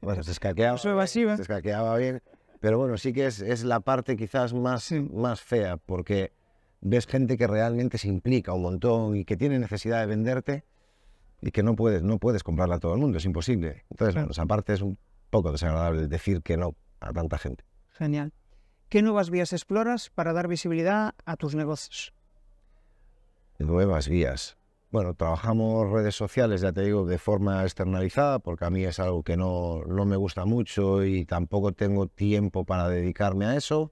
Bueno, 0.00 0.22
se 0.22 0.32
escaqueaba, 0.32 0.76
se 0.76 0.90
escaqueaba 1.40 1.96
bien. 1.96 2.20
Pero 2.60 2.78
bueno, 2.78 2.98
sí 2.98 3.12
que 3.12 3.26
es, 3.26 3.40
es 3.40 3.62
la 3.62 3.80
parte 3.80 4.16
quizás 4.16 4.54
más, 4.54 4.92
más 5.12 5.40
fea, 5.40 5.76
porque 5.76 6.32
ves 6.80 7.06
gente 7.06 7.36
que 7.36 7.46
realmente 7.46 7.96
se 7.98 8.08
implica 8.08 8.52
un 8.52 8.62
montón 8.62 9.16
y 9.16 9.24
que 9.24 9.36
tiene 9.36 9.58
necesidad 9.58 10.00
de 10.00 10.06
venderte 10.06 10.64
y 11.40 11.50
que 11.50 11.62
no 11.62 11.76
puedes, 11.76 12.02
no 12.02 12.18
puedes 12.18 12.42
comprarla 12.42 12.76
a 12.76 12.78
todo 12.80 12.94
el 12.94 13.00
mundo, 13.00 13.18
es 13.18 13.24
imposible. 13.24 13.84
Entonces, 13.90 14.14
bueno, 14.14 14.30
esa 14.30 14.46
parte 14.46 14.72
es 14.72 14.80
un 14.80 14.98
poco 15.34 15.50
desagradable 15.50 16.06
decir 16.06 16.42
que 16.42 16.56
no 16.56 16.76
a 17.00 17.12
tanta 17.12 17.38
gente. 17.38 17.64
Genial. 17.90 18.32
¿Qué 18.88 19.02
nuevas 19.02 19.30
vías 19.30 19.52
exploras 19.52 20.10
para 20.10 20.32
dar 20.32 20.46
visibilidad 20.46 21.12
a 21.24 21.34
tus 21.34 21.56
negocios? 21.56 22.14
Nuevas 23.58 24.08
vías. 24.08 24.56
Bueno, 24.92 25.14
trabajamos 25.14 25.90
redes 25.90 26.14
sociales, 26.14 26.60
ya 26.60 26.70
te 26.70 26.82
digo, 26.82 27.04
de 27.04 27.18
forma 27.18 27.64
externalizada, 27.64 28.38
porque 28.38 28.64
a 28.64 28.70
mí 28.70 28.84
es 28.84 29.00
algo 29.00 29.24
que 29.24 29.36
no, 29.36 29.82
no 29.88 30.04
me 30.04 30.14
gusta 30.14 30.44
mucho 30.44 31.04
y 31.04 31.24
tampoco 31.24 31.72
tengo 31.72 32.06
tiempo 32.06 32.64
para 32.64 32.88
dedicarme 32.88 33.46
a 33.46 33.56
eso. 33.56 33.90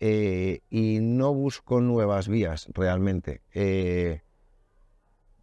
Eh, 0.00 0.62
y 0.68 0.98
no 1.00 1.32
busco 1.32 1.80
nuevas 1.80 2.26
vías 2.26 2.66
realmente. 2.74 3.40
Eh, 3.54 4.22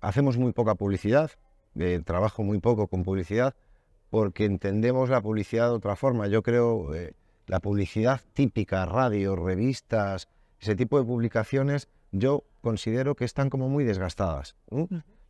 hacemos 0.02 0.38
muy 0.38 0.52
poca 0.52 0.76
publicidad, 0.76 1.32
eh, 1.80 2.02
trabajo 2.04 2.44
muy 2.44 2.60
poco 2.60 2.88
con 2.88 3.04
publicidad, 3.04 3.56
porque 4.14 4.46
entendemos 4.46 5.10
la 5.10 5.22
publicidad 5.22 5.70
de 5.70 5.74
otra 5.74 5.96
forma. 5.96 6.28
Yo 6.28 6.44
creo 6.44 6.94
eh, 6.94 7.16
la 7.48 7.60
publicidad 7.60 8.22
típica, 8.34 8.86
radio, 8.86 9.36
revistas, 9.36 10.30
ese 10.60 10.76
tipo 10.76 11.00
de 11.00 11.04
publicaciones, 11.04 11.90
yo 12.12 12.44
considero 12.62 13.16
que 13.16 13.26
están 13.26 13.50
como 13.50 13.70
muy 13.70 13.84
desgastadas. 13.84 14.56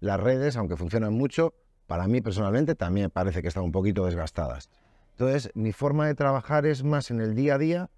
Las 0.02 0.19
redes, 0.19 0.58
aunque 0.58 0.76
funcionan 0.76 1.13
mucho, 1.13 1.54
para 1.88 2.10
mí 2.10 2.19
personalmente 2.19 2.76
también 2.76 3.10
parece 3.10 3.41
que 3.41 3.48
están 3.48 3.63
un 3.63 3.72
poquito 3.72 4.04
desgastadas. 4.04 4.69
Entonces, 5.12 5.50
mi 5.54 5.72
forma 5.72 6.06
de 6.08 6.15
trabajar 6.15 6.65
es 6.65 6.84
más 6.84 7.10
en 7.10 7.22
el 7.22 7.36
día 7.36 7.56
a 7.56 7.60
día 7.60 7.89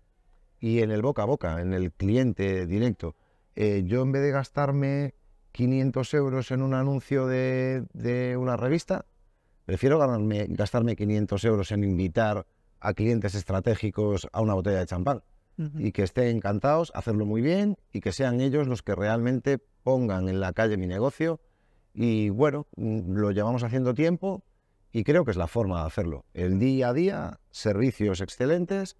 y 0.59 0.83
en 0.83 0.91
el 0.91 1.01
boca 1.01 1.23
a 1.23 1.25
boca, 1.25 1.61
en 1.61 1.73
el 1.73 1.93
cliente 1.93 2.67
directo. 2.67 3.15
Eh, 3.55 3.85
yo 3.87 4.03
en 4.03 4.11
vez 4.11 4.21
de 4.21 4.29
gastarme 4.29 5.15
500 5.51 6.13
euros 6.13 6.51
en 6.51 6.61
un 6.61 6.75
anuncio 6.75 7.25
de, 7.25 7.85
de 7.93 8.37
una 8.37 8.55
revista, 8.55 9.05
Prefiero 9.65 9.99
gastarme 9.99 10.95
500 10.95 11.43
euros 11.45 11.71
en 11.71 11.83
invitar 11.83 12.45
a 12.79 12.93
clientes 12.93 13.33
estratégicos 13.33 14.27
a 14.31 14.41
una 14.41 14.53
botella 14.53 14.79
de 14.79 14.85
champán 14.85 15.23
y 15.77 15.93
que 15.93 16.03
estén 16.03 16.35
encantados, 16.35 16.91
hacerlo 16.95 17.25
muy 17.25 17.41
bien 17.41 17.77
y 17.93 18.01
que 18.01 18.11
sean 18.11 18.41
ellos 18.41 18.67
los 18.67 18.83
que 18.83 18.93
realmente 18.93 19.57
pongan 19.83 20.27
en 20.27 20.41
la 20.41 20.51
calle 20.51 20.75
mi 20.75 20.85
negocio. 20.85 21.39
Y 21.93 22.29
bueno, 22.29 22.67
mm, 22.75 23.13
lo 23.15 23.31
llevamos 23.31 23.63
haciendo 23.63 23.93
tiempo 23.93 24.43
y 24.91 25.05
creo 25.05 25.23
que 25.23 25.31
es 25.31 25.37
la 25.37 25.47
forma 25.47 25.81
de 25.81 25.87
hacerlo. 25.87 26.25
El 26.33 26.59
día 26.59 26.89
a 26.89 26.93
día, 26.93 27.39
servicios 27.51 28.19
excelentes. 28.19 28.97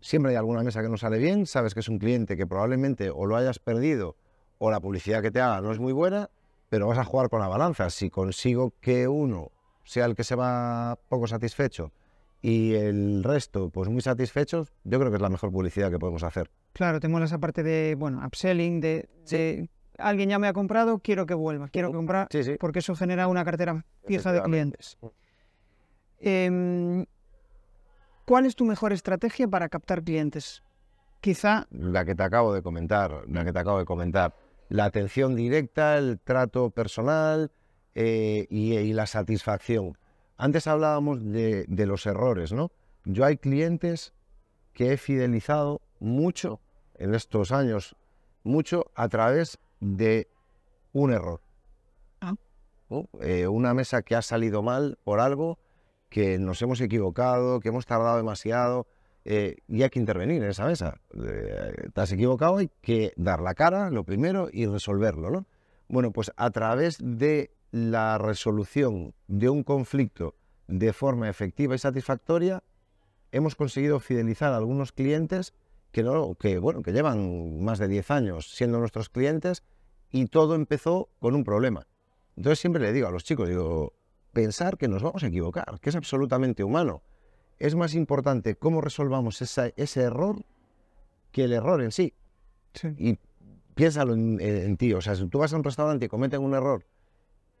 Siempre 0.00 0.32
hay 0.32 0.36
alguna 0.36 0.62
mesa 0.62 0.80
que 0.80 0.88
no 0.88 0.96
sale 0.96 1.18
bien, 1.18 1.44
sabes 1.44 1.74
que 1.74 1.80
es 1.80 1.88
un 1.88 1.98
cliente 1.98 2.36
que 2.36 2.46
probablemente 2.46 3.10
o 3.10 3.26
lo 3.26 3.36
hayas 3.36 3.58
perdido 3.58 4.16
o 4.56 4.70
la 4.70 4.80
publicidad 4.80 5.20
que 5.20 5.30
te 5.30 5.40
haga 5.40 5.60
no 5.60 5.70
es 5.70 5.78
muy 5.78 5.92
buena, 5.92 6.30
pero 6.70 6.86
vas 6.86 6.98
a 6.98 7.04
jugar 7.04 7.28
con 7.28 7.40
la 7.40 7.48
balanza. 7.48 7.90
Si 7.90 8.08
consigo 8.08 8.72
que 8.80 9.06
uno 9.06 9.52
sea 9.84 10.06
el 10.06 10.14
que 10.14 10.24
se 10.24 10.34
va 10.34 10.98
poco 11.08 11.26
satisfecho 11.26 11.92
y 12.42 12.74
el 12.74 13.22
resto 13.22 13.70
pues 13.70 13.88
muy 13.88 14.00
satisfechos, 14.00 14.72
yo 14.84 14.98
creo 14.98 15.10
que 15.10 15.16
es 15.16 15.22
la 15.22 15.28
mejor 15.28 15.50
publicidad 15.50 15.90
que 15.90 15.98
podemos 15.98 16.22
hacer. 16.22 16.50
Claro, 16.72 17.00
tenemos 17.00 17.22
esa 17.22 17.38
parte 17.38 17.62
de, 17.62 17.94
bueno, 17.98 18.24
upselling, 18.24 18.80
de, 18.80 19.68
alguien 19.98 20.30
ya 20.30 20.38
me 20.38 20.48
ha 20.48 20.52
comprado, 20.52 20.98
quiero 21.00 21.26
que 21.26 21.34
vuelva, 21.34 21.68
quiero 21.68 21.92
comprar, 21.92 22.28
porque 22.58 22.78
eso 22.78 22.94
genera 22.94 23.28
una 23.28 23.44
cartera 23.44 23.84
fija 24.06 24.32
de 24.32 24.42
clientes. 24.42 24.98
Em, 26.18 27.04
¿Cuál 28.24 28.46
es 28.46 28.54
tu 28.54 28.64
mejor 28.64 28.92
estrategia 28.92 29.48
para 29.48 29.68
captar 29.68 30.02
clientes? 30.02 30.62
Quizá... 31.20 31.66
La 31.70 32.04
que 32.04 32.14
te 32.14 32.22
acabo 32.22 32.54
de 32.54 32.62
comentar, 32.62 33.24
la 33.28 33.44
que 33.44 33.52
te 33.52 33.58
acabo 33.58 33.78
de 33.78 33.84
comentar. 33.84 34.34
La 34.68 34.84
atención 34.84 35.34
directa, 35.34 35.98
el 35.98 36.20
trato 36.20 36.70
personal, 36.70 37.50
eh, 37.94 38.46
y, 38.50 38.92
la 38.92 39.06
satisfacción. 39.06 39.98
Antes 40.36 40.66
hablábamos 40.66 41.24
de, 41.24 41.66
los 41.68 42.06
errores, 42.06 42.52
¿no? 42.52 42.70
Yo 43.04 43.24
hay 43.24 43.36
clientes 43.36 44.12
que 44.72 44.92
he 44.92 44.96
fidelizado 44.96 45.80
mucho 45.98 46.60
en 46.94 47.14
estos 47.14 47.52
años, 47.52 47.96
mucho 48.44 48.90
a 48.94 49.08
través 49.08 49.58
de 49.80 50.28
un 50.92 51.12
error. 51.12 51.40
Ah. 52.20 52.34
Eh, 53.20 53.46
una 53.46 53.74
mesa 53.74 54.02
que 54.02 54.16
ha 54.16 54.22
salido 54.22 54.62
mal 54.62 54.98
por 55.04 55.20
algo, 55.20 55.58
que 56.08 56.38
nos 56.38 56.60
hemos 56.62 56.80
equivocado, 56.80 57.60
que 57.60 57.68
hemos 57.68 57.86
tardado 57.86 58.16
demasiado. 58.16 58.86
eh, 59.26 59.56
y 59.68 59.82
hay 59.82 59.90
que 59.90 59.98
intervenir 59.98 60.42
en 60.42 60.48
esa 60.48 60.64
mesa. 60.64 60.98
Eh, 61.14 61.90
te 61.92 62.00
has 62.00 62.10
equivocado, 62.10 62.56
hay 62.56 62.70
que 62.80 63.12
dar 63.16 63.40
la 63.40 63.54
cara, 63.54 63.90
lo 63.90 64.02
primero, 64.02 64.48
y 64.50 64.64
resolverlo, 64.64 65.30
¿no? 65.30 65.46
Bueno, 65.88 66.10
pues 66.10 66.32
a 66.36 66.50
través 66.50 66.96
de 67.02 67.50
la 67.70 68.18
resolución 68.18 69.14
de 69.28 69.48
un 69.48 69.62
conflicto 69.62 70.34
de 70.66 70.92
forma 70.92 71.28
efectiva 71.28 71.74
y 71.74 71.78
satisfactoria, 71.78 72.62
hemos 73.32 73.54
conseguido 73.54 74.00
fidelizar 74.00 74.52
a 74.52 74.56
algunos 74.56 74.92
clientes 74.92 75.54
que, 75.92 76.02
no, 76.02 76.34
que, 76.34 76.58
bueno, 76.58 76.82
que 76.82 76.92
llevan 76.92 77.62
más 77.62 77.78
de 77.78 77.88
10 77.88 78.10
años 78.10 78.50
siendo 78.54 78.78
nuestros 78.78 79.08
clientes 79.08 79.64
y 80.10 80.26
todo 80.26 80.54
empezó 80.54 81.08
con 81.18 81.34
un 81.34 81.44
problema. 81.44 81.86
Entonces 82.36 82.58
siempre 82.58 82.82
le 82.82 82.92
digo 82.92 83.08
a 83.08 83.10
los 83.10 83.24
chicos, 83.24 83.48
digo, 83.48 83.94
pensar 84.32 84.78
que 84.78 84.88
nos 84.88 85.02
vamos 85.02 85.22
a 85.22 85.28
equivocar, 85.28 85.78
que 85.80 85.90
es 85.90 85.96
absolutamente 85.96 86.64
humano. 86.64 87.02
Es 87.58 87.74
más 87.74 87.94
importante 87.94 88.56
cómo 88.56 88.80
resolvamos 88.80 89.42
ese 89.42 90.00
error 90.00 90.44
que 91.32 91.44
el 91.44 91.52
error 91.52 91.82
en 91.82 91.92
sí. 91.92 92.14
Y 92.96 93.18
piénsalo 93.74 94.14
en, 94.14 94.40
en, 94.40 94.76
ti. 94.76 94.94
O 94.94 95.00
sea, 95.00 95.14
si 95.14 95.26
tú 95.26 95.38
vas 95.38 95.52
a 95.52 95.56
un 95.56 95.64
restaurante 95.64 96.06
y 96.06 96.08
cometen 96.08 96.40
un 96.40 96.54
error 96.54 96.86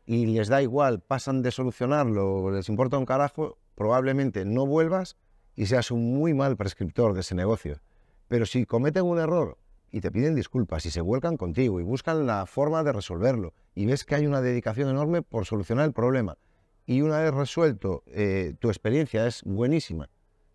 y 0.06 0.26
les 0.26 0.48
da 0.48 0.62
igual, 0.62 1.00
pasan 1.00 1.42
de 1.42 1.50
solucionarlo, 1.50 2.50
les 2.50 2.68
importa 2.68 2.98
un 2.98 3.06
carajo, 3.06 3.58
probablemente 3.74 4.44
no 4.44 4.66
vuelvas 4.66 5.16
y 5.56 5.66
seas 5.66 5.90
un 5.90 6.14
muy 6.14 6.34
mal 6.34 6.56
prescriptor 6.56 7.14
de 7.14 7.20
ese 7.20 7.34
negocio. 7.34 7.80
Pero 8.28 8.46
si 8.46 8.64
cometen 8.64 9.04
un 9.04 9.18
error 9.18 9.58
y 9.90 10.00
te 10.00 10.10
piden 10.10 10.34
disculpas 10.34 10.86
y 10.86 10.90
se 10.90 11.00
vuelcan 11.00 11.36
contigo 11.36 11.80
y 11.80 11.84
buscan 11.84 12.26
la 12.26 12.46
forma 12.46 12.82
de 12.84 12.92
resolverlo 12.92 13.54
y 13.74 13.86
ves 13.86 14.04
que 14.04 14.14
hay 14.14 14.26
una 14.26 14.40
dedicación 14.40 14.88
enorme 14.88 15.22
por 15.22 15.46
solucionar 15.46 15.86
el 15.86 15.92
problema 15.92 16.38
y 16.86 17.02
una 17.02 17.20
vez 17.20 17.32
resuelto 17.32 18.02
eh, 18.06 18.54
tu 18.58 18.68
experiencia 18.68 19.26
es 19.26 19.42
buenísima, 19.44 20.08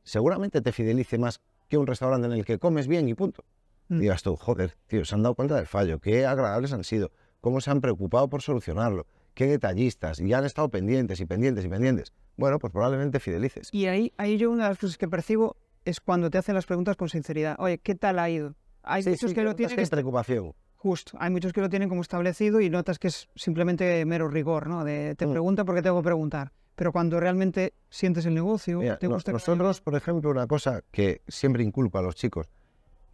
seguramente 0.04 0.62
te 0.62 0.72
fidelice 0.72 1.18
más 1.18 1.40
que 1.70 1.78
un 1.78 1.88
restaurante 1.88 2.28
en 2.28 2.34
el 2.34 2.46
que 2.46 2.60
comes 2.60 2.88
bien 2.88 3.08
y 3.08 3.14
punto. 3.14 3.44
Mm. 3.88 4.00
Digas 4.00 4.22
tú, 4.22 4.36
joder, 4.36 4.76
tío, 4.88 5.06
se 5.06 5.16
han 5.16 5.24
dado 5.24 5.36
cuenta 5.36 5.56
del 5.56 5.68
fallo, 5.68 6.00
qué 6.00 6.26
agradables 6.26 6.74
han 6.74 6.84
sido, 6.84 7.12
cómo 7.42 7.62
se 7.62 7.72
han 7.72 7.82
preocupado 7.82 8.28
por 8.30 8.42
solucionarlo, 8.42 9.08
qué 9.36 9.46
detallistas, 9.46 10.20
y 10.20 10.34
han 10.34 10.46
estado 10.46 10.70
pendientes 10.70 11.20
y 11.20 11.26
pendientes 11.26 11.64
y 11.64 11.70
pendientes. 11.70 12.14
Bueno, 12.38 12.58
pues 12.58 12.74
probablemente 12.74 13.20
fidelices. 13.20 13.70
Y 13.72 13.86
ahí, 13.86 14.12
ahí 14.18 14.38
yo 14.38 14.50
una 14.50 14.64
de 14.64 14.70
las 14.70 14.80
cosas 14.80 14.98
que 14.98 15.08
percibo 15.08 15.58
es 15.84 16.00
cuando 16.02 16.32
te 16.32 16.40
hacen 16.40 16.56
las 16.56 16.66
preguntas 16.66 16.98
con 16.98 17.10
sinceridad. 17.10 17.56
Oye, 17.60 17.78
¿qué 17.78 17.94
tal 17.94 18.18
ha 18.18 18.30
ido? 18.30 18.56
Hay 18.82 19.04
muchos 19.04 19.34
que 19.34 19.44
lo 19.44 19.56
tienen. 19.56 19.80
Es 19.80 19.90
preocupación. 19.90 20.54
Justo, 20.76 21.18
hay 21.20 21.32
muchos 21.32 21.54
que 21.54 21.62
lo 21.62 21.70
tienen 21.70 21.90
como 21.90 22.02
establecido 22.02 22.62
y 22.62 22.70
notas 22.70 23.00
que 23.00 23.08
es 23.08 23.28
simplemente 23.36 24.06
mero 24.06 24.28
rigor, 24.28 24.68
¿no? 24.68 24.84
De, 24.84 25.16
te 25.16 25.26
mm. 25.28 25.32
pregunta 25.32 25.66
porque 25.66 25.82
tengo 25.82 26.00
que 26.02 26.06
preguntar. 26.06 26.52
Pero 26.76 26.92
cuando 26.92 27.20
realmente 27.20 27.74
sientes 27.90 28.26
el 28.26 28.34
negocio, 28.34 28.82
te 29.00 29.08
gusta 29.08 29.32
Nosotros, 29.32 29.82
por 29.82 29.96
ejemplo, 29.96 30.30
una 30.30 30.46
cosa 30.46 30.84
que 30.92 31.22
siempre 31.28 31.64
inculpa 31.64 32.00
a 32.00 32.02
los 32.02 32.16
chicos, 32.16 32.48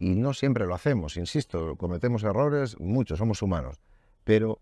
y 0.00 0.16
no 0.16 0.34
siempre 0.34 0.66
lo 0.66 0.74
hacemos, 0.74 1.16
insisto, 1.16 1.76
cometemos 1.76 2.24
errores, 2.24 2.78
muchos, 2.80 3.18
somos 3.18 3.40
humanos, 3.40 3.76
pero 4.24 4.60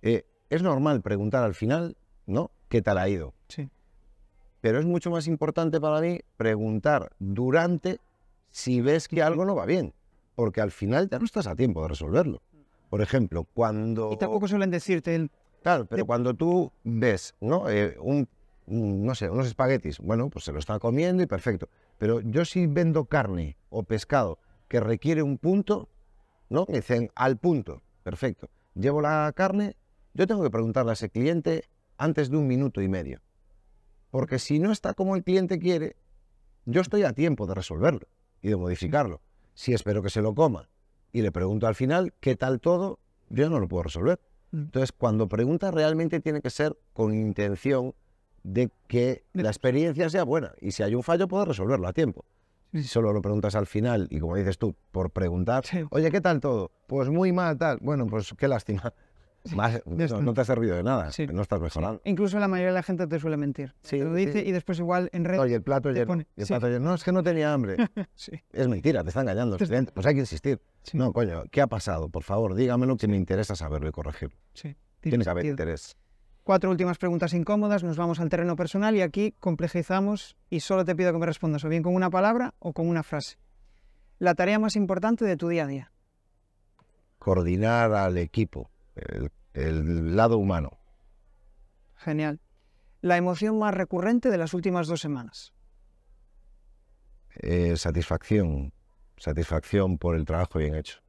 eh, 0.00 0.24
es 0.50 0.62
normal 0.62 1.02
preguntar 1.02 1.44
al 1.44 1.54
final, 1.54 1.96
¿no? 2.26 2.50
¿Qué 2.68 2.82
tal 2.82 2.98
ha 2.98 3.08
ido? 3.08 3.34
Sí. 3.48 3.68
Pero 4.60 4.78
es 4.78 4.86
mucho 4.86 5.10
más 5.10 5.26
importante 5.26 5.80
para 5.80 6.00
mí 6.00 6.20
preguntar 6.36 7.12
durante 7.18 8.00
si 8.50 8.80
ves 8.80 9.08
que 9.08 9.22
algo 9.22 9.44
no 9.44 9.54
va 9.54 9.66
bien, 9.66 9.94
porque 10.34 10.60
al 10.60 10.70
final 10.70 11.08
ya 11.08 11.18
no 11.18 11.24
estás 11.24 11.46
a 11.46 11.54
tiempo 11.54 11.82
de 11.82 11.88
resolverlo. 11.88 12.42
Por 12.90 13.02
ejemplo, 13.02 13.46
cuando... 13.54 14.12
Y 14.12 14.16
tampoco 14.16 14.48
suelen 14.48 14.70
decirte 14.70 15.14
el... 15.14 15.30
Claro, 15.62 15.86
pero 15.86 16.06
cuando 16.06 16.34
tú 16.34 16.72
ves, 16.84 17.34
¿no? 17.40 17.68
Eh, 17.68 17.96
un, 18.00 18.28
no 18.66 19.14
sé, 19.14 19.28
unos 19.28 19.46
espaguetis, 19.46 19.98
bueno, 19.98 20.30
pues 20.30 20.44
se 20.44 20.52
lo 20.52 20.58
está 20.58 20.78
comiendo 20.78 21.22
y 21.22 21.26
perfecto. 21.26 21.68
Pero 21.98 22.20
yo 22.20 22.44
si 22.44 22.66
vendo 22.66 23.04
carne 23.04 23.56
o 23.68 23.82
pescado 23.82 24.38
que 24.68 24.80
requiere 24.80 25.22
un 25.22 25.36
punto, 25.36 25.88
¿no? 26.48 26.64
Me 26.68 26.76
dicen 26.76 27.10
al 27.14 27.36
punto, 27.36 27.82
perfecto. 28.02 28.48
Llevo 28.74 29.00
la 29.00 29.32
carne, 29.34 29.76
yo 30.14 30.26
tengo 30.26 30.42
que 30.42 30.50
preguntarle 30.50 30.90
a 30.90 30.94
ese 30.94 31.10
cliente 31.10 31.64
antes 31.96 32.30
de 32.30 32.36
un 32.36 32.46
minuto 32.46 32.80
y 32.80 32.88
medio. 32.88 33.20
Porque 34.10 34.38
si 34.38 34.58
no 34.58 34.72
está 34.72 34.94
como 34.94 35.16
el 35.16 35.24
cliente 35.24 35.58
quiere, 35.58 35.96
yo 36.64 36.80
estoy 36.80 37.02
a 37.02 37.12
tiempo 37.12 37.46
de 37.46 37.54
resolverlo 37.54 38.08
y 38.40 38.48
de 38.48 38.56
modificarlo. 38.56 39.20
Si 39.54 39.74
espero 39.74 40.02
que 40.02 40.10
se 40.10 40.22
lo 40.22 40.34
coma 40.34 40.68
y 41.12 41.22
le 41.22 41.32
pregunto 41.32 41.66
al 41.66 41.74
final 41.74 42.14
qué 42.20 42.36
tal 42.36 42.60
todo, 42.60 43.00
yo 43.28 43.50
no 43.50 43.58
lo 43.58 43.68
puedo 43.68 43.84
resolver. 43.84 44.20
Mm. 44.50 44.58
Entonces, 44.58 44.92
cuando 44.92 45.28
pregunta 45.28 45.70
realmente 45.70 46.20
tiene 46.20 46.40
que 46.40 46.50
ser 46.50 46.78
con 46.92 47.14
intención 47.14 47.94
de 48.42 48.70
que 48.86 49.24
la 49.32 49.48
experiencia 49.48 50.08
sea 50.08 50.24
buena 50.24 50.52
y 50.60 50.70
si 50.70 50.82
hay 50.82 50.94
un 50.94 51.02
fallo 51.02 51.28
puedo 51.28 51.44
resolverlo 51.44 51.88
a 51.88 51.92
tiempo. 51.92 52.24
Si 52.72 52.84
solo 52.84 53.14
lo 53.14 53.22
preguntas 53.22 53.54
al 53.54 53.66
final 53.66 54.08
y 54.10 54.20
como 54.20 54.36
dices 54.36 54.58
tú, 54.58 54.76
por 54.92 55.10
preguntar, 55.10 55.64
oye, 55.90 56.10
¿qué 56.10 56.20
tal 56.20 56.40
todo? 56.40 56.70
Pues 56.86 57.08
muy 57.08 57.32
mal, 57.32 57.56
tal. 57.56 57.78
Bueno, 57.80 58.06
pues 58.06 58.34
qué 58.36 58.46
lástima. 58.46 58.92
No, 59.54 60.34
te 60.34 60.40
ha 60.40 60.44
servido 60.44 60.76
de 60.76 60.82
nada, 60.82 61.10
no 61.32 61.42
estás 61.42 61.60
mejorando. 61.60 62.00
Incluso 62.04 62.38
la 62.38 62.48
mayoría 62.48 62.68
de 62.68 62.74
la 62.74 62.82
gente 62.82 63.06
te 63.06 63.18
suele 63.18 63.36
mentir. 63.36 63.74
te 63.82 63.98
lo 63.98 64.14
dice 64.14 64.44
y 64.44 64.52
después 64.52 64.78
igual 64.78 65.08
en 65.12 65.24
red. 65.24 65.38
Oye, 65.38 65.54
el 65.54 65.62
plato 65.62 65.90
lleno. 65.90 66.14
el 66.36 66.46
plato. 66.46 66.80
No, 66.80 66.94
es 66.94 67.04
que 67.04 67.12
no 67.12 67.22
tenía 67.22 67.52
hambre. 67.52 67.76
es 68.52 68.68
mentira, 68.68 69.02
te 69.02 69.08
está 69.08 69.22
engañando. 69.22 69.56
Pues 69.56 70.06
hay 70.06 70.14
que 70.14 70.20
insistir. 70.20 70.60
No, 70.92 71.12
coño, 71.12 71.44
¿qué 71.50 71.60
ha 71.60 71.66
pasado? 71.66 72.08
Por 72.08 72.22
favor, 72.22 72.54
dígamelo 72.54 72.96
que 72.96 73.08
me 73.08 73.16
interesa 73.16 73.54
saberlo 73.54 73.88
y 73.88 73.92
corregirlo. 73.92 74.36
Sí. 74.54 74.76
Tienes 75.00 75.26
que 75.26 75.30
haber 75.30 75.46
interés. 75.46 75.96
Cuatro 76.48 76.70
últimas 76.70 76.96
preguntas 76.96 77.34
incómodas, 77.34 77.84
nos 77.84 77.98
vamos 77.98 78.20
al 78.20 78.30
terreno 78.30 78.56
personal 78.56 78.96
y 78.96 79.02
aquí 79.02 79.34
complejizamos 79.38 80.34
y 80.48 80.60
solo 80.60 80.82
te 80.84 80.96
pido 80.96 81.12
que 81.12 81.18
me 81.18 81.26
respondas 81.26 81.62
o 81.64 81.68
bien 81.68 81.82
con 81.82 81.94
una 81.94 82.08
palabra 82.08 82.54
o 82.58 82.72
con 82.72 82.88
una 82.88 83.02
frase. 83.02 83.36
La 84.18 84.34
tarea 84.34 84.58
más 84.58 84.74
importante 84.74 85.26
de 85.26 85.36
tu 85.36 85.48
día 85.48 85.64
a 85.64 85.66
día. 85.66 85.92
Coordinar 87.18 87.92
al 87.92 88.16
equipo, 88.16 88.70
el, 88.94 89.30
lado 90.16 90.38
humano. 90.38 90.78
Genial. 91.96 92.40
La 93.00 93.16
emoción 93.16 93.58
más 93.58 93.74
recurrente 93.74 94.30
de 94.30 94.38
las 94.38 94.54
últimas 94.54 94.86
dos 94.86 95.00
semanas. 95.00 95.52
Eh, 97.36 97.76
satisfacción, 97.76 98.72
satisfacción 99.16 99.98
por 99.98 100.16
el 100.16 100.24
trabajo 100.24 100.58
bien 100.58 100.74
hecho. 100.74 101.00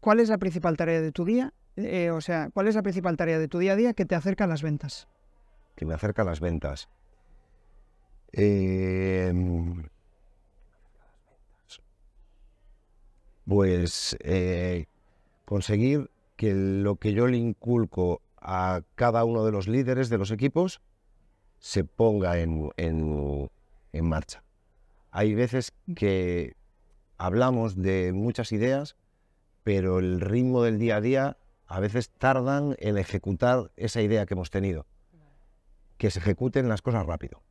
¿Cuál 0.00 0.20
es 0.20 0.28
la 0.28 0.36
principal 0.36 0.76
tarea 0.76 1.00
de 1.00 1.12
tu 1.12 1.24
día? 1.24 1.54
Eh, 1.76 2.10
o 2.10 2.20
sea, 2.20 2.50
¿cuál 2.52 2.68
es 2.68 2.74
la 2.74 2.82
principal 2.82 3.16
tarea 3.16 3.38
de 3.38 3.48
tu 3.48 3.58
día 3.58 3.72
a 3.72 3.76
día 3.76 3.94
que 3.94 4.04
te 4.04 4.14
acerca 4.14 4.44
a 4.44 4.46
las 4.46 4.62
ventas? 4.62 5.08
Que 5.76 5.86
me 5.86 5.94
acerca 5.94 6.22
a 6.22 6.24
las 6.26 6.40
ventas. 6.40 6.90
Eh, 8.32 9.32
pues 13.46 14.16
conseguir 15.44 16.10
que 16.36 16.54
lo 16.54 16.96
que 16.96 17.12
yo 17.12 17.26
le 17.26 17.36
inculco 17.36 18.22
a 18.36 18.82
cada 18.94 19.24
uno 19.24 19.44
de 19.44 19.52
los 19.52 19.68
líderes 19.68 20.08
de 20.08 20.18
los 20.18 20.30
equipos 20.30 20.80
se 21.58 21.84
ponga 21.84 22.38
en, 22.38 23.50
marcha. 24.02 24.42
Hay 25.10 25.34
veces 25.34 25.72
que 25.96 26.56
hablamos 27.16 27.80
de 27.80 28.12
muchas 28.12 28.52
ideas, 28.52 28.96
pero 29.62 29.98
el 29.98 30.20
ritmo 30.20 30.62
del 30.62 30.78
día 30.78 30.96
a 30.96 31.00
día 31.00 31.38
a 31.66 31.80
veces 31.80 32.10
tardan 32.10 32.76
en 32.78 32.98
ejecutar 32.98 33.70
esa 33.76 34.02
idea 34.02 34.26
que 34.26 34.34
hemos 34.34 34.50
tenido. 34.50 34.86
Que 35.96 36.10
se 36.10 36.18
ejecuten 36.18 36.68
las 36.68 36.82
cosas 36.82 37.06
rápido. 37.06 37.42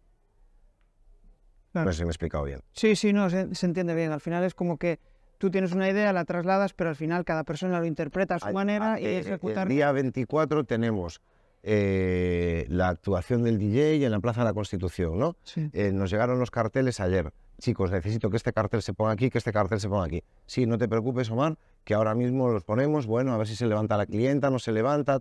No 1.73 1.91
sé 1.91 1.99
si 1.99 2.03
me 2.03 2.09
he 2.09 2.11
explicado 2.11 2.43
bien. 2.43 2.61
Sí, 2.73 2.95
sí, 2.95 3.13
no, 3.13 3.29
se 3.29 3.65
entiende 3.65 3.95
bien. 3.95 4.11
Al 4.11 4.21
final 4.21 4.43
es 4.43 4.53
como 4.53 4.77
que 4.77 4.99
tú 5.43 5.51
tienes 5.51 5.73
una 5.73 5.89
idea, 5.89 6.13
la 6.13 6.23
trasladas, 6.23 6.71
pero 6.71 6.89
al 6.89 6.95
final 6.95 7.25
cada 7.25 7.43
persona 7.43 7.77
lo 7.77 7.85
interpreta 7.85 8.35
a 8.35 8.39
su 8.39 8.53
manera 8.53 8.97
y 8.97 9.05
ejecutar. 9.05 9.67
El 9.67 9.73
día 9.73 9.91
24 9.91 10.63
tenemos 10.63 11.21
eh, 11.63 12.65
la 12.69 12.87
actuación 12.87 13.43
del 13.43 13.59
DJ 13.59 14.05
en 14.05 14.11
la 14.11 14.21
Plaza 14.21 14.39
de 14.39 14.45
la 14.45 14.53
Constitución, 14.53 15.19
¿no? 15.19 15.35
Eh, 15.73 15.91
nos 15.91 16.09
llegaron 16.09 16.39
los 16.39 16.49
carteles 16.49 17.01
ayer. 17.01 17.33
Chicos, 17.59 17.91
necesito 17.91 18.29
que 18.29 18.37
este 18.37 18.53
cartel 18.53 18.81
se 18.81 18.93
ponga 18.93 19.11
aquí, 19.11 19.29
que 19.29 19.37
este 19.37 19.51
cartel 19.51 19.81
se 19.81 19.89
ponga 19.89 20.05
aquí. 20.05 20.23
Sí, 20.45 20.65
no 20.65 20.77
te 20.77 20.87
preocupes, 20.87 21.29
Omar, 21.29 21.57
que 21.83 21.93
ahora 21.93 22.15
mismo 22.15 22.47
los 22.47 22.63
ponemos, 22.63 23.05
bueno, 23.05 23.33
a 23.33 23.37
ver 23.37 23.45
si 23.45 23.57
se 23.57 23.67
levanta 23.67 23.97
la 23.97 24.05
clienta, 24.05 24.49
no 24.49 24.59
se 24.59 24.71
levanta. 24.71 25.19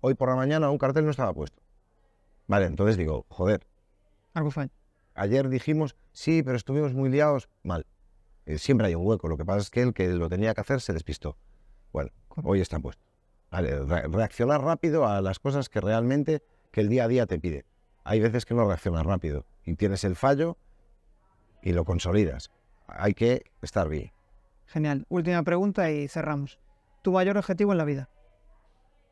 hoy 0.00 0.14
por 0.14 0.30
la 0.30 0.36
mañana 0.36 0.70
un 0.70 0.78
cartel 0.78 1.04
no 1.04 1.10
estaba 1.10 1.34
puesto. 1.34 1.60
Vale, 2.46 2.64
entonces 2.64 2.96
digo, 2.96 3.26
joder. 3.28 3.66
Algo 4.32 4.50
falla. 4.50 4.72
Ayer 5.14 5.50
dijimos, 5.50 5.96
sí, 6.12 6.42
pero 6.42 6.56
estuvimos 6.56 6.94
muy 6.94 7.10
liados. 7.10 7.50
Mal. 7.62 7.84
Eh, 8.46 8.58
siempre 8.58 8.86
hay 8.88 8.94
un 8.94 9.06
hueco. 9.06 9.28
Lo 9.28 9.36
que 9.36 9.44
pasa 9.44 9.60
es 9.60 9.70
que 9.70 9.82
el 9.82 9.94
que 9.94 10.08
lo 10.08 10.28
tenía 10.28 10.54
que 10.54 10.60
hacer 10.60 10.80
se 10.80 10.92
despistó. 10.92 11.36
Bueno, 11.92 12.10
hoy 12.42 12.60
está 12.60 12.78
puesto. 12.80 13.02
reaccionar 13.50 14.62
rápido 14.62 15.06
a 15.06 15.20
las 15.20 15.38
cosas 15.38 15.68
que 15.68 15.80
realmente 15.80 16.42
que 16.72 16.80
el 16.80 16.88
día 16.88 17.04
a 17.04 17.08
día 17.08 17.26
te 17.26 17.38
pide. 17.38 17.64
Hay 18.02 18.20
veces 18.20 18.44
que 18.44 18.54
no 18.54 18.66
reaccionas 18.66 19.06
rápido 19.06 19.46
y 19.64 19.76
tienes 19.76 20.04
el 20.04 20.16
fallo 20.16 20.58
y 21.62 21.72
lo 21.72 21.84
consolidas. 21.84 22.50
Hay 22.86 23.14
que 23.14 23.44
estar 23.62 23.88
bien. 23.88 24.12
Genial. 24.66 25.06
Última 25.08 25.42
pregunta 25.42 25.90
y 25.90 26.08
cerramos. 26.08 26.58
¿Tu 27.02 27.12
mayor 27.12 27.38
objetivo 27.38 27.72
en 27.72 27.78
la 27.78 27.84
vida? 27.84 28.08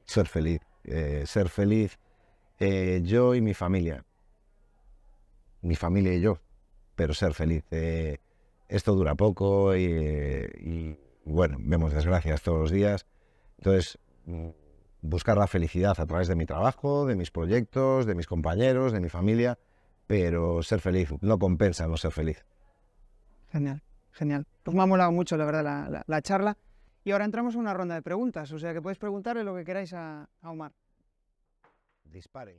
Ser 0.05 0.27
feliz. 0.27 0.61
Eh, 0.85 1.25
ser 1.27 1.49
feliz 1.49 1.99
eh, 2.59 3.01
yo 3.05 3.35
y 3.35 3.41
mi 3.41 3.55
familia. 3.55 4.05
mi 5.63 5.77
familia 5.77 6.13
y 6.13 6.21
yo, 6.21 6.41
pero 6.97 7.15
ser 7.15 7.35
feliz. 7.35 7.65
Eh, 7.71 8.19
esto 8.75 8.95
dura 8.95 9.15
poco 9.15 9.77
y, 9.77 9.83
y, 9.85 10.99
bueno, 11.25 11.57
vemos 11.61 11.93
desgracias 11.93 12.43
todos 12.43 12.59
los 12.61 12.71
días. 12.71 13.07
Entonces, 13.59 13.99
mm, 14.27 14.49
buscar 15.03 15.37
la 15.39 15.47
felicidad 15.47 15.95
a 15.99 16.07
través 16.07 16.29
de 16.29 16.35
mi 16.37 16.47
trabajo, 16.47 17.07
de 17.07 17.15
mis 17.17 17.31
proyectos, 17.31 18.07
de 18.07 18.15
mis 18.15 18.27
compañeros, 18.27 18.93
de 18.93 19.01
mi 19.01 19.09
familia, 19.09 19.59
pero 20.07 20.63
ser 20.63 20.81
feliz 20.81 21.11
no 21.21 21.39
compensa 21.39 21.87
no 21.87 21.97
ser 21.97 22.11
feliz. 22.13 22.45
Genial, 23.51 23.83
genial. 24.13 24.47
Pues 24.63 24.77
me 24.77 24.83
ha 24.83 24.87
molado 24.87 25.13
mucho, 25.13 25.37
la 25.37 25.45
verdad, 25.45 25.63
la, 25.65 25.89
la- 25.91 26.05
la 26.07 26.23
charla. 26.23 26.57
Y 27.05 27.11
ahora 27.11 27.25
entramos 27.25 27.55
en 27.55 27.61
una 27.61 27.75
ronda 27.75 27.95
de 27.97 28.03
preguntas, 28.03 28.51
o 28.53 28.59
sea 28.59 28.73
que 28.73 28.81
podéis 28.81 28.99
preguntarle 28.99 29.43
lo 29.45 29.55
que 29.57 29.65
queráis 29.65 29.93
a, 29.93 30.29
a 30.41 30.51
Omar. 30.51 30.73
Disparen. 32.05 32.59